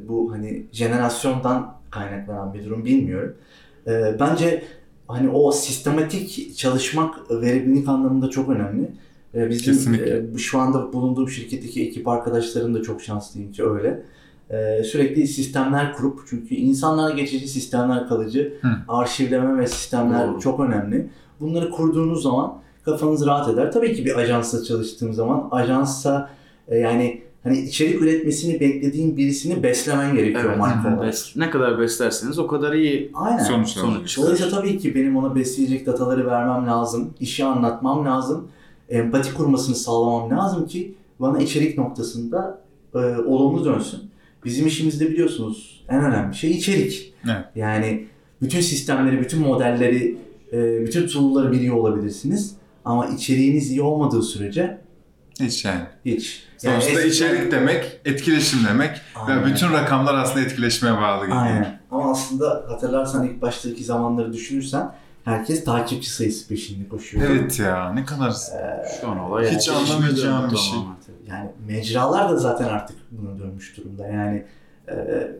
bu 0.07 0.31
hani 0.31 0.65
jenerasyondan 0.71 1.75
kaynaklanan 1.91 2.53
bir 2.53 2.65
durum 2.65 2.85
bilmiyorum. 2.85 3.35
E, 3.87 4.19
bence 4.19 4.63
hani 5.07 5.29
o 5.29 5.51
sistematik 5.51 6.57
çalışmak 6.57 7.31
verimlilik 7.31 7.87
anlamında 7.89 8.29
çok 8.29 8.49
önemli. 8.49 8.91
E, 9.35 9.49
bizim 9.49 9.73
Kesinlikle. 9.73 10.17
e, 10.33 10.37
şu 10.37 10.59
anda 10.59 10.93
bulunduğum 10.93 11.29
şirketteki 11.29 11.87
ekip 11.87 12.07
arkadaşlarım 12.07 12.75
da 12.75 12.81
çok 12.81 13.01
şanslıyım 13.01 13.51
ki 13.51 13.65
öyle. 13.65 14.03
E, 14.49 14.83
sürekli 14.83 15.27
sistemler 15.27 15.93
kurup 15.93 16.19
çünkü 16.29 16.55
insanlar 16.55 17.15
geçici 17.15 17.47
sistemler 17.47 18.07
kalıcı 18.07 18.53
Hı. 18.61 18.67
arşivleme 18.87 19.57
ve 19.57 19.67
sistemler 19.67 20.27
Doğru. 20.27 20.39
çok 20.39 20.59
önemli. 20.59 21.09
Bunları 21.39 21.69
kurduğunuz 21.69 22.23
zaman 22.23 22.53
kafanız 22.85 23.25
rahat 23.25 23.53
eder. 23.53 23.71
Tabii 23.71 23.93
ki 23.93 24.05
bir 24.05 24.15
ajansla 24.17 24.63
çalıştığım 24.63 25.13
zaman 25.13 25.47
ajansa 25.51 26.29
e, 26.67 26.77
yani 26.77 27.21
hani 27.43 27.59
içerik 27.59 28.01
üretmesini 28.01 28.59
beklediğin 28.59 29.17
birisini 29.17 29.63
beslemen 29.63 30.15
gerekiyor 30.15 30.43
Evet. 30.47 30.57
marka 30.57 30.95
olarak. 30.95 31.13
Bes- 31.13 31.39
Ne 31.39 31.49
kadar 31.49 31.79
beslerseniz 31.79 32.39
o 32.39 32.47
kadar 32.47 32.73
iyi 32.73 33.11
Aynen. 33.13 33.43
sonuç 33.43 33.67
sonuç. 33.69 34.17
Dolayısıyla 34.17 34.51
tabii 34.51 34.77
ki 34.77 34.95
benim 34.95 35.15
ona 35.17 35.35
besleyecek 35.35 35.85
dataları 35.85 36.27
vermem 36.27 36.67
lazım, 36.67 37.13
işi 37.19 37.45
anlatmam 37.45 38.05
lazım, 38.05 38.47
empati 38.89 39.33
kurmasını 39.33 39.75
sağlamam 39.75 40.31
lazım 40.31 40.67
ki 40.67 40.95
bana 41.19 41.39
içerik 41.39 41.77
noktasında 41.77 42.61
e, 42.95 42.97
olumlu 43.27 43.65
dönsün. 43.65 43.99
Bizim 44.45 44.67
işimizde 44.67 45.09
biliyorsunuz 45.09 45.83
en 45.89 46.03
önemli 46.03 46.35
şey 46.35 46.51
içerik. 46.51 47.13
Evet. 47.25 47.45
Yani 47.55 48.05
bütün 48.41 48.61
sistemleri, 48.61 49.19
bütün 49.21 49.39
modelleri, 49.41 50.17
e, 50.53 50.81
bütün 50.85 51.07
tool'ları 51.07 51.51
biliyor 51.51 51.75
olabilirsiniz. 51.75 52.55
Ama 52.85 53.07
içeriğiniz 53.07 53.71
iyi 53.71 53.81
olmadığı 53.81 54.21
sürece 54.23 54.77
Hiç 55.39 55.65
yani. 55.65 55.81
hiç. 56.05 56.43
Sonuçta 56.57 56.91
eskiden- 56.91 57.09
içerik 57.09 57.51
demek, 57.51 57.99
etkileşim 58.05 58.59
demek. 58.69 59.01
Aynen. 59.15 59.41
Ve 59.41 59.45
bütün 59.45 59.73
rakamlar 59.73 60.15
aslında 60.15 60.45
etkileşmeye 60.45 60.97
bağlı 60.97 61.25
geliyor. 61.25 61.41
Aynen. 61.41 61.79
Ama 61.91 62.11
aslında 62.11 62.65
hatırlarsan 62.67 63.27
ilk 63.27 63.41
baştaki 63.41 63.83
zamanları 63.83 64.33
düşünürsen 64.33 64.91
herkes 65.25 65.63
takipçi 65.65 66.09
sayısı 66.09 66.47
peşinde 66.47 66.89
koşuyor. 66.89 67.29
Evet 67.29 67.59
ya 67.59 67.93
ne 67.93 68.05
kadar 68.05 68.33
şu 69.01 69.09
an 69.09 69.19
olay. 69.19 69.55
Hiç 69.55 69.67
yani. 69.67 69.77
anlamayacağım 69.77 70.51
bir 70.51 70.57
şey. 70.57 70.73
Tamamen. 70.73 70.97
Yani 71.27 71.49
mecralar 71.67 72.29
da 72.29 72.37
zaten 72.37 72.65
artık 72.67 72.97
buna 73.11 73.39
dönmüş 73.39 73.77
durumda. 73.77 74.07
Yani 74.07 74.45
e, 74.89 74.95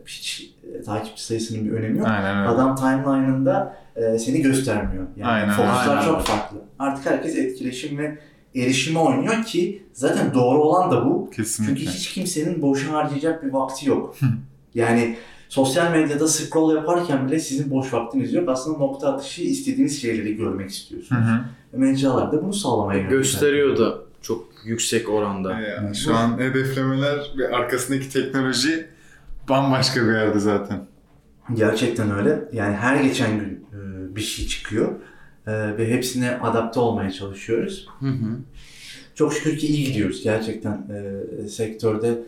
hiç 0.05 0.53
e, 0.73 0.81
takipçi 0.81 1.23
sayısının 1.25 1.65
bir 1.65 1.71
önemi 1.71 1.97
yok. 1.99 2.07
aynen 2.07 2.37
öyle. 2.37 2.49
Adam 2.49 2.75
timeline'ında 2.75 3.77
e, 3.95 4.19
seni 4.19 4.41
göstermiyor. 4.41 5.03
Yani 5.17 5.31
Aynen, 5.31 5.49
fokuslar 5.53 5.97
aynen. 5.97 6.07
çok 6.07 6.25
farklı. 6.25 6.57
Artık 6.79 7.05
herkes 7.05 7.35
etkileşim 7.35 7.97
ve 7.97 8.17
erişime 8.55 8.99
oynuyor 8.99 9.43
ki 9.43 9.83
zaten 9.93 10.33
doğru 10.33 10.63
olan 10.63 10.91
da 10.91 11.05
bu. 11.05 11.29
Çünkü 11.35 11.43
Kesinlikle. 11.43 11.91
hiç 11.91 12.13
kimsenin 12.13 12.61
boşa 12.61 12.93
harcayacak 12.93 13.43
bir 13.43 13.53
vakti 13.53 13.89
yok. 13.89 14.15
yani 14.75 15.15
sosyal 15.49 15.91
medyada 15.91 16.27
scroll 16.27 16.75
yaparken 16.75 17.27
bile 17.27 17.39
sizin 17.39 17.71
boş 17.71 17.93
vaktiniz 17.93 18.33
yok. 18.33 18.49
Aslında 18.49 18.77
nokta 18.77 19.13
atışı 19.13 19.41
istediğiniz 19.41 20.01
şeyleri 20.01 20.35
görmek 20.37 20.69
istiyorsunuz. 20.69 21.21
hı. 21.21 21.39
Mecralar 21.79 22.31
da 22.31 22.43
bunu 22.43 22.53
sağlamaya 22.53 22.99
yönelik. 22.99 23.17
Gösteriyor 23.17 23.77
da 23.77 23.97
çok 24.21 24.47
yüksek 24.65 25.09
oranda. 25.09 25.59
Ya, 25.59 25.93
şu 25.93 26.15
an 26.15 26.37
hedeflemeler 26.39 27.19
ve 27.37 27.55
arkasındaki 27.55 28.09
teknoloji 28.09 28.87
bambaşka 29.49 30.01
bir 30.07 30.11
yerde 30.13 30.39
zaten. 30.39 30.85
Gerçekten 31.53 32.11
öyle. 32.11 32.49
Yani 32.53 32.75
her 32.75 33.03
geçen 33.03 33.39
gün 33.39 33.65
e, 33.73 34.15
bir 34.15 34.21
şey 34.21 34.47
çıkıyor 34.47 34.91
E, 35.47 35.77
ve 35.77 35.91
hepsine 35.91 36.37
adapte 36.37 36.79
olmaya 36.79 37.11
çalışıyoruz. 37.11 37.87
Hı 37.99 38.05
hı. 38.05 38.37
Çok 39.15 39.33
şükür 39.33 39.57
ki 39.57 39.67
iyi 39.67 39.85
gidiyoruz 39.85 40.23
gerçekten 40.23 40.85
e, 41.43 41.47
sektörde. 41.47 42.19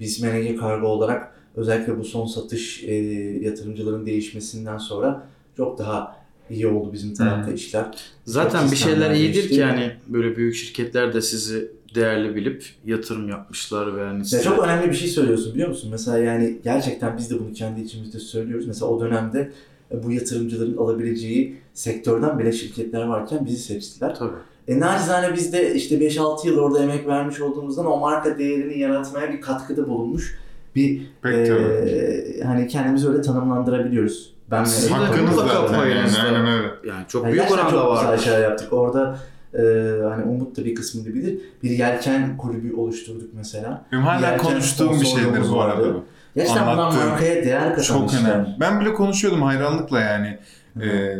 Biz 0.00 0.22
MNG 0.22 0.58
Kargo 0.60 0.86
olarak 0.86 1.32
özellikle 1.56 1.98
bu 1.98 2.04
son 2.04 2.26
satış 2.26 2.84
e, 2.84 2.94
yatırımcıların 3.42 4.06
değişmesinden 4.06 4.78
sonra 4.78 5.26
çok 5.56 5.78
daha 5.78 6.16
iyi 6.50 6.66
oldu 6.66 6.92
bizim 6.92 7.14
tarafta 7.14 7.50
Hı. 7.50 7.54
işler. 7.54 7.86
Zaten 8.24 8.62
Çok 8.62 8.72
bir 8.72 8.76
şeyler 8.76 9.10
iyidir 9.10 9.34
değişti. 9.34 9.54
ki 9.54 9.60
yani 9.60 9.92
böyle 10.08 10.36
büyük 10.36 10.54
şirketler 10.54 11.14
de 11.14 11.20
sizi 11.22 11.70
değerli 11.94 12.34
bilip 12.34 12.64
yatırım 12.84 13.28
yapmışlar 13.28 13.96
ve 13.96 14.00
yani 14.00 14.18
Ya 14.18 14.24
size... 14.24 14.42
çok 14.42 14.64
önemli 14.64 14.90
bir 14.90 14.96
şey 14.96 15.08
söylüyorsun 15.08 15.54
biliyor 15.54 15.68
musun? 15.68 15.88
Mesela 15.92 16.18
yani 16.18 16.58
gerçekten 16.64 17.18
biz 17.18 17.30
de 17.30 17.38
bunu 17.40 17.52
kendi 17.52 17.80
içimizde 17.80 18.18
söylüyoruz. 18.18 18.66
Mesela 18.66 18.86
o 18.86 19.00
dönemde 19.00 19.52
bu 19.92 20.12
yatırımcıların 20.12 20.76
alabileceği 20.76 21.56
sektörden 21.74 22.38
bile 22.38 22.52
şirketler 22.52 23.06
varken 23.06 23.46
bizi 23.46 23.56
seçtiler. 23.56 24.14
Tabii. 24.14 24.30
E, 24.68 24.80
nacizane 24.80 25.34
biz 25.34 25.52
de 25.52 25.74
işte 25.74 25.94
5-6 25.98 26.46
yıl 26.46 26.58
orada 26.58 26.82
emek 26.82 27.06
vermiş 27.06 27.40
olduğumuzdan 27.40 27.86
o 27.86 27.96
marka 27.96 28.38
değerini 28.38 28.78
yaratmaya 28.78 29.32
bir 29.32 29.40
katkıda 29.40 29.88
bulunmuş 29.88 30.38
bir 30.76 31.02
e, 31.24 32.42
hani 32.44 32.68
kendimizi 32.68 33.08
öyle 33.08 33.22
tanımlandırabiliyoruz. 33.22 34.34
Ben 34.50 34.64
Sizin 34.64 34.90
de 34.90 34.94
Hakkınız 34.94 35.30
mutlaka 35.36 35.68
zaten 35.68 35.86
yani. 35.86 36.10
Aynen 36.24 36.46
öyle. 36.46 36.68
Yani 36.88 37.04
çok 37.08 37.24
Yani 37.24 37.32
büyük 37.32 37.50
oranda 37.50 37.70
çok 37.70 37.92
güzel 37.94 38.08
var. 38.12 38.18
şeyler 38.18 38.42
yaptık. 38.42 38.72
Orada 38.72 39.18
e, 39.54 39.62
hani 40.02 40.24
Umut 40.24 40.56
da 40.56 40.64
bir 40.64 40.74
kısmını 40.74 41.06
bilir. 41.14 41.38
Bir 41.62 41.70
yelken 41.70 42.36
kulübü 42.36 42.74
oluşturduk 42.74 43.30
mesela. 43.34 43.84
Benim 43.92 44.02
hala 44.02 44.36
konuştuğum 44.36 45.00
bir 45.00 45.06
şeydir 45.06 45.52
bu 45.52 45.60
arada 45.60 45.80
vardı. 45.82 45.96
Gerçekten 46.36 46.66
bunlar 46.66 46.92
markaya 47.06 47.44
değer 47.44 47.68
katan 47.68 47.82
Çok 47.82 48.14
önemli. 48.14 48.48
Ben 48.60 48.80
bile 48.80 48.94
konuşuyordum 48.94 49.42
hayranlıkla 49.42 50.00
yani. 50.00 50.38
Ee, 50.82 51.16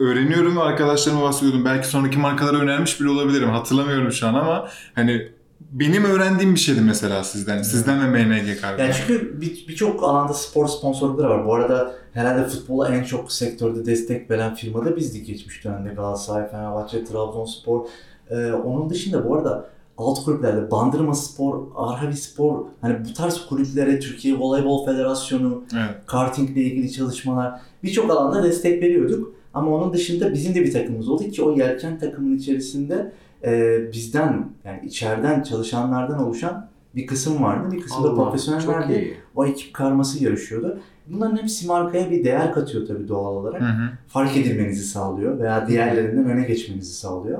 öğreniyorum 0.00 0.56
ve 0.56 0.60
arkadaşlarıma 0.60 1.22
bahsediyordum. 1.22 1.64
Belki 1.64 1.88
sonraki 1.88 2.18
markalara 2.18 2.56
önermiş 2.58 3.00
bile 3.00 3.08
olabilirim. 3.10 3.48
Hatırlamıyorum 3.50 4.12
şu 4.12 4.26
an 4.26 4.34
ama 4.34 4.68
hani 4.94 5.28
benim 5.72 6.04
öğrendiğim 6.04 6.54
bir 6.54 6.60
şeydi 6.60 6.80
mesela 6.80 7.24
sizden. 7.24 7.62
Sizden 7.62 8.14
ve 8.14 8.24
MNG 8.24 8.60
Kargo. 8.60 8.82
Yani 8.82 8.92
çünkü 8.96 9.40
bir- 9.40 9.64
birçok 9.68 10.02
alanda 10.04 10.34
spor 10.34 10.66
sponsorlukları 10.68 11.28
var. 11.30 11.46
Bu 11.46 11.54
arada 11.54 11.92
herhalde 12.12 12.44
futbola 12.48 12.88
en 12.88 13.04
çok 13.04 13.32
sektörde 13.32 13.86
destek 13.86 14.30
veren 14.30 14.54
firma 14.54 14.84
da 14.84 14.96
bizdik 14.96 15.26
geçmiş 15.26 15.64
dönemde. 15.64 15.94
Galatasaray, 15.94 16.50
Fenerbahçe, 16.50 17.04
Trabzonspor. 17.04 17.86
Ee, 18.30 18.52
onun 18.52 18.90
dışında 18.90 19.28
bu 19.28 19.36
arada 19.36 19.68
alt 19.98 20.24
kulüplerde 20.24 20.70
Bandırma 20.70 21.14
Spor, 21.14 21.62
Arhavi 21.76 22.16
Spor 22.16 22.64
hani 22.80 22.96
bu 23.08 23.14
tarz 23.14 23.46
kulüplere 23.46 24.00
Türkiye 24.00 24.38
Voleybol 24.38 24.86
Federasyonu, 24.86 25.62
Evet. 25.74 25.90
kartingle 26.06 26.60
ilgili 26.60 26.92
çalışmalar 26.92 27.60
birçok 27.82 28.10
alanda 28.10 28.42
destek 28.42 28.82
veriyorduk. 28.82 29.32
Ama 29.54 29.70
onun 29.70 29.92
dışında 29.92 30.32
bizim 30.32 30.54
de 30.54 30.60
bir 30.62 30.72
takımımız 30.72 31.08
oldu 31.08 31.24
ki 31.24 31.42
o 31.42 31.56
yelken 31.56 31.98
takımın 31.98 32.36
içerisinde 32.36 33.12
e, 33.44 33.78
bizden 33.92 34.48
yani 34.64 34.80
içeriden 34.86 35.42
çalışanlardan 35.42 36.26
oluşan 36.26 36.68
bir 36.94 37.06
kısım 37.06 37.42
vardı. 37.42 37.68
Bir 37.72 37.80
kısım 37.80 38.04
da 38.04 38.14
profesyonellerdi. 38.14 39.16
O 39.36 39.46
ekip 39.46 39.74
karması 39.74 40.24
yarışıyordu. 40.24 40.78
Bunların 41.06 41.36
hepsi 41.36 41.66
markaya 41.66 42.10
bir 42.10 42.24
değer 42.24 42.52
katıyor 42.52 42.86
tabii 42.86 43.08
doğal 43.08 43.36
olarak. 43.36 43.60
Hı 43.60 43.64
hı. 43.64 43.88
Fark 44.08 44.36
edilmenizi 44.36 44.84
sağlıyor 44.84 45.38
veya 45.38 45.68
diğerlerinden 45.68 46.24
öne 46.30 46.46
geçmenizi 46.46 46.94
sağlıyor. 46.94 47.38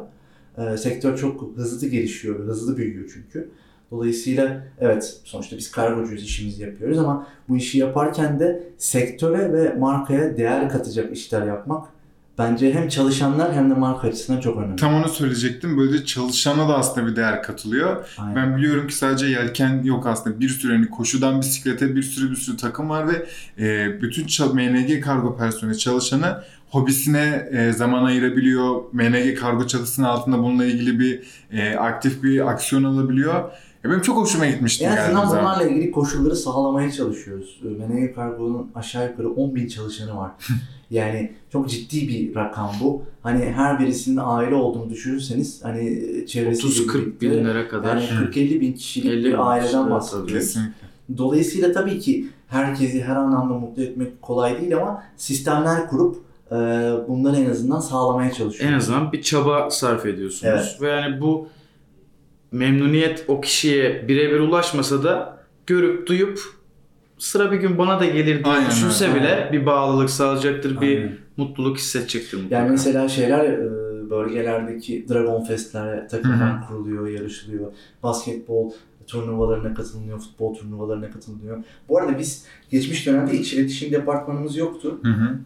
Ee, 0.59 0.77
sektör 0.77 1.19
çok 1.19 1.57
hızlı 1.57 1.89
gelişiyor, 1.89 2.47
hızlı 2.47 2.77
büyüyor 2.77 3.11
çünkü. 3.15 3.51
Dolayısıyla 3.91 4.67
evet 4.81 5.21
sonuçta 5.25 5.57
biz 5.57 5.71
kargocuyuz, 5.71 6.23
işimizi 6.23 6.63
yapıyoruz 6.63 6.99
ama 6.99 7.27
bu 7.49 7.57
işi 7.57 7.79
yaparken 7.79 8.41
de 8.41 8.63
sektöre 8.79 9.53
ve 9.53 9.75
markaya 9.75 10.37
değer 10.37 10.69
katacak 10.69 11.13
işler 11.13 11.47
yapmak 11.47 11.89
bence 12.39 12.75
hem 12.75 12.89
çalışanlar 12.89 13.55
hem 13.55 13.71
de 13.71 13.75
marka 13.75 14.09
açısından 14.09 14.41
çok 14.41 14.59
önemli. 14.59 14.77
Tam 14.77 14.95
onu 14.95 15.09
söyleyecektim. 15.09 15.79
Böylece 15.79 16.05
çalışana 16.05 16.69
da 16.69 16.79
aslında 16.79 17.07
bir 17.07 17.17
değer 17.17 17.43
katılıyor. 17.43 18.09
Aynen. 18.19 18.37
Ben 18.37 18.57
biliyorum 18.57 18.87
ki 18.87 18.95
sadece 18.95 19.27
yelken 19.27 19.83
yok 19.83 20.07
aslında. 20.07 20.41
Bir 20.41 20.49
sürü 20.49 20.73
hani 20.73 20.91
koşudan 20.91 21.41
bisiklete 21.41 21.97
bir 21.97 22.03
sürü 22.03 22.31
bir 22.31 22.37
sürü 22.37 22.57
takım 22.57 22.91
var 22.91 23.09
ve 23.09 23.27
e, 23.59 24.03
bütün 24.03 24.27
MNG 24.55 25.01
kargo 25.05 25.37
personeli 25.37 25.79
çalışanı 25.79 26.43
hobisine 26.71 27.49
e, 27.53 27.73
zaman 27.73 28.05
ayırabiliyor. 28.05 28.83
MNG 28.93 29.39
kargo 29.39 29.67
çatısının 29.67 30.07
altında 30.07 30.39
bununla 30.39 30.65
ilgili 30.65 31.01
bir 31.01 31.23
e, 31.53 31.77
aktif 31.77 32.23
bir 32.23 32.49
aksiyon 32.51 32.85
alabiliyor. 32.85 33.35
Ya 33.85 33.91
benim 33.91 34.03
çok 34.03 34.17
hoşuma 34.17 34.47
gitmişti 34.47 34.85
En 34.85 34.97
azından 34.97 35.29
bunlarla 35.29 35.63
ilgili 35.63 35.91
koşulları 35.91 36.37
sağlamaya 36.37 36.93
çalışıyoruz. 36.93 37.61
Menege 37.79 38.13
Kargo'nun 38.13 38.71
aşağı 38.75 39.11
yukarı 39.11 39.31
10 39.31 39.55
bin 39.55 39.69
çalışanı 39.69 40.17
var. 40.17 40.31
yani 40.91 41.33
çok 41.53 41.71
ciddi 41.71 42.09
bir 42.09 42.35
rakam 42.35 42.71
bu. 42.81 43.03
Hani 43.23 43.45
her 43.45 43.79
birisinin 43.79 44.21
aile 44.23 44.55
olduğunu 44.55 44.91
düşünürseniz 44.91 45.65
hani 45.65 46.03
çevresiyle 46.27 46.75
30-40 46.75 46.95
birlikte 46.95 47.31
binlere 47.31 47.69
kadar. 47.69 47.97
yani 47.97 48.05
40-50 48.05 48.61
bin 48.61 48.73
kişilik 48.73 49.07
50 49.07 49.25
bin 49.25 49.33
bir 49.33 49.51
aileden 49.51 49.91
bahsediyoruz. 49.91 50.33
Kesinlikle. 50.33 50.87
Dolayısıyla 51.19 51.73
tabii 51.73 52.01
ki 52.01 52.27
herkesi 52.49 53.05
her 53.05 53.17
anlamda 53.17 53.55
mutlu 53.55 53.83
etmek 53.83 54.23
kolay 54.23 54.61
değil 54.61 54.77
ama 54.77 55.03
sistemler 55.17 55.89
kurup 55.89 56.17
e, 56.17 56.26
bunları 57.09 57.37
en 57.37 57.51
azından 57.51 57.81
sağlamaya 57.81 58.33
çalışıyoruz. 58.33 58.75
En 58.75 58.79
azından 58.79 59.13
bir 59.13 59.23
çaba 59.23 59.71
sarf 59.71 60.07
ediyorsunuz. 60.07 60.53
Evet. 60.55 60.79
Ve 60.81 60.89
yani 60.89 61.21
bu 61.21 61.49
memnuniyet 62.53 63.25
o 63.29 63.41
kişiye 63.41 64.09
birebir 64.09 64.41
ulaşmasa 64.41 65.03
da 65.03 65.39
görüp 65.67 66.07
duyup 66.07 66.39
sıra 67.19 67.53
bir 67.53 67.57
gün 67.57 67.79
bana 67.79 68.01
da 68.01 68.05
gelir 68.05 68.45
diye 68.45 68.55
Aynen 68.55 68.71
düşünse 68.71 69.09
öyle. 69.09 69.21
bile 69.21 69.49
bir 69.53 69.67
bağlılık 69.67 70.11
sağlayacaktır, 70.11 70.81
bir 70.81 70.99
Aynen. 70.99 71.17
mutluluk 71.37 71.79
hissedecektir 71.79 72.37
mutlaka. 72.37 72.57
Yani 72.63 72.71
mesela 72.71 73.09
şeyler 73.09 73.45
e, 73.45 73.61
bölgelerdeki 74.11 75.07
Dragon 75.09 75.45
Fest'lere 75.45 76.07
takımlar 76.07 76.69
kuruluyor, 76.69 77.09
yarışılıyor. 77.09 77.73
Basketbol 78.03 78.73
turnuvalarına 79.07 79.75
katılınıyor, 79.75 80.19
futbol 80.19 80.55
turnuvalarına 80.55 81.11
katılınıyor. 81.11 81.59
Bu 81.89 81.99
arada 81.99 82.19
biz 82.19 82.45
geçmiş 82.71 83.07
dönemde 83.07 83.39
iç 83.39 83.53
iletişim 83.53 83.93
departmanımız 83.93 84.57
yoktu. 84.57 84.99
Hı 85.03 85.09
hı. 85.09 85.39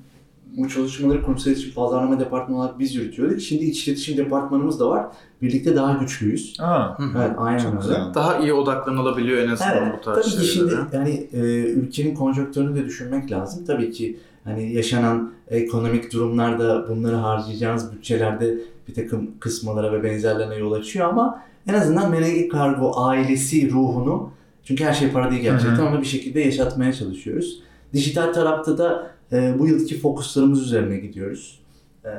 Bu 0.56 0.68
çalışmaları 0.68 1.22
kurumsal 1.22 1.50
iletişim 1.50 1.74
pazarlama 1.74 2.20
departmanı 2.20 2.58
olarak 2.60 2.78
biz 2.78 2.94
yürütüyorduk. 2.94 3.40
Şimdi 3.40 3.64
iç 3.64 3.88
iletişim 3.88 4.16
departmanımız 4.16 4.80
da 4.80 4.88
var. 4.88 5.06
Birlikte 5.42 5.76
daha 5.76 5.92
güçlüyüz. 5.92 6.56
Aa. 6.60 6.88
Evet, 7.16 7.30
aynen 7.38 7.66
öyle. 7.66 7.76
güzel. 7.76 8.14
Daha 8.14 8.38
iyi 8.38 8.52
odaklanılabiliyor 8.52 9.38
en 9.38 9.48
azından 9.48 9.76
Evet, 9.76 9.94
bu 9.98 10.04
tarz 10.04 10.34
tabii 10.34 10.42
ki 10.42 10.46
şimdi 10.46 10.74
yani 10.92 11.28
e, 11.32 11.38
ülkenin 11.64 12.14
konjonktürünü 12.14 12.76
de 12.76 12.84
düşünmek 12.84 13.30
lazım. 13.32 13.64
Tabii 13.66 13.90
ki 13.90 14.18
hani 14.44 14.72
yaşanan 14.72 15.32
ekonomik 15.48 16.12
durumlarda 16.12 16.88
bunları 16.88 17.16
harcayacağınız 17.16 17.92
bütçelerde 17.92 18.58
bir 18.88 18.94
takım 18.94 19.30
kısmalara 19.40 19.92
ve 19.92 20.02
benzerlerine 20.02 20.56
yol 20.56 20.72
açıyor 20.72 21.08
ama 21.08 21.42
en 21.66 21.74
azından 21.74 22.10
Menege 22.10 22.48
Kargo 22.48 22.92
ailesi 22.96 23.70
ruhunu 23.70 24.30
çünkü 24.64 24.84
her 24.84 24.94
şey 24.94 25.10
para 25.10 25.30
değil 25.30 25.42
gerçekten 25.42 25.76
Hı 25.76 25.82
hı. 25.82 25.86
onu 25.86 26.00
bir 26.00 26.06
şekilde 26.06 26.40
yaşatmaya 26.40 26.92
çalışıyoruz. 26.92 27.62
Dijital 27.92 28.32
tarafta 28.32 28.78
da 28.78 29.10
e, 29.32 29.58
bu 29.58 29.66
yılki 29.66 30.00
fokuslarımız 30.00 30.62
üzerine 30.62 30.96
gidiyoruz. 30.96 31.62
E, 32.04 32.10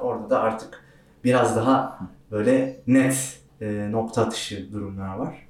orada 0.00 0.30
da 0.30 0.40
artık 0.40 0.84
biraz 1.24 1.56
daha 1.56 2.00
böyle 2.30 2.80
net 2.86 3.40
e, 3.60 3.88
nokta 3.92 4.26
atışı 4.26 4.72
durumlar 4.72 5.16
var. 5.16 5.46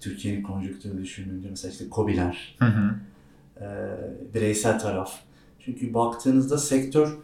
Türkiye'nin 0.00 0.42
konjonktürü 0.42 1.02
düşününce 1.02 1.50
mesela 1.50 1.72
işte 1.72 1.88
KOBİ'ler, 1.88 2.56
Hı 2.58 2.64
hı. 2.64 2.94
e, 3.60 3.66
bireysel 4.34 4.78
taraf. 4.78 5.12
Çünkü 5.60 5.94
baktığınızda 5.94 6.58
sektör 6.58 7.18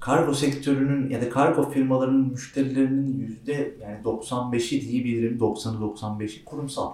kargo 0.00 0.34
sektörünün 0.34 1.10
ya 1.10 1.22
da 1.22 1.30
kargo 1.30 1.70
firmalarının 1.70 2.30
müşterilerinin 2.30 3.18
yüzde 3.18 3.74
yani 3.82 3.98
95'i 4.04 4.80
diyebilirim 4.88 5.38
90'ı 5.38 5.80
95'i 5.80 6.44
kurumsal. 6.44 6.92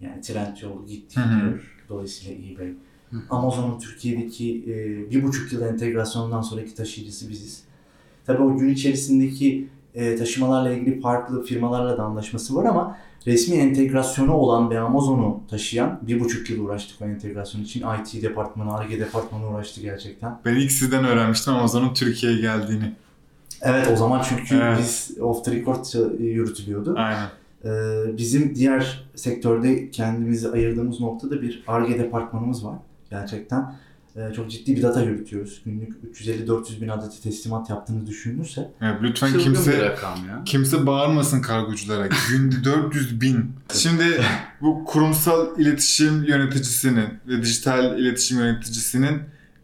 Yani 0.00 0.20
Trendyol 0.20 0.86
gitti 0.86 1.20
gidiyor. 1.24 1.76
Dolayısıyla 1.88 2.52
eBay. 2.52 2.74
Amazon'un 3.30 3.78
Türkiye'deki 3.78 4.64
e, 4.68 5.10
bir 5.10 5.22
buçuk 5.22 5.52
yıl 5.52 5.62
entegrasyonundan 5.62 6.42
sonraki 6.42 6.74
taşıyıcısı 6.74 7.28
biziz. 7.30 7.62
Tabii 8.26 8.42
o 8.42 8.56
gün 8.58 8.68
içerisindeki 8.68 9.68
e, 9.94 10.16
taşımalarla 10.16 10.70
ilgili 10.70 11.00
farklı 11.00 11.42
firmalarla 11.44 11.98
da 11.98 12.02
anlaşması 12.02 12.54
var 12.56 12.64
ama 12.64 12.98
resmi 13.26 13.56
entegrasyonu 13.56 14.32
olan 14.32 14.70
bir 14.70 14.76
Amazon'u 14.76 15.40
taşıyan 15.50 16.00
bir 16.02 16.20
buçuk 16.20 16.50
yıl 16.50 16.64
uğraştık 16.64 17.02
o 17.02 17.04
entegrasyon 17.04 17.62
için. 17.62 17.80
IT 18.00 18.22
departmanı, 18.22 18.74
ARGE 18.74 19.00
departmanı 19.00 19.48
uğraştı 19.50 19.80
gerçekten. 19.80 20.38
Ben 20.44 20.54
ilk 20.54 20.72
sizden 20.72 21.04
öğrenmiştim 21.04 21.54
Amazon'un 21.54 21.94
Türkiye'ye 21.94 22.40
geldiğini. 22.40 22.92
Evet 23.62 23.88
o 23.92 23.96
zaman 23.96 24.22
çünkü 24.28 24.56
Evet. 24.62 24.78
biz 24.80 25.16
off 25.20 25.44
the 25.44 25.52
record 25.52 25.76
ça- 25.84 26.22
yürütülüyordu. 26.22 26.94
Aynen. 26.98 27.28
Ee, 27.64 27.68
bizim 28.18 28.54
diğer 28.54 29.08
sektörde 29.14 29.90
kendimizi 29.90 30.50
ayırdığımız 30.50 31.00
noktada 31.00 31.42
bir 31.42 31.64
ARGE 31.66 31.98
departmanımız 31.98 32.64
var. 32.64 32.76
Gerçekten 33.10 33.74
Ee, 34.16 34.32
çok 34.36 34.50
ciddi 34.50 34.76
bir 34.76 34.82
data 34.82 35.02
yürütüyoruz. 35.02 35.60
Günlük 35.64 35.92
350-400 36.14 36.80
bin 36.80 36.88
adeti 36.88 37.22
teslimat 37.22 37.70
yaptığını 37.70 38.06
düşünülürse 38.06 38.70
Evet, 38.82 38.94
lütfen 39.02 39.26
Çılgın 39.26 39.40
bir 39.40 39.44
kimse 39.44 39.84
rakam 39.84 40.18
ya. 40.28 40.42
kimse 40.44 40.86
bağırmasın 40.86 41.42
kargoculara. 41.42 42.08
Günde 42.30 42.64
400 42.64 43.20
bin. 43.20 43.50
Şimdi 43.74 44.20
bu 44.60 44.84
kurumsal 44.84 45.58
iletişim 45.58 46.24
yöneticisinin 46.24 47.08
ve 47.28 47.42
dijital 47.42 47.98
iletişim 47.98 48.38
yöneticisinin 48.38 49.20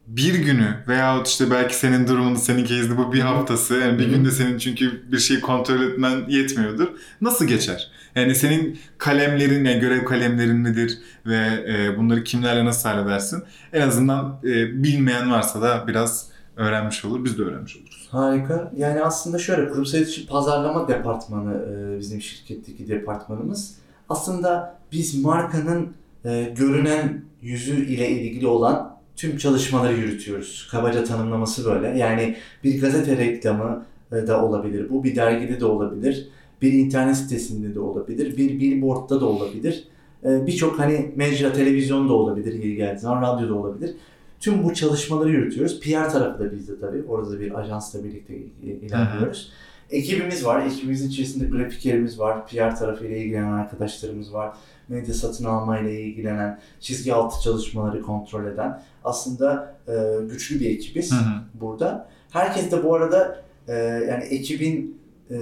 bir 0.07 0.35
günü 0.35 0.75
veyahut 0.89 1.29
işte 1.29 1.51
belki 1.51 1.77
senin 1.77 2.09
durumunda 2.09 2.39
senin 2.39 2.65
case'de 2.65 2.97
bu 2.99 3.13
bir 3.13 3.21
haftası 3.21 3.75
yani 3.75 3.99
bir 3.99 4.09
günde 4.09 4.31
senin 4.31 4.59
çünkü 4.59 5.03
bir 5.13 5.19
şeyi 5.19 5.41
kontrol 5.41 5.83
etmen 5.83 6.25
yetmiyordur. 6.29 6.89
Nasıl 7.21 7.45
geçer? 7.47 7.91
Yani 8.17 8.35
senin 8.35 8.79
kalemlerin, 8.99 9.65
yani 9.65 9.81
görev 9.81 10.05
kalemlerin 10.05 10.65
nedir 10.65 10.99
ve 11.27 11.39
e, 11.69 11.99
bunları 11.99 12.25
kimlerle 12.25 12.65
nasıl 12.65 12.89
halledersin? 12.89 13.43
En 13.73 13.81
azından 13.81 14.39
e, 14.45 14.83
bilmeyen 14.83 15.31
varsa 15.31 15.63
da 15.63 15.85
biraz 15.89 16.29
öğrenmiş 16.57 17.05
olur. 17.05 17.25
Biz 17.25 17.39
de 17.39 17.43
öğrenmiş 17.43 17.77
oluruz. 17.77 18.09
Harika. 18.11 18.73
Yani 18.77 19.03
aslında 19.03 19.39
şöyle 19.39 19.69
kurumsal 19.69 19.99
iletişim 19.99 20.27
pazarlama 20.27 20.89
departmanı 20.89 21.55
e, 21.55 21.99
bizim 21.99 22.21
şirketteki 22.21 22.89
departmanımız. 22.89 23.75
Aslında 24.09 24.79
biz 24.93 25.25
markanın 25.25 25.93
e, 26.25 26.53
görünen 26.59 27.23
yüzü 27.43 27.87
ile 27.87 28.11
ilgili 28.11 28.47
olan 28.47 28.97
tüm 29.17 29.37
çalışmaları 29.37 29.93
yürütüyoruz. 29.93 30.69
Kabaca 30.71 31.05
tanımlaması 31.05 31.65
böyle. 31.65 31.99
Yani 31.99 32.37
bir 32.65 32.81
gazete 32.81 33.17
reklamı 33.17 33.85
e, 34.13 34.27
da 34.27 34.45
olabilir 34.45 34.91
bu, 34.91 35.05
bir 35.05 35.17
dergide 35.17 35.61
de 35.61 35.65
olabilir, 35.65 36.29
bir 36.63 36.73
internet 36.73 37.17
sitesinde 37.17 37.75
de 37.75 37.81
olabilir, 37.81 38.37
bir 38.37 38.61
billboardda 38.61 39.21
da 39.21 39.27
olabilir. 39.27 39.89
E, 40.25 40.47
Birçok 40.47 40.79
hani 40.79 41.13
mecra, 41.17 41.53
televizyon 41.53 42.09
da 42.09 42.13
olabilir, 42.13 42.55
yeri 42.55 42.77
geldiği 42.77 42.99
zaman 43.01 43.23
radyo 43.23 43.49
da 43.49 43.55
olabilir. 43.55 43.95
Tüm 44.41 44.65
bu 44.65 44.75
çalışmaları 44.75 45.31
yürütüyoruz. 45.31 45.81
PR 45.81 46.11
tarafı 46.11 46.45
da 46.45 46.53
bizde 46.53 46.81
tabii. 46.81 47.03
Orada 47.09 47.31
da 47.31 47.41
bir 47.41 47.61
ajansla 47.61 48.05
birlikte 48.05 48.35
ilerliyoruz. 48.63 49.53
ekibimiz 49.91 50.45
var. 50.45 50.67
Ekibimizin 50.67 51.09
içerisinde 51.09 51.45
grafikerimiz 51.47 52.19
var. 52.19 52.47
PR 52.47 52.77
tarafıyla 52.77 53.17
ilgilenen 53.17 53.53
arkadaşlarımız 53.53 54.33
var. 54.33 54.57
Medya 54.89 55.15
satın 55.15 55.45
almayla 55.45 55.91
ilgilenen, 55.91 56.61
çizgi 56.81 57.15
altı 57.15 57.43
çalışmaları 57.43 58.03
kontrol 58.03 58.47
eden 58.47 58.83
aslında 59.05 59.77
e, 59.89 59.93
güçlü 60.31 60.61
bir 60.61 60.71
ekibiz 60.71 61.13
Hı 61.13 61.17
hı. 61.17 61.41
burada. 61.61 62.09
Herkes 62.31 62.71
de 62.71 62.85
bu 62.85 62.95
arada 62.95 63.43
e, 63.69 63.73
yani 64.09 64.25
ekibin 64.25 65.02
e, 65.33 65.37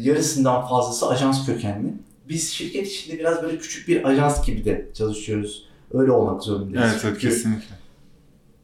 yarısından 0.00 0.66
fazlası 0.68 1.08
ajans 1.08 1.46
kökenli. 1.46 1.92
Biz 2.28 2.50
şirket 2.50 2.86
içinde 2.86 3.18
biraz 3.18 3.42
böyle 3.42 3.58
küçük 3.58 3.88
bir 3.88 4.08
ajans 4.08 4.46
gibi 4.46 4.64
de 4.64 4.88
çalışıyoruz. 4.94 5.68
Öyle 5.94 6.10
olmak 6.12 6.42
zorundayız. 6.42 6.90
Evet, 6.92 7.00
evet 7.04 7.16
Çünkü- 7.20 7.28
kesinlikle. 7.34 7.74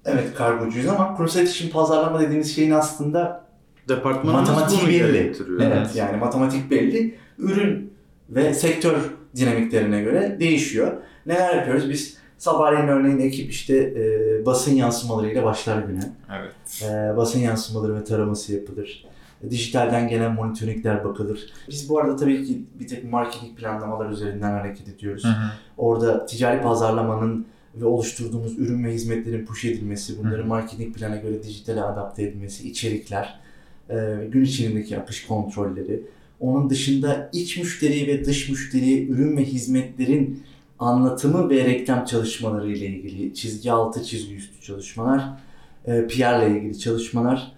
Evet 0.05 0.35
kargocuyuz 0.35 0.88
ama 0.88 1.16
kurumsal 1.16 1.40
iletişim 1.40 1.70
pazarlama 1.70 2.20
dediğimiz 2.20 2.55
şeyin 2.55 2.70
aslında 2.70 3.44
Departmanımız 3.88 4.49
Matematiği 4.49 4.81
bunu 4.81 4.88
belli. 4.88 5.12
gerektiriyor. 5.12 5.61
evet 5.61 5.96
yani 5.96 6.16
matematik 6.16 6.70
belli. 6.70 7.14
Ürün 7.38 7.92
ve 8.31 8.55
sektör 8.55 8.96
dinamiklerine 9.37 10.03
göre 10.03 10.37
değişiyor. 10.40 10.92
Neler 11.27 11.57
yapıyoruz? 11.57 11.90
Biz 11.90 12.16
sabahleyin 12.38 12.88
örneğin 12.88 13.18
ekip 13.18 13.51
işte 13.51 13.77
e, 13.77 14.46
basın 14.46 14.75
yansımalarıyla 14.75 15.44
başlar 15.44 15.83
güne. 15.83 16.12
Evet. 16.38 16.83
E, 16.90 17.16
basın 17.16 17.38
yansımaları 17.40 17.94
ve 18.01 18.05
taraması 18.05 18.55
yapılır. 18.55 19.05
Dijitalden 19.50 20.09
gelen 20.09 20.35
monitoringler 20.35 21.05
bakılır. 21.05 21.53
Biz 21.68 21.88
bu 21.88 21.98
arada 21.98 22.16
tabii 22.16 22.46
ki 22.46 22.62
bir 22.81 22.88
tek 22.88 23.05
marketing 23.05 23.59
planlamalar 23.59 24.11
üzerinden 24.11 24.50
hareket 24.50 24.88
ediyoruz. 24.88 25.24
Hı 25.24 25.29
hı. 25.29 25.53
Orada 25.76 26.26
ticari 26.26 26.62
pazarlamanın 26.62 27.46
ve 27.74 27.85
oluşturduğumuz 27.85 28.59
ürün 28.59 28.85
ve 28.85 28.92
hizmetlerin 28.92 29.46
push 29.46 29.64
edilmesi, 29.64 30.18
bunların 30.18 30.46
marketing 30.46 30.96
plana 30.96 31.16
göre 31.16 31.42
dijitale 31.42 31.83
adapte 31.83 32.22
edilmesi, 32.22 32.68
içerikler, 32.68 33.40
e, 33.90 34.29
gün 34.31 34.44
içindeki 34.44 34.98
akış 34.98 35.26
kontrolleri, 35.26 36.03
onun 36.40 36.70
dışında 36.70 37.31
iç 37.33 37.57
müşteri 37.57 38.07
ve 38.07 38.24
dış 38.24 38.48
müşteriye 38.48 39.07
ürün 39.07 39.37
ve 39.37 39.44
hizmetlerin 39.44 40.42
anlatımı 40.79 41.50
ve 41.50 41.64
reklam 41.64 42.05
çalışmaları 42.05 42.72
ile 42.72 42.87
ilgili 42.87 43.35
çizgi 43.35 43.72
altı, 43.72 44.05
çizgi 44.05 44.37
üstü 44.37 44.61
çalışmalar, 44.61 45.24
e, 45.87 46.07
PR 46.07 46.46
ile 46.46 46.59
ilgili 46.59 46.79
çalışmalar. 46.79 47.53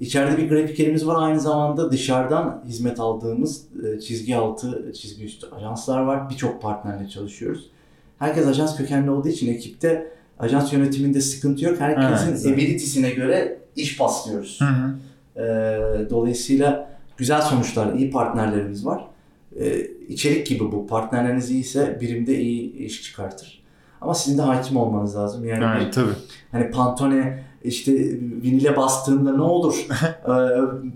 İçeride 0.00 0.36
bir 0.38 0.48
grafikerimiz 0.48 1.06
var 1.06 1.22
aynı 1.28 1.40
zamanda 1.40 1.92
dışarıdan 1.92 2.62
hizmet 2.66 3.00
aldığımız 3.00 3.62
e, 3.84 4.00
çizgi 4.00 4.36
altı, 4.36 4.92
çizgi 4.92 5.24
üstü 5.24 5.46
ajanslar 5.56 6.00
var. 6.02 6.30
Birçok 6.30 6.62
partnerle 6.62 7.08
çalışıyoruz. 7.08 7.70
Herkes 8.18 8.46
ajans 8.46 8.76
kökenli 8.76 9.10
olduğu 9.10 9.28
için 9.28 9.54
ekipte 9.54 10.10
ajans 10.38 10.72
yönetiminde 10.72 11.20
sıkıntı 11.20 11.64
yok. 11.64 11.80
Herkesin 11.80 12.28
Evet, 12.32 12.46
ability'sine 12.46 13.10
göre 13.10 13.58
iş 13.76 13.98
paslıyoruz. 13.98 14.60
Hı 14.60 14.64
hı. 14.64 14.94
Ee, 15.36 16.10
dolayısıyla 16.10 16.90
güzel 17.16 17.40
sonuçlar, 17.40 17.94
iyi 17.94 18.10
partnerlerimiz 18.10 18.86
var. 18.86 19.04
Ee, 19.60 19.80
içerik 20.08 20.46
gibi 20.46 20.72
bu. 20.72 20.86
Partnerleriniz 20.86 21.50
iyiyse 21.50 21.98
birimde 22.00 22.40
iyi 22.40 22.76
iş 22.76 23.02
çıkartır. 23.02 23.62
Ama 24.00 24.14
sizin 24.14 24.38
de 24.38 24.42
hakim 24.42 24.76
olmanız 24.76 25.16
lazım. 25.16 25.44
Yani 25.44 25.60
bir- 25.60 25.82
Evet 25.82 25.94
tabii. 25.94 26.12
Hani 26.52 26.70
Pantone 26.70 27.42
işte 27.64 27.92
vinile 28.42 28.76
bastığında 28.76 29.32
ne 29.36 29.42
olur? 29.42 29.86
Ee, 30.28 30.32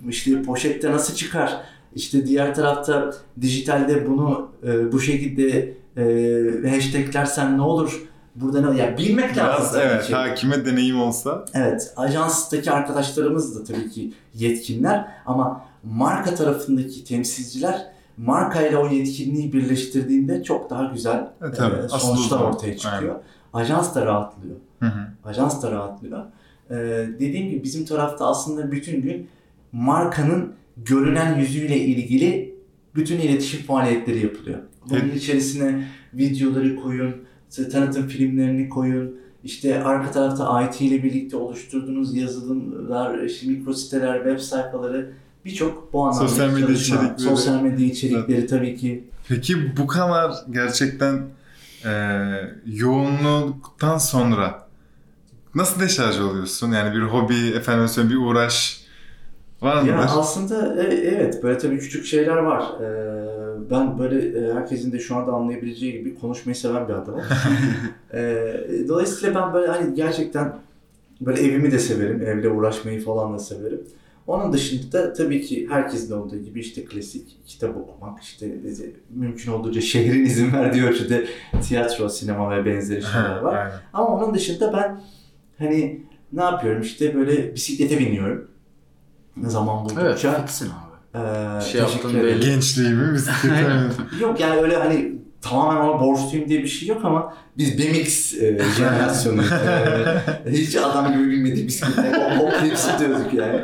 işte 0.08 0.42
poşette 0.42 0.90
nasıl 0.92 1.14
çıkar? 1.14 1.60
İşte 1.94 2.26
diğer 2.26 2.54
tarafta 2.54 3.12
dijitalde 3.40 4.08
bunu 4.10 4.48
e, 4.66 4.92
bu 4.92 5.00
şekilde 5.00 5.74
e, 5.96 6.70
hashtaglersen 6.70 7.58
ne 7.58 7.62
olur? 7.62 8.02
Burada 8.34 8.70
ne 8.70 8.78
Ya 8.80 8.98
bilmek 8.98 9.36
lazım. 9.36 9.54
Biraz 9.58 9.72
tabii 9.72 9.82
evet 9.84 10.06
ki. 10.06 10.14
hakime 10.14 10.64
deneyim 10.66 11.00
olsa. 11.00 11.44
Evet, 11.54 11.92
ajanstaki 11.96 12.70
arkadaşlarımız 12.70 13.60
da 13.60 13.64
tabii 13.64 13.90
ki 13.90 14.12
yetkinler 14.34 15.06
ama 15.26 15.64
marka 15.84 16.34
tarafındaki 16.34 17.04
temsilciler 17.04 17.86
markayla 18.16 18.78
o 18.78 18.88
yetkinliği 18.88 19.52
birleştirdiğinde 19.52 20.42
çok 20.42 20.70
daha 20.70 20.84
güzel 20.84 21.18
E, 21.48 21.52
tabii. 21.52 21.84
e, 21.84 21.88
sonuçlar 21.88 22.40
ortaya 22.40 22.76
çıkıyor. 22.76 23.14
Ajans 23.52 23.94
da 23.94 24.06
rahatlıyor. 24.06 24.56
Hı 24.80 24.86
hı. 24.86 25.06
Ajans 25.24 25.62
da 25.62 25.70
rahatlıyor. 25.70 26.18
Ee, 26.72 27.06
dediğim 27.20 27.50
gibi 27.50 27.62
bizim 27.64 27.84
tarafta 27.84 28.26
aslında 28.26 28.72
bütün 28.72 29.02
gün 29.02 29.26
markanın 29.72 30.52
görünen 30.76 31.38
yüzüyle 31.38 31.78
ilgili 31.78 32.54
bütün 32.94 33.18
iletişim 33.20 33.62
faaliyetleri 33.62 34.22
yapılıyor. 34.22 34.58
Bunun 34.90 35.00
Evet. 35.00 35.16
içerisine 35.16 35.88
videoları 36.14 36.76
koyun, 36.76 37.14
tanıtım 37.72 38.08
filmlerini 38.08 38.68
koyun, 38.68 39.16
işte 39.44 39.84
arka 39.84 40.10
tarafta 40.10 40.62
IT 40.62 40.80
ile 40.80 41.02
birlikte 41.02 41.36
oluşturduğunuz 41.36 42.16
yazılımlar, 42.16 43.18
işte 43.22 43.46
mikro 43.46 43.72
siteler, 43.74 44.16
web 44.16 44.38
sayfaları 44.38 45.10
birçok 45.44 45.92
bu 45.92 46.04
anlamda 46.04 46.28
Sosyal 46.28 46.46
medya 46.50 46.66
çalışma. 46.66 46.96
içerikleri. 46.96 47.20
Sosyal 47.28 47.62
medya 47.62 47.86
içerikleri 47.86 48.46
tabii 48.46 48.76
ki. 48.76 49.04
Peki 49.28 49.76
bu 49.76 49.86
kadar 49.86 50.32
gerçekten 50.50 51.22
e, 51.84 51.90
yoğunluktan 52.66 53.98
sonra 53.98 54.68
nasıl 55.54 55.80
deşarj 55.80 56.20
oluyorsun? 56.20 56.72
Yani 56.72 56.94
bir 56.94 57.02
hobi, 57.02 57.48
efendim 57.56 57.88
söyleyeyim 57.88 58.20
bir 58.20 58.26
uğraş 58.26 58.82
var 59.62 59.82
mıdır? 59.82 59.92
Ya 59.92 59.98
aslında 59.98 60.82
e, 60.82 60.94
evet 60.94 61.42
böyle 61.42 61.58
tabii 61.58 61.78
küçük 61.78 62.06
şeyler 62.06 62.36
var. 62.36 62.62
Ee, 62.80 63.70
ben 63.70 63.98
böyle 63.98 64.38
e, 64.38 64.54
herkesin 64.54 64.92
de 64.92 64.98
şu 64.98 65.16
anda 65.16 65.32
anlayabileceği 65.32 65.92
gibi 65.92 66.14
konuşmayı 66.14 66.56
seven 66.56 66.88
bir 66.88 66.94
adamım. 66.94 67.22
Ee, 68.14 68.54
dolayısıyla 68.88 69.34
ben 69.34 69.54
böyle 69.54 69.66
hani 69.66 69.94
gerçekten 69.94 70.54
böyle 71.20 71.42
evimi 71.42 71.72
de 71.72 71.78
severim. 71.78 72.22
Evle 72.22 72.48
uğraşmayı 72.48 73.04
falan 73.04 73.34
da 73.34 73.38
severim. 73.38 73.80
Onun 74.26 74.52
dışında 74.52 74.92
da 74.92 75.12
tabii 75.12 75.42
ki 75.42 75.68
herkesin 75.70 76.12
olduğu 76.12 76.36
gibi 76.36 76.60
işte 76.60 76.84
klasik 76.84 77.46
kitap 77.46 77.76
okumak, 77.76 78.22
işte 78.22 78.46
e, 78.46 78.70
mümkün 79.10 79.52
olduğunca 79.52 79.80
şehrin 79.80 80.24
izin 80.24 80.52
verdiği 80.52 80.84
ölçüde 80.84 81.26
tiyatro, 81.62 82.08
sinema 82.08 82.50
ve 82.50 82.64
benzeri 82.64 83.02
şeyler 83.02 83.38
var. 83.38 83.72
Ama 83.92 84.08
onun 84.08 84.34
dışında 84.34 84.72
ben 84.72 85.00
hani 85.62 86.00
ne 86.32 86.42
yapıyorum 86.42 86.82
işte 86.82 87.14
böyle 87.14 87.54
bisiklete 87.54 87.98
biniyorum. 87.98 88.48
Zaman 89.46 89.86
Evet, 89.92 89.96
buldukça. 90.06 90.40
fitsin 90.40 90.66
abi. 90.66 91.18
Ee, 91.18 91.60
Şey 91.60 91.80
yaptın 91.80 92.14
belli. 92.14 92.40
Gençliğimi 92.40 93.14
bisiklete 93.14 93.66
Yok 94.20 94.40
yani 94.40 94.60
öyle 94.60 94.76
hani 94.76 95.12
tamamen 95.40 95.80
ona 95.80 96.00
borçluyum 96.00 96.48
diye 96.48 96.62
bir 96.62 96.68
şey 96.68 96.88
yok 96.88 97.04
ama 97.04 97.34
biz 97.58 97.78
BMX 97.78 98.34
e, 98.34 98.58
jenerasyonu. 98.78 99.42
e, 99.42 100.50
hiç 100.52 100.76
adam 100.76 101.12
gibi 101.12 101.30
binmedik 101.30 101.68
bisiklete. 101.68 102.36
Hoplayıp 102.38 102.76
zıplıyorduk 102.78 103.34
yani. 103.34 103.60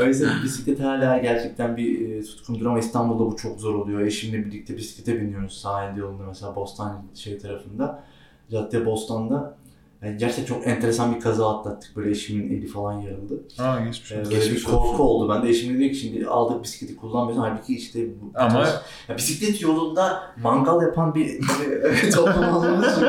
O 0.00 0.04
yüzden 0.04 0.30
bisiklet 0.44 0.80
hala 0.80 1.18
gerçekten 1.18 1.76
bir 1.76 2.10
e, 2.10 2.22
tutkumdur 2.22 2.66
ama 2.66 2.78
İstanbul'da 2.78 3.32
bu 3.32 3.36
çok 3.36 3.60
zor 3.60 3.74
oluyor. 3.74 4.00
Eşimle 4.00 4.46
birlikte 4.46 4.76
bisiklete 4.76 5.20
biniyoruz 5.20 5.60
sahil 5.60 5.96
yolunda 5.96 6.22
mesela 6.28 6.56
Bostan 6.56 7.02
şey 7.14 7.38
tarafında. 7.38 8.02
Cadde 8.50 8.86
Bostan'da. 8.86 9.56
Yani 10.02 10.16
gerçekten 10.16 10.44
çok 10.54 10.66
enteresan 10.66 11.14
bir 11.14 11.20
kaza 11.20 11.58
atlattık. 11.58 11.96
Böyle 11.96 12.10
eşimin 12.10 12.50
eli 12.58 12.66
falan 12.66 13.00
yarıldı. 13.00 13.42
Aa 13.58 13.80
geçmiş 13.80 14.12
Ee, 14.12 14.20
olsun. 14.20 14.32
böyle 14.32 14.50
bir 14.50 14.64
korku 14.64 14.88
olsun. 14.88 15.04
oldu. 15.04 15.28
Ben 15.34 15.42
de 15.42 15.48
eşimle 15.48 15.78
dedik 15.78 15.94
ki 15.94 16.00
şimdi 16.00 16.26
aldık 16.26 16.62
bisikleti 16.64 16.96
kullanmıyorsun. 16.96 17.42
Halbuki 17.42 17.76
işte 17.76 18.00
bu 18.20 18.32
Ama- 18.38 18.66
ya 19.08 19.16
bisiklet 19.16 19.62
yolunda 19.62 20.22
mangal 20.42 20.82
yapan 20.82 21.14
bir 21.14 21.40
toplum 22.14 22.48
olduğumuz 22.48 22.86
için 22.92 23.08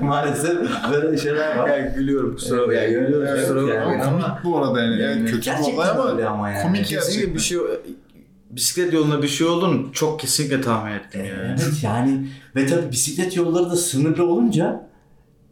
maalesef 0.06 0.58
böyle 0.92 1.16
şeyler 1.18 1.56
var. 1.58 1.68
Ya 1.68 1.78
gülüyorum 1.96 2.34
kusura 2.34 2.58
Evet, 2.58 2.68
bakma. 2.68 2.82
yani, 2.82 2.90
Gülüyorum 2.92 3.26
evet, 3.28 3.40
kusura 3.40 3.60
Ama 3.60 3.68
bakma. 3.70 3.92
yani. 3.92 4.04
komik 4.10 4.44
bu 4.44 4.58
arada 4.58 4.80
yani. 4.82 5.02
Yani 5.02 5.16
evet, 5.20 5.24
kötü 5.30 5.36
bir 5.38 5.42
Gerçekten 5.44 5.72
olay 5.98 6.26
ama 6.26 6.26
ama 6.26 6.50
yani. 6.50 6.62
komik 6.62 6.86
Kesinlikle 6.86 7.04
gerçekten. 7.10 7.34
bir 7.34 7.40
şey 7.40 7.58
bisiklet 8.50 8.92
yolunda 8.92 9.22
bir 9.22 9.28
şey 9.28 9.46
olduğunu 9.46 9.92
çok 9.92 10.20
kesinlikle 10.20 10.60
tahmin 10.60 10.92
ettim 10.92 11.20
yani. 11.24 11.40
Evet 11.62 11.78
yani 11.82 12.26
ve 12.56 12.66
tabii 12.66 12.90
bisiklet 12.92 13.36
yolları 13.36 13.70
da 13.70 13.76
sınırlı 13.76 14.26
olunca 14.26 14.91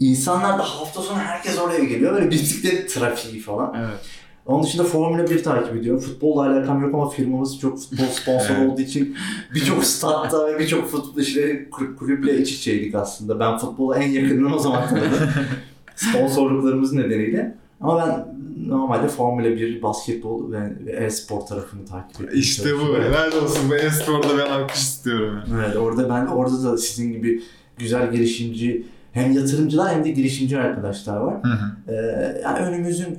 insanlar 0.01 0.59
da 0.59 0.63
hafta 0.63 1.03
sonu 1.03 1.19
herkes 1.19 1.59
oraya 1.59 1.85
geliyor. 1.85 2.15
Böyle 2.15 2.31
bisiklet 2.31 2.91
trafiği 2.95 3.43
falan. 3.43 3.75
Evet. 3.79 3.99
Onun 4.47 4.63
dışında 4.63 4.85
Formula 4.85 5.31
1 5.31 5.43
takip 5.43 5.77
ediyorum. 5.77 6.01
Futbolla 6.03 6.51
alakam 6.51 6.83
yok 6.83 6.95
ama 6.95 7.09
firmamız 7.09 7.59
çok 7.59 7.79
futbol 7.79 8.05
sponsor 8.05 8.57
olduğu 8.57 8.81
için 8.81 9.17
birçok 9.55 9.85
statta 9.85 10.49
ve 10.49 10.59
birçok 10.59 10.89
futbol 10.89 11.21
işte 11.21 11.69
kulüp- 11.71 11.97
kulüple 11.97 12.39
iç 12.43 12.53
içeydik 12.53 12.95
aslında. 12.95 13.41
Ben 13.41 13.59
futbola 13.59 13.99
en 13.99 14.11
yakından 14.11 14.53
o 14.55 14.59
zaman 14.59 14.89
tanıdım. 14.89 15.29
Sponsorluklarımız 15.97 16.93
nedeniyle. 16.93 17.57
Ama 17.81 18.07
ben 18.07 18.35
normalde 18.69 19.09
Formula 19.09 19.45
1, 19.47 19.83
basketbol 19.83 20.53
ve, 20.53 20.73
ve 20.87 20.93
e-spor 20.93 21.41
tarafını 21.41 21.87
takip 21.87 22.17
ediyorum. 22.17 22.39
İşte 22.39 22.69
bu. 22.75 22.97
Helal 23.03 23.43
olsun. 23.43 23.71
Bu 23.71 23.75
e-sporda 23.75 24.39
ben 24.39 24.51
alkış 24.51 24.79
istiyorum. 24.81 25.39
Evet 25.55 25.77
orada 25.77 26.09
ben 26.09 26.27
orada 26.27 26.65
da 26.65 26.79
sizin 26.79 27.13
gibi 27.13 27.43
güzel 27.79 28.13
girişimci 28.13 28.87
hem 29.13 29.33
yatırımcılar 29.33 29.95
hem 29.95 30.05
de 30.05 30.11
girişimci 30.11 30.59
arkadaşlar 30.59 31.17
var. 31.17 31.35
Hı 31.45 31.49
hı. 31.49 31.93
Ee, 31.93 32.41
yani 32.45 32.59
önümüzün 32.59 33.19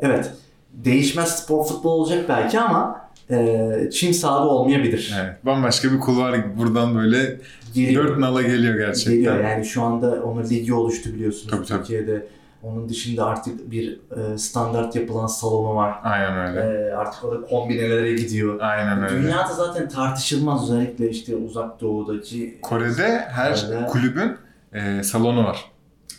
evet 0.00 0.30
değişmez 0.72 1.28
spor 1.36 1.64
futbol 1.64 1.90
olacak 1.90 2.24
belki 2.28 2.60
ama 2.60 3.00
e, 3.30 3.68
çim 3.92 4.14
sahada 4.14 4.48
olmayabilir. 4.48 5.14
Evet. 5.22 5.46
Bambaşka 5.46 5.92
bir 5.92 6.00
kulvar 6.00 6.58
buradan 6.58 6.94
böyle 6.96 7.38
Geliyor. 7.74 8.04
dört 8.08 8.18
nala 8.18 8.42
geliyor 8.42 8.74
gerçekten. 8.74 9.14
Geliyor 9.14 9.44
yani 9.44 9.64
şu 9.64 9.82
anda 9.82 10.22
onun 10.24 10.44
ligi 10.44 10.74
oluştu 10.74 11.14
biliyorsunuz. 11.14 11.50
Tabii, 11.50 11.66
tabii. 11.66 11.78
Türkiye'de 11.78 12.26
Onun 12.62 12.88
dışında 12.88 13.26
artık 13.26 13.70
bir 13.70 14.00
e, 14.16 14.38
standart 14.38 14.96
yapılan 14.96 15.26
salonu 15.26 15.74
var. 15.76 15.94
Aynen 16.02 16.48
öyle. 16.48 16.60
E, 16.88 16.92
artık 16.92 17.24
o 17.24 17.32
da 17.32 17.46
kombinelere 17.46 18.12
gidiyor. 18.12 18.60
Aynen 18.60 19.02
öyle. 19.02 19.22
Dünyada 19.22 19.52
zaten 19.52 19.88
tartışılmaz 19.88 20.62
özellikle 20.70 21.10
işte 21.10 21.36
uzak 21.36 21.80
doğudaki 21.80 22.58
Kore'de 22.62 23.18
her 23.28 23.54
Kore'de- 23.54 23.86
kulübün 23.86 24.32
e, 24.72 25.02
salonu 25.02 25.44
var. 25.44 25.64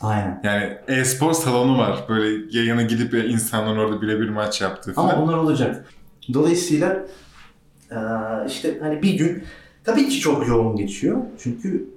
aynen. 0.01 0.41
Yani 0.43 0.77
e-spor 0.87 1.33
salonu 1.33 1.77
var. 1.77 2.05
Böyle 2.09 2.57
yayına 2.59 2.81
gidip 2.81 3.13
insanların 3.13 3.77
orada 3.77 4.01
birebir 4.01 4.29
maç 4.29 4.61
yaptığı 4.61 4.93
falan. 4.93 5.09
Ama 5.09 5.27
bunlar 5.27 5.37
olacak. 5.37 5.85
Dolayısıyla 6.33 7.05
e, 7.91 7.97
işte 8.47 8.79
hani 8.81 9.01
bir 9.01 9.13
gün 9.13 9.43
tabii 9.83 10.09
ki 10.09 10.19
çok 10.19 10.47
yoğun 10.47 10.75
geçiyor. 10.75 11.17
Çünkü 11.43 11.89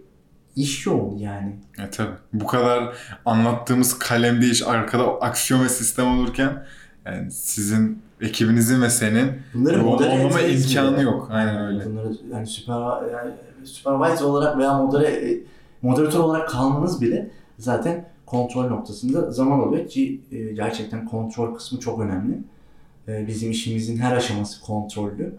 iş 0.56 0.86
yoğun 0.86 1.18
yani. 1.18 1.56
E 1.78 1.90
tabii. 1.90 2.16
Bu 2.32 2.46
kadar 2.46 2.96
anlattığımız 3.24 3.98
kalemde 3.98 4.46
iş 4.46 4.62
arkada 4.62 5.04
aksiyon 5.04 5.64
ve 5.64 5.68
sistem 5.68 6.18
olurken 6.18 6.66
yani 7.06 7.30
sizin 7.30 8.02
ekibinizin 8.20 8.82
ve 8.82 8.90
senin 8.90 9.32
Bunları 9.54 9.82
modere 9.82 10.10
olmama 10.10 10.40
imkanı 10.40 11.02
yok. 11.02 11.28
Aynen 11.32 11.66
öyle. 11.66 11.84
Bunları 11.84 12.08
yani 12.32 12.46
süper 12.46 12.74
yani 13.12 13.30
supervisor 13.64 14.26
olarak 14.26 14.58
veya 14.58 14.78
modere 14.78 15.38
moderatör 15.82 16.18
olarak 16.20 16.48
kalmanız 16.48 17.00
bile 17.02 17.30
zaten 17.58 18.08
kontrol 18.26 18.64
noktasında 18.64 19.30
zaman 19.30 19.60
alıyor 19.60 19.86
ki 19.88 20.20
e, 20.32 20.38
gerçekten 20.52 21.06
kontrol 21.06 21.54
kısmı 21.54 21.80
çok 21.80 22.00
önemli. 22.00 22.38
E, 23.08 23.26
Bizim 23.26 23.50
işimizin 23.50 23.96
her 23.96 24.16
aşaması 24.16 24.60
kontrollü. 24.62 25.32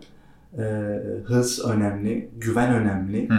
E, 0.57 0.63
Hız 1.25 1.65
önemli, 1.65 2.29
güven 2.37 2.73
önemli. 2.73 3.29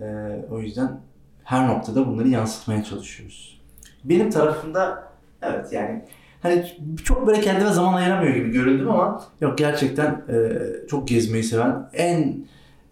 E, 0.00 0.06
O 0.50 0.60
yüzden 0.60 1.00
her 1.44 1.68
noktada 1.68 2.06
bunları 2.06 2.28
yansıtmaya 2.28 2.84
çalışıyoruz. 2.84 3.60
Benim 4.04 4.30
tarafımda 4.30 5.02
evet 5.42 5.72
yani 5.72 6.04
hani 6.42 6.66
çok 7.04 7.26
böyle 7.26 7.40
kendime 7.40 7.70
zaman 7.70 7.94
ayıramıyor 7.94 8.34
gibi 8.34 8.50
göründüm 8.50 8.90
ama 8.90 9.22
yok 9.40 9.58
gerçekten 9.58 10.22
e, 10.28 10.58
çok 10.88 11.08
gezmeyi 11.08 11.44
seven 11.44 11.88
en 11.92 12.36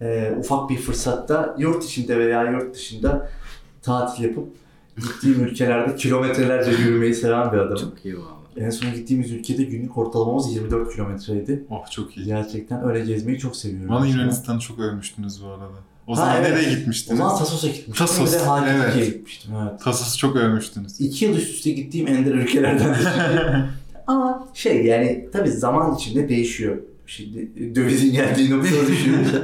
e, 0.01 0.35
ufak 0.39 0.71
bir 0.71 0.77
fırsatta 0.79 1.57
yurt 1.59 1.85
içinde 1.85 2.19
veya 2.19 2.51
yurt 2.51 2.75
dışında 2.75 3.31
tatil 3.83 4.25
yapıp 4.25 4.49
gittiğim 4.97 5.45
ülkelerde 5.45 5.97
kilometrelerce 5.97 6.71
yürümeyi 6.71 7.15
seven 7.15 7.53
bir 7.53 7.59
adamım. 7.59 7.77
Çok 7.77 8.05
iyi 8.05 8.17
valla. 8.19 8.27
En 8.57 8.71
son 8.71 8.93
gittiğimiz 8.95 9.33
ülkede 9.33 9.65
günlük 9.65 9.99
ortalamamız 9.99 10.55
24 10.55 10.93
kilometreydi. 10.95 11.65
Oh 11.71 11.91
çok 11.91 12.17
iyi. 12.17 12.27
Gerçekten 12.27 12.85
öyle 12.89 13.05
gezmeyi 13.05 13.39
çok 13.39 13.57
seviyorum. 13.57 13.89
Bana. 13.89 14.07
Yunanistan'ı 14.07 14.59
çok 14.61 14.79
övmüştünüz 14.79 15.43
bu 15.45 15.47
arada. 15.49 15.65
O 16.07 16.13
Ha, 16.13 16.17
zaman 16.17 16.37
evet. 16.37 16.51
nereye 16.51 16.67
O 16.67 16.79
gitmiştiniz? 16.79 17.19
zaman 17.19 17.39
Tassos'a 17.39 17.67
gitmiştim. 17.67 17.95
Tassos, 18.07 18.35
Bir 18.35 18.39
de 18.39 18.45
Halkidiki'ye 18.45 19.05
evet. 19.05 19.15
gitmiştim. 19.15 19.53
Evet. 19.63 19.81
Tasos'u 19.81 20.19
çok 20.19 20.37
övmüştünüz. 20.37 21.01
İki 21.01 21.25
yıl 21.25 21.37
üst 21.37 21.55
üste 21.55 21.71
gittiğim 21.71 22.09
ender 22.09 22.33
ülkelerden 22.35 22.95
de. 22.95 22.99
Ama 24.07 24.49
şey 24.55 24.85
yani 24.87 25.29
tabii 25.33 25.51
zaman 25.51 25.95
içinde 25.95 26.29
değişiyor. 26.29 26.77
Şimdi 27.07 27.75
dövizin 27.75 28.13
geldiği 28.13 28.51
noktada 28.51 28.87
düşününce. 28.87 29.43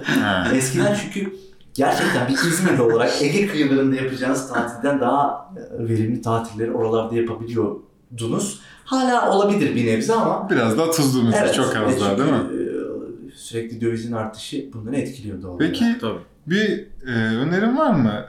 Eskiden 0.55 0.97
çünkü 1.03 1.33
gerçekten 1.75 2.29
bir 2.29 2.33
İzmirli 2.35 2.83
olarak 2.83 3.23
Ege 3.23 3.47
kıyılarında 3.47 3.97
yapacağınız 3.97 4.49
tatilden 4.49 5.01
daha 5.01 5.53
e, 5.79 5.89
verimli 5.89 6.23
tatilleri 6.23 6.73
oralarda 6.73 7.15
yapabiliyordunuz. 7.17 8.61
Hala 8.85 9.31
olabilir 9.37 9.75
bir 9.77 9.87
nebze 9.87 10.13
ama 10.13 10.51
Biraz 10.51 10.79
daha 10.79 10.91
tuzlu 10.91 11.23
mesela 11.23 11.45
evet, 11.45 11.55
çok 11.55 11.77
az 11.77 11.97
e, 11.97 12.01
daha 12.01 12.19
değil 12.19 12.31
mi? 12.31 12.37
e, 12.37 12.73
Sürekli 13.37 13.81
dövizin 13.81 14.13
artışı 14.13 14.73
bunları 14.73 14.97
etkiliyor 14.97 15.43
doğal 15.43 15.59
Peki 15.59 15.85
olarak. 15.85 16.01
Tabii. 16.01 16.21
bir 16.47 16.87
e, 17.07 17.13
önerin 17.37 17.77
var 17.77 17.91
mı? 17.95 18.25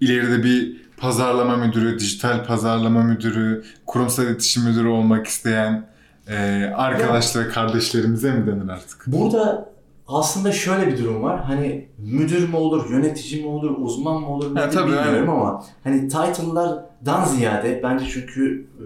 İleride 0.00 0.42
bir 0.44 0.82
pazarlama 0.96 1.56
müdürü, 1.56 1.98
dijital 1.98 2.44
pazarlama 2.46 3.02
müdürü, 3.02 3.64
kurumsal 3.86 4.24
iletişim 4.24 4.64
müdürü 4.64 4.88
olmak 4.88 5.26
isteyen 5.26 5.91
e, 6.32 6.66
arkadaşlara, 6.74 7.48
kardeşlerimize 7.48 8.32
mi 8.32 8.46
denir 8.46 8.68
artık? 8.68 9.04
Burada 9.06 9.72
aslında 10.08 10.52
şöyle 10.52 10.86
bir 10.86 10.98
durum 10.98 11.22
var. 11.22 11.44
Hani 11.44 11.88
müdür 11.98 12.48
mü 12.48 12.56
olur, 12.56 12.90
yönetici 12.90 13.42
mi 13.42 13.48
olur, 13.48 13.76
uzman 13.78 14.20
mı 14.20 14.28
olur 14.28 14.56
Ha, 14.56 14.70
tabii, 14.70 14.86
bilmiyorum 14.86 15.10
aynen. 15.14 15.26
ama 15.26 15.64
hani 15.84 16.08
title'lardan 16.08 17.24
ziyade 17.24 17.80
bence 17.82 18.04
çünkü 18.12 18.66
e, 18.78 18.84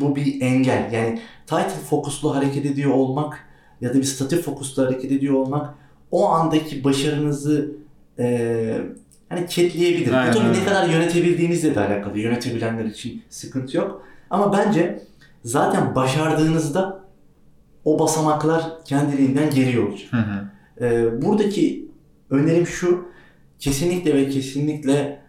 bu 0.00 0.16
bir 0.16 0.40
engel. 0.40 0.92
Yani 0.92 1.20
title 1.46 1.80
fokuslu 1.90 2.34
hareket 2.36 2.66
ediyor 2.66 2.90
olmak 2.90 3.38
ya 3.80 3.90
da 3.90 3.94
bir 3.94 4.02
statü 4.04 4.42
fokuslu 4.42 4.82
hareket 4.86 5.12
ediyor 5.12 5.34
olmak 5.34 5.74
o 6.10 6.28
andaki 6.28 6.84
başarınızı 6.84 7.70
e, 8.18 8.80
hani 9.28 9.46
ketleyebilir. 9.46 10.12
Aynen 10.12 10.34
Bu 10.34 10.38
tabii 10.38 10.52
ne 10.52 10.64
kadar 10.64 10.88
yönetebildiğinizle 10.88 11.74
de 11.74 11.80
alakalı. 11.80 12.18
Yönetebilenler 12.18 12.84
için 12.84 13.22
sıkıntı 13.30 13.76
yok. 13.76 14.02
Ama 14.30 14.52
bence 14.52 15.02
zaten 15.44 15.94
başardığınızda 15.94 17.04
o 17.84 17.98
basamaklar 17.98 18.84
kendiliğinden 18.84 19.50
geliyor 19.50 19.88
olacak. 19.88 20.12
Hı 20.12 20.16
hı. 20.16 20.48
Ee, 20.80 21.22
buradaki 21.22 21.88
önerim 22.30 22.66
şu, 22.66 23.08
kesinlikle 23.58 24.14
ve 24.14 24.28
kesinlikle 24.28 25.20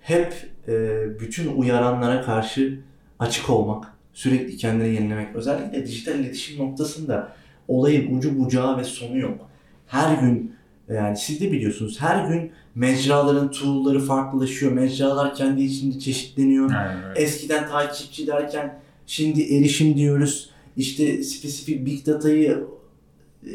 hep 0.00 0.50
e, 0.68 1.00
bütün 1.20 1.56
uyaranlara 1.56 2.22
karşı 2.22 2.80
açık 3.18 3.50
olmak, 3.50 3.92
sürekli 4.12 4.56
kendini 4.56 4.94
yenilemek. 4.94 5.36
Özellikle 5.36 5.86
dijital 5.86 6.14
iletişim 6.14 6.66
noktasında 6.66 7.32
olayın 7.68 8.18
ucu 8.18 8.38
bucağı 8.38 8.78
ve 8.78 8.84
sonu 8.84 9.18
yok. 9.18 9.50
Her 9.86 10.20
gün 10.20 10.54
yani 10.88 11.16
siz 11.16 11.40
de 11.40 11.52
biliyorsunuz 11.52 12.00
her 12.00 12.28
gün 12.28 12.52
mecraların 12.74 13.50
tool'ları 13.50 14.00
farklılaşıyor. 14.00 14.72
Mecralar 14.72 15.34
kendi 15.34 15.62
içinde 15.62 15.98
çeşitleniyor. 15.98 16.64
Öyle. 16.64 17.20
Eskiden 17.20 17.68
takipçi 17.68 18.26
derken 18.26 18.80
şimdi 19.08 19.42
erişim 19.42 19.96
diyoruz. 19.96 20.50
İşte 20.76 21.22
spesifik 21.22 21.86
big 21.86 22.06
data'yı 22.06 22.66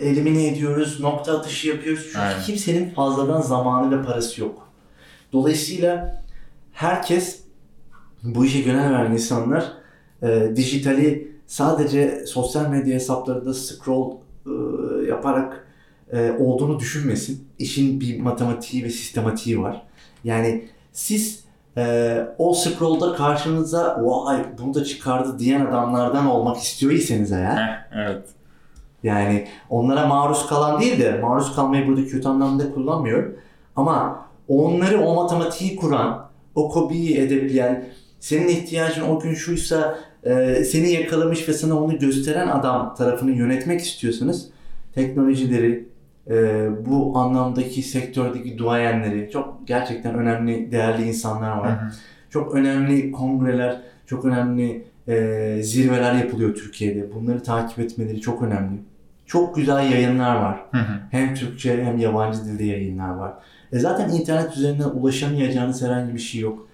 elimine 0.02 0.48
ediyoruz, 0.48 1.00
nokta 1.00 1.38
atışı 1.38 1.68
yapıyoruz. 1.68 2.04
Çünkü 2.04 2.20
Aynen. 2.20 2.44
kimsenin 2.44 2.90
fazladan 2.90 3.42
zamanı 3.42 4.00
ve 4.00 4.06
parası 4.06 4.42
yok. 4.42 4.70
Dolayısıyla 5.34 6.24
herkes 6.72 7.40
bu 8.24 8.46
işe 8.46 8.62
gönül 8.62 8.80
veren 8.80 9.12
insanlar 9.12 9.74
e, 10.24 10.52
dijitali 10.56 11.32
sadece 11.48 12.26
sosyal 12.28 12.70
medya 12.70 12.96
hesaplarında 12.96 13.54
scroll 13.54 14.12
e, 14.46 14.52
yaparak 15.08 15.68
e, 16.12 16.32
olduğunu 16.32 16.80
düşünmesin. 16.80 17.48
İşin 17.60 18.02
bir 18.02 18.20
matematiği 18.20 18.84
ve 18.84 18.90
sistematiği 18.90 19.60
var. 19.60 19.88
Yani 20.24 20.70
siz 20.92 21.43
e, 21.78 22.18
o 22.38 22.54
scrollda 22.54 23.16
karşınıza 23.16 24.00
vay 24.04 24.46
bunu 24.58 24.74
da 24.74 24.84
çıkardı 24.84 25.40
diyen 25.40 25.66
adamlardan 25.66 26.26
olmak 26.28 26.58
istiyorsanız 26.58 27.32
eğer 27.32 27.58
Heh, 27.58 27.98
evet. 27.98 28.24
yani 29.04 29.48
onlara 29.70 30.08
maruz 30.08 30.48
kalan 30.48 30.82
değil 30.82 31.00
de 31.00 31.20
maruz 31.22 31.56
kalmayı 31.56 31.88
burada 31.88 32.06
kötü 32.06 32.28
anlamda 32.28 32.74
kullanmıyorum. 32.74 33.36
Ama 33.76 34.26
onları 34.48 35.02
o 35.02 35.16
matematiği 35.16 35.76
kuran, 35.76 36.30
o 36.56 36.70
kobiyi 36.70 37.18
edepleyen, 37.18 37.86
senin 38.20 38.48
ihtiyacın 38.48 39.10
o 39.10 39.20
gün 39.20 39.34
şuysa 39.34 39.98
e, 40.24 40.64
seni 40.64 40.92
yakalamış 40.92 41.50
ve 41.50 41.54
sana 41.54 41.80
onu 41.84 42.00
gösteren 42.00 42.48
adam 42.48 42.96
tarafını 42.96 43.32
yönetmek 43.32 43.82
istiyorsanız 43.82 44.50
teknolojileri, 44.96 45.90
e, 46.30 46.68
bu 46.86 47.18
anlamdaki 47.18 47.82
sektördeki 47.82 48.58
duayenleri 48.58 49.30
çok 49.34 49.68
gerçekten 49.68 50.16
önemli, 50.16 50.72
değerli 50.72 51.04
insanlar 51.08 51.58
Hı 51.58 51.62
var. 51.62 51.72
hı. 51.72 51.92
Çok 52.30 52.56
önemli 52.56 53.12
kongreler, 53.12 53.82
çok 54.06 54.26
önemli 54.26 54.88
e, 55.08 55.60
zirveler 55.64 56.14
yapılıyor 56.14 56.56
Türkiye'de. 56.56 57.14
Bunları 57.14 57.44
takip 57.44 57.80
etmeleri 57.80 58.22
çok 58.22 58.42
önemli. 58.42 58.80
Çok 59.26 59.56
güzel 59.56 59.92
yayınlar 59.92 60.36
var. 60.36 60.60
Hı 60.72 60.78
hı. 60.78 61.00
Hem 61.12 61.36
Türkçe 61.36 61.84
hem 61.84 61.98
yabancı 61.98 62.46
dilde 62.46 62.64
yayınlar 62.64 63.10
var. 63.10 63.34
E 63.72 63.80
zaten 63.80 64.10
internet 64.10 64.58
üzerinden 64.58 64.90
ulaşamayacağınız 64.90 65.82
herhangi 65.84 66.14
bir 66.14 66.20
şey 66.20 66.42
yok. 66.42 66.68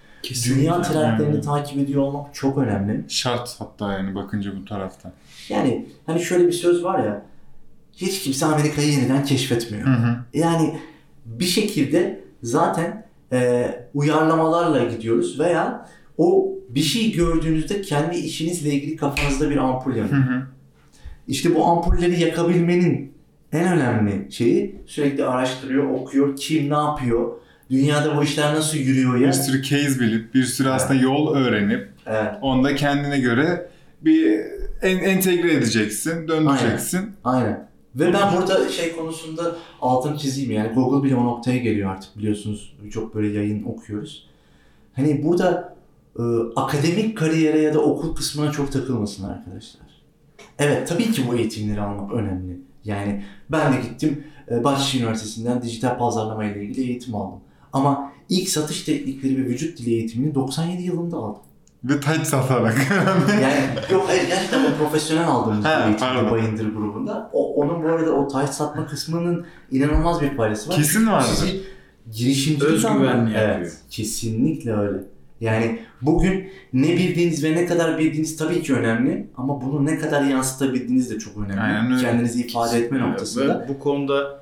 Dünya 0.48 0.82
trendlerini 0.82 1.34
Yani. 1.34 1.44
takip 1.44 1.78
ediyor 1.78 2.02
olmak 2.02 2.34
çok 2.34 2.58
önemli. 2.58 3.04
Şart 3.08 3.56
hatta 3.58 3.92
yani 3.92 4.14
bakınca 4.14 4.50
bu 4.60 4.64
taraftan. 4.64 5.12
Yani 5.48 5.88
hani 6.06 6.20
şöyle 6.20 6.46
bir 6.46 6.52
söz 6.52 6.84
var 6.84 7.04
ya, 7.04 7.22
hiç 7.96 8.22
kimse 8.22 8.46
Amerika'yı 8.46 8.88
yeniden 8.92 9.24
keşfetmiyor. 9.24 9.86
Hı 9.86 9.90
hı. 9.90 10.16
Yani 10.34 10.78
bir 11.24 11.44
şekilde 11.44 12.20
zaten 12.42 13.06
e, 13.32 13.66
uyarlamalarla 13.94 14.84
gidiyoruz 14.84 15.40
veya 15.40 15.88
o 16.18 16.48
bir 16.68 16.80
şey 16.80 17.12
gördüğünüzde 17.12 17.82
kendi 17.82 18.16
işinizle 18.16 18.70
ilgili 18.70 18.96
kafanızda 18.96 19.50
bir 19.50 19.56
ampul 19.56 19.96
yanıyor. 19.96 20.16
Hı 20.16 20.34
hı. 20.34 20.42
İşte 21.28 21.54
bu 21.54 21.64
ampulleri 21.66 22.20
yakabilmenin 22.20 23.12
en 23.52 23.72
önemli 23.72 24.32
şeyi 24.32 24.76
sürekli 24.86 25.24
araştırıyor, 25.24 25.90
okuyor, 25.90 26.36
kim 26.36 26.70
ne 26.70 26.74
yapıyor, 26.76 27.32
dünyada 27.70 28.16
bu 28.16 28.22
işler 28.24 28.54
nasıl 28.54 28.78
yürüyor 28.78 29.16
ya. 29.18 29.28
Bir 29.28 29.32
sürü 29.32 29.62
case 29.62 30.00
bilip, 30.00 30.34
bir 30.34 30.42
sürü 30.44 30.68
aslında 30.68 31.00
yol 31.00 31.34
öğrenip, 31.34 31.88
Evet, 32.06 32.32
onu 32.40 32.64
da 32.64 32.74
kendine 32.74 33.20
göre 33.20 33.70
bir 34.02 34.40
en, 34.82 34.98
entegre 34.98 35.52
edeceksin, 35.52 36.28
döndüreceksin. 36.28 37.10
aynen. 37.24 37.69
Ve 37.96 38.12
ben 38.12 38.36
burada 38.36 38.68
şey 38.68 38.96
konusunda 38.96 39.56
altını 39.80 40.18
çizeyim 40.18 40.50
yani 40.50 40.74
Google 40.74 41.08
bile 41.08 41.16
o 41.16 41.24
noktaya 41.24 41.58
geliyor 41.58 41.90
artık 41.90 42.18
biliyorsunuz 42.18 42.76
çok 42.90 43.14
böyle 43.14 43.38
yayın 43.38 43.64
okuyoruz. 43.64 44.26
Hani 44.92 45.24
burada 45.24 45.76
e, 46.18 46.22
akademik 46.56 47.18
kariyere 47.18 47.60
ya 47.60 47.74
da 47.74 47.80
okul 47.80 48.14
kısmına 48.14 48.52
çok 48.52 48.72
takılmasın 48.72 49.24
arkadaşlar. 49.24 49.82
Evet 50.58 50.88
tabii 50.88 51.12
ki 51.12 51.22
bu 51.28 51.34
eğitimleri 51.34 51.80
almak 51.80 52.12
önemli. 52.12 52.60
Yani 52.84 53.24
ben 53.50 53.72
de 53.72 53.76
gittim 53.80 54.24
e, 54.50 54.64
Bahçeşehir 54.64 55.02
Üniversitesi'nden 55.02 55.62
dijital 55.62 55.98
pazarlama 55.98 56.44
ile 56.44 56.64
ilgili 56.64 56.80
eğitim 56.80 57.14
aldım. 57.14 57.40
Ama 57.72 58.12
ilk 58.28 58.48
satış 58.48 58.82
teknikleri 58.82 59.36
ve 59.36 59.48
vücut 59.48 59.78
dili 59.78 59.90
eğitimini 59.90 60.34
97 60.34 60.82
yılında 60.82 61.16
aldım. 61.16 61.42
Ve 61.84 62.00
taç 62.00 62.26
satarak. 62.26 62.76
Yani 63.42 63.56
yok 63.92 64.04
hayır 64.08 64.26
gerçekten 64.28 64.64
o 64.64 64.76
profesyonel 64.78 65.28
aldığımız 65.28 65.64
Ha, 65.64 65.88
bir 65.92 65.98
pardon. 65.98 66.30
Bayındır 66.30 66.74
grubunda. 66.74 67.30
O, 67.32 67.54
onun 67.54 67.82
bu 67.82 67.88
arada 67.88 68.12
o 68.12 68.28
taş 68.28 68.50
satma 68.50 68.86
kısmının 68.86 69.46
inanılmaz 69.70 70.20
bir 70.22 70.36
paydası 70.36 70.70
var. 70.70 70.76
Kesin 70.76 71.06
vardır. 71.06 71.28
Sizi 71.28 71.60
girişimcilik 72.12 72.62
Özgüvenli 72.72 73.32
yapıyor. 73.32 73.58
Evet, 73.58 73.76
kesinlikle 73.90 74.76
öyle. 74.76 74.98
Yani 75.40 75.78
bugün 76.02 76.50
ne 76.72 76.88
bildiğiniz 76.88 77.44
ve 77.44 77.52
ne 77.56 77.66
kadar 77.66 77.98
bildiğiniz 77.98 78.36
tabii 78.36 78.62
ki 78.62 78.74
önemli 78.74 79.26
ama 79.36 79.60
bunu 79.60 79.86
ne 79.86 79.98
kadar 79.98 80.22
yansıtabildiğiniz 80.22 81.10
de 81.10 81.18
çok 81.18 81.36
önemli. 81.36 81.60
Aynen 81.60 81.92
öyle. 81.92 82.02
Kendinizi 82.02 82.40
ifade 82.46 82.78
etme 82.78 82.98
noktasında. 83.00 83.60
Ve 83.60 83.68
bu 83.68 83.78
konuda 83.78 84.40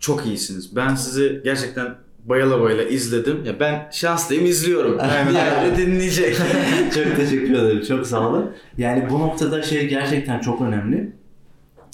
çok 0.00 0.26
iyisiniz. 0.26 0.76
Ben 0.76 0.94
sizi 0.94 1.40
gerçekten 1.44 1.94
bayıla 2.24 2.60
bayıla 2.60 2.82
izledim. 2.82 3.44
Ya 3.44 3.60
ben 3.60 3.88
şanslıyım 3.92 4.46
izliyorum. 4.46 4.98
Yani 4.98 5.76
dinleyecek. 5.76 6.36
çok 6.94 7.16
teşekkür 7.16 7.54
ederim. 7.54 7.82
Çok 7.88 8.06
sağ 8.06 8.28
olun. 8.28 8.50
Yani 8.78 9.10
bu 9.10 9.20
noktada 9.20 9.62
şey 9.62 9.88
gerçekten 9.88 10.40
çok 10.40 10.60
önemli. 10.60 11.12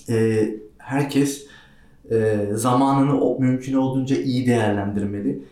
Ee, 0.09 0.49
herkes 0.79 1.47
e, 2.11 2.39
zamanını 2.53 3.21
o, 3.21 3.41
mümkün 3.41 3.75
olduğunca 3.75 4.17
iyi 4.17 4.47
değerlendirmeli. 4.47 5.43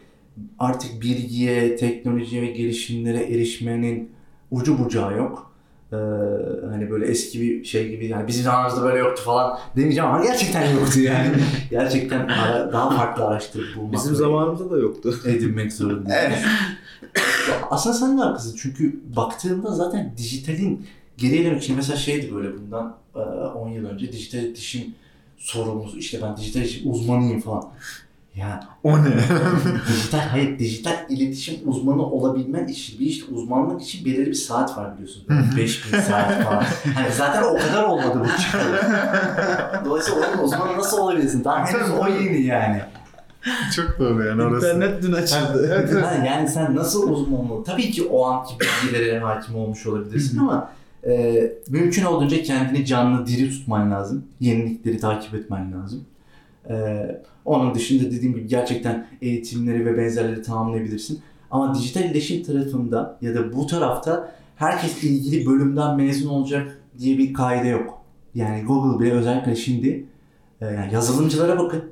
Artık 0.58 1.02
bilgiye, 1.02 1.76
teknolojiye 1.76 2.42
ve 2.42 2.46
gelişimlere 2.46 3.18
erişmenin 3.18 4.10
ucu 4.50 4.78
bucağı 4.78 5.16
yok. 5.16 5.53
Ee, 5.94 6.66
hani 6.70 6.90
böyle 6.90 7.06
eski 7.06 7.40
bir 7.40 7.64
şey 7.64 7.88
gibi 7.90 8.06
yani 8.06 8.26
bizim 8.28 8.42
zamanımızda 8.44 8.84
böyle 8.84 8.98
yoktu 8.98 9.22
falan 9.24 9.58
demeyeceğim 9.76 10.10
ama 10.10 10.24
gerçekten 10.24 10.70
yoktu 10.74 11.00
yani. 11.00 11.28
gerçekten 11.70 12.28
ara- 12.28 12.72
daha 12.72 12.90
farklı 12.96 13.24
araştırıp 13.24 13.76
bulmak. 13.76 13.92
Bizim 13.92 14.14
zamanımızda 14.14 14.70
da 14.70 14.78
yoktu. 14.78 15.14
edinmek 15.26 15.72
zorundayız. 15.72 16.34
Aslında 17.70 17.94
sen 17.96 18.18
de 18.18 18.22
haklısın 18.22 18.56
çünkü 18.62 19.00
baktığında 19.16 19.70
zaten 19.74 20.12
dijitalin 20.16 20.86
geriye 21.16 21.44
dönük 21.44 21.62
şimdi 21.62 21.76
mesela 21.76 21.96
şeydi 21.96 22.34
böyle 22.34 22.58
bundan 22.58 22.96
e, 23.14 23.18
10 23.18 23.68
yıl 23.68 23.86
önce 23.86 24.12
dijital 24.12 24.40
iletişim 24.40 24.94
sorumlusu 25.36 25.98
işte 25.98 26.18
ben 26.22 26.36
dijital 26.36 26.60
iletişim 26.60 26.90
uzmanıyım 26.90 27.40
falan. 27.40 27.64
Ya 28.36 28.60
o 28.84 28.98
ne? 28.98 29.04
dijital 29.88 30.18
hayır 30.18 30.58
dijital 30.58 30.96
iletişim 31.08 31.54
uzmanı 31.66 32.02
olabilmen 32.06 32.68
için 32.68 33.00
bir 33.00 33.06
işte 33.06 33.34
uzmanlık 33.34 33.82
için 33.82 34.04
belirli 34.04 34.26
bir 34.26 34.34
saat 34.34 34.78
var 34.78 34.94
biliyorsunuz. 34.94 35.28
Böyle 35.28 35.56
5000 35.56 36.00
saat 36.00 36.44
falan. 36.44 36.64
Hani 36.94 37.12
zaten 37.16 37.42
o 37.42 37.56
kadar 37.58 37.84
olmadı 37.84 38.20
bu 38.24 38.42
çıkalı. 38.42 38.80
Dolayısıyla 39.84 40.20
onun 40.34 40.44
uzmanı 40.44 40.78
nasıl 40.78 40.98
olabilirsin? 40.98 41.44
Daha 41.44 41.66
henüz 41.66 41.90
o 41.90 42.06
yeni 42.08 42.42
yani. 42.42 42.82
Çok 43.76 43.98
doğru 43.98 44.24
yani 44.24 44.42
orası. 44.42 44.66
İnternet 44.66 45.02
dün 45.02 45.12
açıldı. 45.12 45.70
Evet, 45.92 46.26
yani 46.26 46.48
sen 46.48 46.76
nasıl 46.76 47.10
uzman 47.12 47.50
ol? 47.50 47.64
Tabii 47.64 47.90
ki 47.90 48.02
o 48.10 48.26
anki 48.26 48.54
bilgilere 48.60 49.18
hakim 49.18 49.56
olmuş 49.56 49.86
olabilirsin 49.86 50.38
ama 50.38 50.70
e, 51.06 51.42
mümkün 51.68 52.04
olduğunca 52.04 52.42
kendini 52.42 52.86
canlı 52.86 53.26
diri 53.26 53.50
tutman 53.50 53.90
lazım. 53.90 54.24
Yenilikleri 54.40 54.98
takip 55.00 55.34
etmen 55.34 55.72
lazım. 55.72 56.04
E, 56.70 57.06
onun 57.44 57.74
dışında 57.74 58.10
dediğim 58.10 58.34
gibi 58.34 58.46
gerçekten 58.46 59.06
eğitimleri 59.22 59.86
ve 59.86 59.98
benzerleri 59.98 60.42
tamamlayabilirsin. 60.42 61.22
Ama 61.50 61.74
dijital 61.74 62.04
iletişim 62.04 62.42
tarafında 62.42 63.18
ya 63.20 63.34
da 63.34 63.52
bu 63.52 63.66
tarafta 63.66 64.32
herkes 64.56 65.04
ilgili 65.04 65.46
bölümden 65.46 65.96
mezun 65.96 66.28
olacak 66.28 66.80
diye 66.98 67.18
bir 67.18 67.34
kaide 67.34 67.68
yok. 67.68 68.02
Yani 68.34 68.62
Google 68.62 69.04
bile 69.04 69.12
özellikle 69.12 69.56
şimdi 69.56 70.06
e, 70.60 70.66
yani 70.66 70.94
yazılımcılara 70.94 71.58
bakın. 71.58 71.84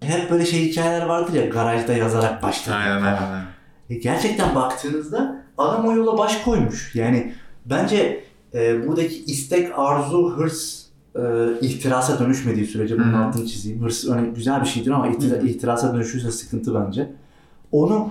Hep 0.00 0.30
böyle 0.30 0.46
şey 0.46 0.70
hikayeler 0.70 1.06
vardır 1.06 1.32
ya 1.32 1.46
garajda 1.46 1.92
yazarak 1.92 2.42
başladı. 2.42 2.74
Aynen 2.76 3.02
aynen. 3.02 3.44
E, 3.90 3.94
gerçekten 3.94 4.54
baktığınızda 4.54 5.44
adam 5.58 5.86
o 5.86 5.92
yola 5.92 6.18
baş 6.18 6.42
koymuş. 6.42 6.94
Yani 6.94 7.32
bence 7.66 8.24
e, 8.54 8.88
buradaki 8.88 9.24
istek, 9.24 9.78
arzu, 9.78 10.34
hırs 10.36 10.79
e, 11.16 11.20
ihtirasa 11.60 12.18
dönüşmediği 12.18 12.66
sürece 12.66 12.98
bunun 12.98 13.12
altını 13.12 13.46
çizeyim. 13.46 13.82
Hırs 13.82 14.08
öyle 14.08 14.26
güzel 14.36 14.60
bir 14.60 14.66
şeydir 14.66 14.90
ama 14.90 15.08
ihtira- 15.08 15.46
ihtirasa 15.46 15.94
dönüşürse 15.94 16.30
sıkıntı 16.30 16.74
bence. 16.74 17.12
Onu 17.72 18.10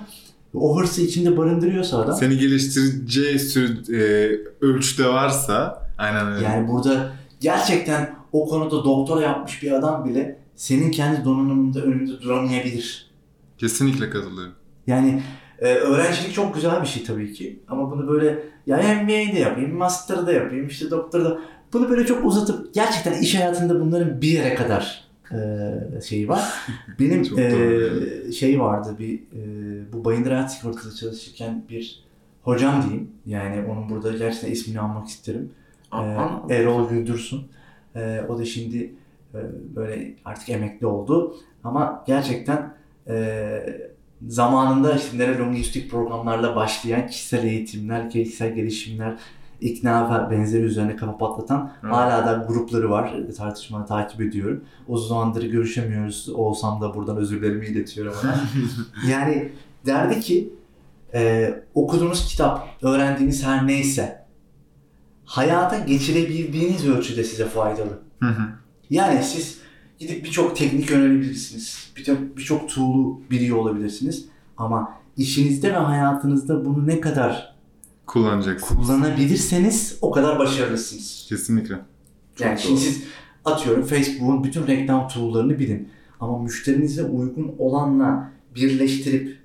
o 0.53 0.79
hırsı 0.79 1.01
içinde 1.01 1.37
barındırıyorsa 1.37 1.97
adam 2.01 2.15
Seni 2.17 2.37
geliştireceği 2.37 3.39
sürü, 3.39 3.95
e, 3.95 4.29
ölçüde 4.65 5.07
varsa 5.07 5.87
aynen 5.97 6.27
öyle. 6.33 6.45
yani 6.45 6.67
burada 6.67 7.11
gerçekten 7.39 8.15
o 8.31 8.45
konuda 8.49 8.83
doktora 8.83 9.21
yapmış 9.21 9.63
bir 9.63 9.71
adam 9.71 10.05
bile 10.05 10.39
senin 10.55 10.91
kendi 10.91 11.25
donanımında 11.25 11.79
önünde 11.81 12.21
duramayabilir. 12.21 13.09
Kesinlikle 13.57 14.09
katılıyorum. 14.09 14.53
Yani 14.87 15.21
e, 15.59 15.73
öğrencilik 15.73 16.33
çok 16.33 16.55
güzel 16.55 16.81
bir 16.81 16.87
şey 16.87 17.03
tabii 17.03 17.33
ki. 17.33 17.59
Ama 17.67 17.91
bunu 17.91 18.07
böyle 18.07 18.43
ya 18.67 18.77
MBA'de 18.77 19.39
yapayım, 19.39 19.77
master'da 19.77 20.31
yapayım, 20.31 20.67
işte 20.67 20.91
doktorda. 20.91 21.37
Bunu 21.73 21.89
böyle 21.89 22.05
çok 22.05 22.25
uzatıp 22.25 22.73
gerçekten 22.73 23.21
iş 23.21 23.35
hayatında 23.35 23.81
bunların 23.81 24.21
bir 24.21 24.27
yere 24.27 24.55
kadar 24.55 25.09
e, 25.31 26.01
şeyi 26.01 26.29
var. 26.29 26.53
Benim 26.99 27.39
e, 27.39 28.31
şey 28.31 28.59
vardı 28.59 28.95
bir 28.99 29.15
e, 29.15 29.93
bu 29.93 30.05
Bayındır 30.05 30.31
Hayat 30.31 30.53
Sigortası 30.53 30.97
çalışırken 30.97 31.63
bir 31.69 32.03
hocam 32.43 32.83
diyeyim. 32.83 33.11
Yani 33.25 33.65
onun 33.71 33.89
burada 33.89 34.11
gerçekten 34.11 34.51
ismini 34.51 34.79
almak 34.79 35.07
isterim. 35.07 35.51
Ee, 35.93 35.95
Aa, 35.95 36.41
Erol 36.49 36.89
Güldürsün. 36.89 37.41
Ee, 37.95 38.21
o 38.29 38.37
da 38.37 38.45
şimdi 38.45 38.93
e, 39.33 39.39
böyle 39.75 40.13
artık 40.25 40.49
emekli 40.49 40.85
oldu. 40.85 41.35
Ama 41.63 42.03
gerçekten 42.07 42.73
e, 43.07 43.89
zamanında 44.27 44.95
işte 44.95 45.17
nörolingüistik 45.17 45.91
programlarla 45.91 46.55
başlayan 46.55 47.07
kişisel 47.07 47.43
eğitimler, 47.43 48.09
kişisel 48.09 48.55
gelişimler, 48.55 49.15
ikna 49.61 50.27
ve 50.27 50.37
benzeri 50.37 50.63
üzerine 50.63 50.95
kafa 50.95 51.17
patlatan 51.17 51.71
Evet. 51.83 51.93
hala 51.93 52.25
da 52.25 52.45
grupları 52.47 52.89
var. 52.89 53.13
Tartışmaları 53.37 53.87
takip 53.87 54.21
ediyorum. 54.21 54.63
Uzun 54.87 55.07
zamandır 55.07 55.43
görüşemiyoruz. 55.43 56.29
Olsam 56.29 56.81
da 56.81 56.95
buradan 56.95 57.17
özürlerimi 57.17 57.65
iletiyorum 57.65 58.13
ona. 58.23 58.39
yani 59.09 59.51
derdi 59.85 60.19
ki 60.19 60.53
e, 61.13 61.53
okuduğunuz 61.73 62.27
kitap, 62.27 62.67
öğrendiğiniz 62.81 63.45
her 63.45 63.67
neyse 63.67 64.25
hayata 65.25 65.79
geçirebildiğiniz 65.79 66.87
ölçüde 66.87 67.23
size 67.23 67.45
faydalı. 67.45 67.99
Hı 68.19 68.29
hı. 68.29 68.43
Yani 68.89 69.23
siz 69.23 69.59
gidip 69.99 70.25
birçok 70.25 70.55
teknik 70.55 70.91
öğrenebilirsiniz. 70.91 71.91
Birçok 71.97 72.37
birçok 72.37 72.69
tool'u 72.69 73.21
biliyor 73.31 73.57
olabilirsiniz. 73.57 74.25
Ama 74.57 74.93
işinizde 75.17 75.73
ve 75.73 75.77
hayatınızda 75.77 76.65
bunu 76.65 76.87
ne 76.87 77.01
kadar 77.01 77.55
Kullanacaksın. 78.09 78.75
kullanabilirseniz 78.75 79.97
o 80.01 80.11
kadar 80.11 80.39
başarılısınız. 80.39 81.25
Kesinlikle. 81.29 81.75
Yani 82.39 82.55
Çok 82.55 82.59
şimdi 82.59 82.75
doğru. 82.81 82.85
siz 82.85 83.03
atıyorum 83.45 83.85
Facebook'un 83.85 84.43
bütün 84.43 84.67
reklam 84.67 85.07
tool'larını 85.07 85.59
bilin. 85.59 85.89
Ama 86.19 86.39
müşterinize 86.39 87.03
uygun 87.03 87.55
olanla 87.57 88.31
birleştirip 88.55 89.37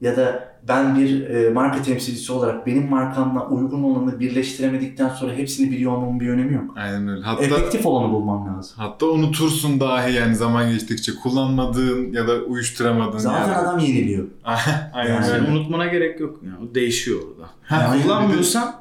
ya 0.00 0.16
da 0.16 0.45
ben 0.68 0.96
bir 0.98 1.30
e, 1.30 1.50
marka 1.50 1.82
temsilcisi 1.82 2.32
olarak 2.32 2.66
benim 2.66 2.88
markamla 2.90 3.48
uygun 3.48 3.82
olanı 3.82 4.20
birleştiremedikten 4.20 5.08
sonra 5.08 5.32
hepsini 5.34 5.70
biliyor 5.70 5.92
olmamın 5.92 6.20
bir 6.20 6.28
önemi 6.28 6.54
yok. 6.54 6.64
Aynen 6.76 7.08
öyle. 7.08 7.22
Hatta 7.22 7.44
Efektif 7.44 7.86
olanı 7.86 8.12
bulmam 8.12 8.56
lazım. 8.56 8.74
hatta 8.76 9.06
unutursun 9.06 9.80
dahi 9.80 10.14
yani 10.14 10.36
zaman 10.36 10.70
geçtikçe 10.70 11.12
kullanmadığın 11.22 12.12
ya 12.12 12.28
da 12.28 12.34
uyuşturamadığın 12.44 13.18
Zaten 13.18 13.40
yani. 13.48 13.54
adam 13.56 13.78
yeniliyor. 13.78 14.24
Aynen 14.92 15.14
Yani 15.14 15.26
öyle. 15.30 15.50
Unutmana 15.50 15.86
gerek 15.86 16.20
yok. 16.20 16.40
Yani 16.46 16.70
o 16.70 16.74
değişiyor 16.74 17.18
orada. 17.28 17.50
Aynen. 17.70 18.02
Kullanmıyorsan 18.02 18.74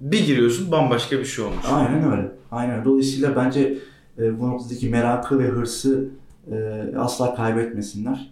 bir 0.00 0.26
giriyorsun 0.26 0.70
bambaşka 0.72 1.18
bir 1.18 1.24
şey 1.24 1.44
olmuş. 1.44 1.64
Aynen 1.72 2.12
öyle. 2.12 2.28
Aynen. 2.50 2.84
Dolayısıyla 2.84 3.36
bence 3.36 3.78
e, 4.18 4.40
bu 4.40 4.48
noktadaki 4.48 4.88
merakı 4.88 5.38
ve 5.38 5.44
hırsı 5.48 6.08
e, 6.52 6.56
asla 6.98 7.34
kaybetmesinler. 7.34 8.30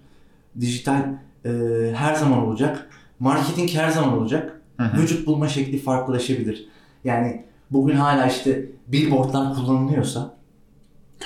Dijital 0.61 1.03
e, 1.47 1.95
her 1.95 2.15
zaman 2.15 2.39
olacak. 2.47 2.89
Marketing 3.19 3.71
her 3.75 3.89
zaman 3.91 4.19
olacak. 4.19 4.61
Hı 4.77 4.83
hı. 4.85 5.03
Vücut 5.03 5.27
bulma 5.27 5.49
şekli 5.49 5.79
farklılaşabilir. 5.79 6.69
Yani 7.05 7.45
bugün 7.71 7.97
hala 7.97 8.27
işte 8.27 8.67
billboardlar 8.87 9.55
kullanılıyorsa 9.55 10.35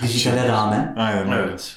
dijitale 0.02 0.48
rağmen 0.48 0.94
Aynen. 0.98 1.32
Evet. 1.32 1.76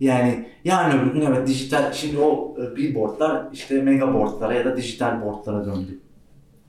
yani 0.00 0.48
yarın 0.64 0.98
öbür 0.98 1.12
gün 1.12 1.20
evet 1.20 1.48
dijital 1.48 1.92
şimdi 1.92 2.18
o 2.18 2.56
e, 2.62 2.76
billboardlar 2.76 3.46
işte 3.52 3.82
megaboardlara 3.82 4.54
ya 4.54 4.64
da 4.64 4.76
dijital 4.76 5.22
boardlara 5.22 5.64
döndü. 5.66 5.98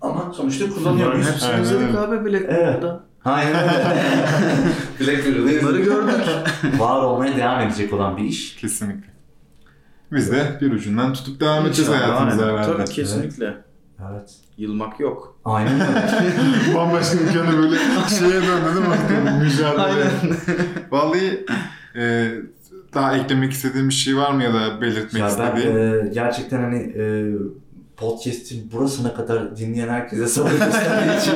Ama 0.02 0.34
sonuçta 0.34 0.70
kullanıyor 0.70 0.94
Bunların 1.14 1.18
muyuz? 1.20 1.34
hepsini 1.34 1.62
izledik 1.62 1.96
abi 1.96 2.26
Black 2.26 2.46
Evet. 2.50 2.68
Mirror'da. 2.68 3.04
Aynen 3.26 3.56
öyle. 3.56 4.02
Black 5.00 5.28
Mirror'da 5.28 5.62
Bunları 5.62 5.82
gördük. 5.82 6.16
var 6.80 7.02
olmaya 7.04 7.38
devam 7.38 7.62
edecek 7.62 7.94
olan 7.94 8.18
bir 8.18 8.24
iş. 8.24 8.56
Kesinlikle. 8.56 9.15
Biz 10.12 10.32
de 10.32 10.58
bir 10.62 10.72
ucundan 10.72 11.14
tutup 11.14 11.40
devam 11.40 11.66
edeceğiz 11.66 11.92
hayatımıza 11.92 12.48
herhalde. 12.48 12.78
Tabii 12.78 12.90
kesinlikle. 12.96 13.58
Evet. 14.12 14.34
Yılmak 14.58 15.00
yok. 15.00 15.38
Aynen 15.46 15.74
öyle. 15.82 16.08
Bambaşka 16.76 17.18
bir 17.20 17.34
konu 17.40 17.58
böyle 17.58 17.76
şeye 18.10 18.42
döndü 18.42 18.86
değil 19.10 19.24
mi? 19.24 19.40
Mücadele. 19.44 20.06
Vallahi 20.92 21.46
e, 21.96 22.32
daha 22.94 23.18
eklemek 23.18 23.52
istediğim 23.52 23.90
bir 23.90 23.94
şey 23.94 24.18
var 24.18 24.32
mı 24.32 24.44
ya 24.44 24.54
da 24.54 24.82
belirtmek 24.82 25.22
ya 25.22 25.30
ben 25.40 25.56
istediğin? 25.56 25.76
e, 25.78 26.10
gerçekten 26.14 26.60
hani 26.62 26.78
e, 26.98 27.34
podcast'in 27.98 28.72
burasına 28.72 29.14
kadar 29.14 29.58
dinleyen 29.58 29.90
herkese 29.90 30.28
sabır 30.28 30.52
gösterdiği 30.52 31.20
için 31.22 31.34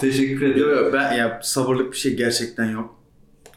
teşekkür 0.00 0.46
Yok 0.46 0.56
ederim. 0.56 0.84
yok 0.84 0.92
ben 0.92 1.12
ya 1.12 1.40
sabırlık 1.42 1.92
bir 1.92 1.96
şey 1.98 2.16
gerçekten 2.16 2.64
yok. 2.64 2.94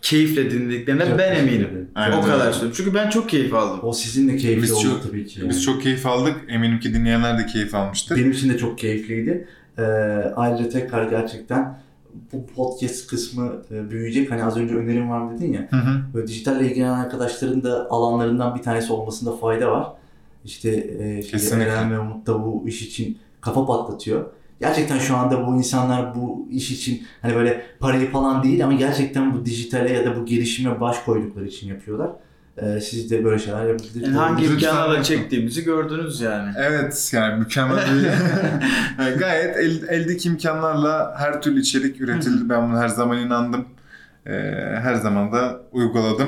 Keyifle 0.06 0.52
dinlediklerine 0.52 1.06
Çok 1.06 1.18
ben 1.20 1.36
eminim. 1.36 1.90
Aynen 1.96 2.18
o 2.18 2.22
kadar 2.22 2.34
öyle. 2.42 2.52
söylüyorum. 2.54 2.74
Çünkü 2.78 2.94
ben 2.94 3.10
çok 3.10 3.30
keyif 3.30 3.54
aldım. 3.54 3.80
O 3.84 3.94
sizin 3.94 4.28
de 4.30 4.38
keyifli 4.38 4.64
Biz 4.64 4.72
oldu 4.72 4.84
çok- 4.84 5.04
tabii 5.04 5.26
ki. 5.26 5.40
yani. 5.40 5.50
Biz 5.50 5.64
çok 5.64 5.82
keyif 5.84 6.06
aldık. 6.06 6.36
Eminim 6.50 6.80
ki 6.80 6.94
dinleyenler 6.94 7.38
de 7.38 7.46
keyif 7.46 7.76
almıştır. 7.76 8.16
Benim 8.18 8.32
için 8.32 8.50
de 8.54 8.58
çok 8.58 8.78
keyifliydi. 8.78 9.48
Ee, 9.78 9.82
ayrıca 10.36 10.70
tekrar 10.70 11.10
gerçekten 11.10 11.80
bu 12.34 12.46
podcast 12.46 13.08
kısmı 13.08 13.54
e, 13.72 13.92
büyüyecek. 13.92 14.32
Hani 14.32 14.44
az 14.44 14.58
önce 14.58 14.76
önerim 14.76 15.10
var 15.10 15.34
dedin 15.38 15.54
ya. 15.54 15.68
Hı 15.70 15.76
hı. 15.78 16.02
Böyle 16.14 16.28
dijitalle 16.28 16.66
ilgilenen 16.70 16.94
arkadaşların 17.00 17.64
da 17.64 17.88
alanlarından 17.90 18.56
bir 18.56 18.62
tanesi 18.64 18.94
olmasında 18.94 19.32
fayda 19.38 19.72
var. 19.72 19.88
İşte 20.46 20.70
e, 20.72 21.20
Kesinlikle. 21.22 21.72
Eren 21.72 21.92
ve 21.92 22.00
Umut 22.00 22.28
da 22.28 22.44
bu 22.44 22.64
iş 22.68 22.82
için 22.82 23.18
kafa 23.42 23.66
patlatıyor. 23.66 24.26
Gerçekten 24.60 25.00
şu 25.00 25.16
anda 25.16 25.48
bu 25.48 25.58
insanlar 25.58 26.16
bu 26.16 26.48
iş 26.52 26.72
için 26.72 27.04
hani 27.22 27.36
böyle 27.36 27.66
parayı 27.80 28.12
falan 28.12 28.44
değil 28.44 28.64
ama 28.64 28.74
gerçekten 28.74 29.34
bu 29.34 29.46
dijitale 29.46 29.94
ya 29.94 30.06
da 30.06 30.16
bu 30.16 30.26
gelişime 30.26 30.82
baş 30.82 31.00
koydukları 31.00 31.48
için 31.48 31.68
yapıyorlar. 31.68 32.10
Ee, 32.58 32.82
siz 32.82 33.12
de 33.12 33.24
böyle 33.24 33.40
şeyler 33.40 33.66
yapabilirsiniz. 33.66 34.08
Yani 34.08 34.18
hangi 34.18 34.44
Lütfen 34.44 34.56
imkanlarla 34.56 35.04
çektiğimizi 35.04 35.64
gördünüz 35.64 36.22
yani. 36.22 36.52
Evet 36.58 37.12
yani 37.14 37.40
mükemmel 37.40 37.78
bir 37.78 38.04
Yani 39.04 39.18
gayet 39.18 39.58
el, 39.58 39.84
eldeki 39.88 40.30
imkanlarla 40.30 41.16
her 41.18 41.42
türlü 41.42 41.62
içerik 41.62 42.02
üretildi. 42.02 42.50
Ben 42.50 42.70
buna 42.70 42.80
her 42.80 42.88
zaman 42.88 43.18
inandım. 43.18 43.66
Ee, 44.26 44.32
her 44.82 44.96
zaman 44.96 45.32
da 45.32 45.62
uyguladım. 45.72 46.28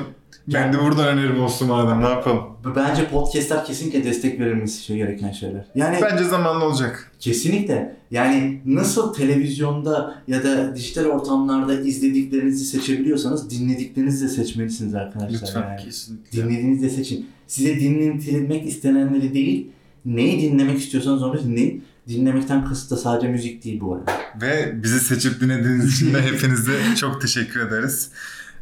Ben 0.54 0.72
de 0.72 0.78
buradan 0.78 1.08
önerim 1.08 1.40
olsun 1.42 1.68
madem 1.68 2.00
ne 2.00 2.08
yapalım. 2.08 2.44
Bence 2.76 3.08
podcastler 3.08 3.64
kesinlikle 3.64 4.04
destek 4.04 4.40
verilmesi 4.40 4.84
şey 4.84 4.96
gereken 4.96 5.32
şeyler. 5.32 5.66
Yani 5.74 5.98
Bence 6.02 6.24
zamanlı 6.24 6.64
olacak. 6.64 7.12
Kesinlikle. 7.20 7.96
Yani 8.10 8.62
nasıl 8.66 9.14
televizyonda 9.14 10.22
ya 10.28 10.44
da 10.44 10.76
dijital 10.76 11.04
ortamlarda 11.04 11.80
izlediklerinizi 11.80 12.64
seçebiliyorsanız 12.64 13.50
dinlediklerinizi 13.50 14.24
de 14.24 14.28
seçmelisiniz 14.28 14.94
arkadaşlar. 14.94 15.48
Lütfen. 15.48 15.62
Yani. 15.62 15.84
Kesinlikle. 15.84 16.42
Dinlediğinizi 16.42 16.82
de 16.82 16.90
seçin. 16.90 17.26
Size 17.46 17.80
dinletilmek 17.80 18.66
istenenleri 18.66 19.34
değil, 19.34 19.70
neyi 20.04 20.42
dinlemek 20.42 20.78
istiyorsanız 20.78 21.22
onu 21.22 21.42
dinleyin. 21.42 21.84
Dinlemekten 22.08 22.64
kasıt 22.64 22.90
da 22.90 22.96
sadece 22.96 23.28
müzik 23.28 23.64
değil 23.64 23.80
bu 23.80 23.94
arada. 23.94 24.12
Ve 24.42 24.82
bizi 24.82 25.00
seçip 25.00 25.40
dinlediğiniz 25.40 25.94
için 25.94 26.14
de 26.14 26.22
hepinize 26.32 26.72
çok 26.96 27.20
teşekkür 27.20 27.60
ederiz. 27.60 28.10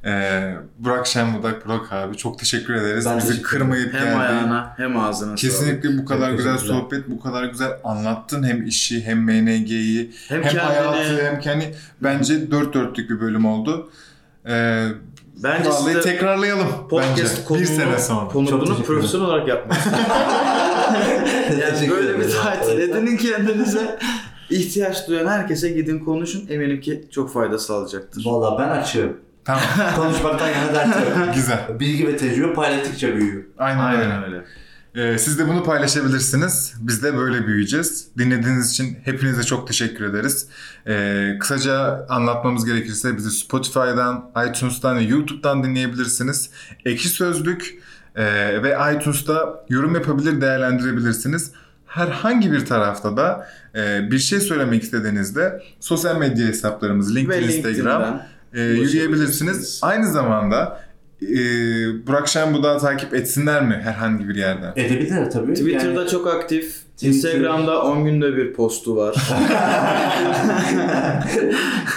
Ee, 0.06 0.54
Burak 0.78 1.06
Şenbudak, 1.06 1.66
Burak 1.66 1.92
abi 1.92 2.16
çok 2.16 2.38
teşekkür 2.38 2.74
ederiz. 2.74 3.06
Ben 3.06 3.18
Bizi 3.18 3.28
teşekkür 3.28 3.48
kırmayıp 3.48 3.94
Hem 3.94 4.04
geldin. 4.04 4.18
ayağına 4.18 4.74
hem 4.76 4.96
ağzına 5.00 5.34
Kesinlikle 5.34 5.98
bu 5.98 6.04
kadar 6.04 6.28
Çok 6.28 6.38
güzel 6.38 6.58
sohbet, 6.58 7.10
bu 7.10 7.20
kadar 7.20 7.44
güzel 7.44 7.70
anlattın. 7.84 8.42
Hem 8.42 8.66
işi, 8.66 9.04
hem 9.06 9.18
MNG'yi, 9.24 10.10
Hem, 10.28 10.42
hem, 10.42 10.52
kendini. 10.52 10.60
hayatı, 10.60 11.22
hem 11.26 11.40
kendi... 11.40 11.74
Bence 12.02 12.50
dört 12.50 12.74
dörtlük 12.74 13.10
bir 13.10 13.20
bölüm 13.20 13.46
oldu. 13.46 13.90
Ee, 14.48 14.86
Bence 15.42 15.68
vallahi 15.70 16.00
tekrarlayalım 16.00 16.68
podcast 16.90 17.50
bence. 17.50 17.60
Bir 17.60 17.66
sene 17.66 17.98
sonra. 17.98 18.28
Teşekkür 18.28 18.84
profesyonel 18.84 19.26
olarak 19.26 19.48
yapmak 19.48 19.78
Yani 21.60 21.90
böyle 21.90 22.18
bir 22.18 22.30
tatil 22.30 22.78
edinin 22.78 23.16
kendinize. 23.16 23.98
ihtiyaç 24.50 25.08
duyan 25.08 25.26
herkese 25.26 25.68
gidin 25.68 25.98
konuşun. 25.98 26.46
Eminim 26.50 26.80
ki 26.80 27.08
çok 27.10 27.32
fayda 27.32 27.58
sağlayacaktır. 27.58 28.22
Valla 28.26 28.58
ben 28.58 28.68
açığım. 28.68 29.16
Tamam, 29.46 29.62
Konuşmaktan 29.96 30.48
yana 30.48 30.74
dert 30.74 30.96
yok. 30.96 31.34
güzel. 31.34 31.80
Bilgi 31.80 32.08
ve 32.08 32.16
tecrübe 32.16 32.54
paylaştıkça 32.54 33.16
büyüyor. 33.16 33.42
Aynen, 33.58 33.92
öyle. 33.92 34.02
Aynen 34.02 34.24
öyle. 34.24 34.44
Ee, 34.94 35.18
siz 35.18 35.38
de 35.38 35.48
bunu 35.48 35.64
paylaşabilirsiniz. 35.64 36.74
Biz 36.80 37.02
de 37.02 37.16
böyle 37.16 37.46
büyüyeceğiz. 37.46 38.08
Dinlediğiniz 38.18 38.72
için 38.72 38.98
hepinize 39.04 39.42
çok 39.42 39.68
teşekkür 39.68 40.04
ederiz. 40.04 40.48
Ee, 40.86 41.36
kısaca 41.40 42.06
anlatmamız 42.08 42.64
gerekirse 42.64 43.16
bizi 43.16 43.30
Spotify'dan, 43.30 44.30
iTunes'tan 44.48 44.96
ve 44.96 45.02
YouTube'dan 45.02 45.64
dinleyebilirsiniz. 45.64 46.50
Ekşi 46.84 47.08
Sözlük 47.08 47.74
e, 48.14 48.24
ve 48.62 48.76
iTunes'ta 48.96 49.64
yorum 49.68 49.94
yapabilir, 49.94 50.40
değerlendirebilirsiniz. 50.40 51.52
Herhangi 51.86 52.52
bir 52.52 52.66
tarafta 52.66 53.16
da 53.16 53.48
e, 53.74 54.10
bir 54.10 54.18
şey 54.18 54.40
söylemek 54.40 54.82
istediğinizde 54.82 55.62
sosyal 55.80 56.16
medya 56.16 56.46
hesaplarımız 56.46 57.16
LinkedIn, 57.16 57.48
Ve 57.48 57.56
Instagram 57.56 58.02
LinkedIn'den 58.02 58.35
e, 58.56 58.60
yürüyebilirsiniz. 58.62 59.80
Aynı 59.82 60.12
zamanda 60.12 60.80
e, 61.22 61.26
Burak 62.06 62.28
Şenbudak'ı 62.28 62.80
takip 62.80 63.14
etsinler 63.14 63.62
mi 63.62 63.80
herhangi 63.82 64.28
bir 64.28 64.34
yerden? 64.34 64.72
Edebilir 64.76 65.30
tabii. 65.30 65.54
Twitter'da 65.54 66.00
Yani- 66.00 66.10
çok 66.10 66.26
aktif. 66.26 66.86
Instagram'da 67.02 67.82
10 67.82 68.04
günde 68.04 68.36
bir 68.36 68.52
postu 68.52 68.96
var. 68.96 69.14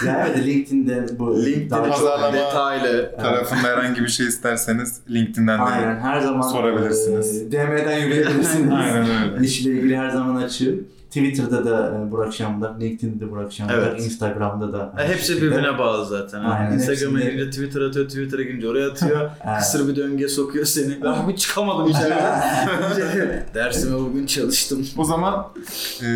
yani 0.06 0.46
LinkedIn'de 0.46 1.06
bu 1.20 1.46
LinkedIn 1.46 1.70
Pazarlama 1.70 2.34
detaylı. 2.38 3.16
tarafında 3.22 3.68
herhangi 3.68 4.02
bir 4.04 4.08
şey 4.08 4.28
isterseniz 4.28 4.98
LinkedIn'den 5.10 5.60
de 5.60 5.64
Aynen 5.64 6.00
her 6.00 6.20
zaman 6.22 6.42
sorabilirsiniz. 6.48 7.42
e, 7.42 7.52
DM'den 7.52 7.98
yürüyebilirsiniz. 7.98 8.72
Aynen 8.74 9.08
öyle. 9.34 9.46
İşle 9.46 9.72
ilgili 9.72 9.98
her 9.98 10.10
zaman 10.10 10.36
açığım. 10.36 10.88
Twitter'da 11.10 11.66
da 11.66 11.98
e, 12.08 12.12
Burak 12.12 12.34
Şam'da, 12.34 12.78
LinkedIn'de 12.80 13.26
de 13.26 13.32
Burak 13.32 13.54
Şam'da, 13.54 13.74
Evet. 13.74 14.06
Instagram'da 14.06 14.74
da. 14.74 14.94
E, 15.04 15.08
Hepsi 15.08 15.28
şekilde. 15.28 15.46
birbirine 15.46 15.78
bağlı 15.78 16.06
zaten. 16.06 16.40
Aynen, 16.44 16.72
Instagram'a 16.74 17.20
girince 17.20 17.50
Twitter 17.50 17.82
atıyor, 17.82 18.06
Twitter'a 18.06 18.42
girince 18.44 18.68
oraya 18.68 18.90
atıyor. 18.90 19.30
Kısır 19.60 19.88
bir 19.88 19.96
döngüye 19.96 20.30
sokuyor 20.30 20.66
seni. 20.66 21.04
Ben 21.04 21.30
bir 21.30 21.36
çıkamadım 21.36 21.88
içeriden. 21.92 23.46
Dersime 23.54 23.98
bugün 24.00 24.26
çalıştım. 24.26 24.88
O 24.98 25.04
zaman 25.06 25.48
e, 26.02 26.08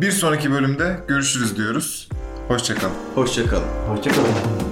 bir 0.00 0.10
sonraki 0.10 0.50
bölümde 0.50 0.96
görüşürüz 1.08 1.56
diyoruz. 1.56 2.08
Hoşçakalın. 2.48 2.94
Hoşçakalın. 3.14 3.64
Hoşçakalın. 3.88 4.67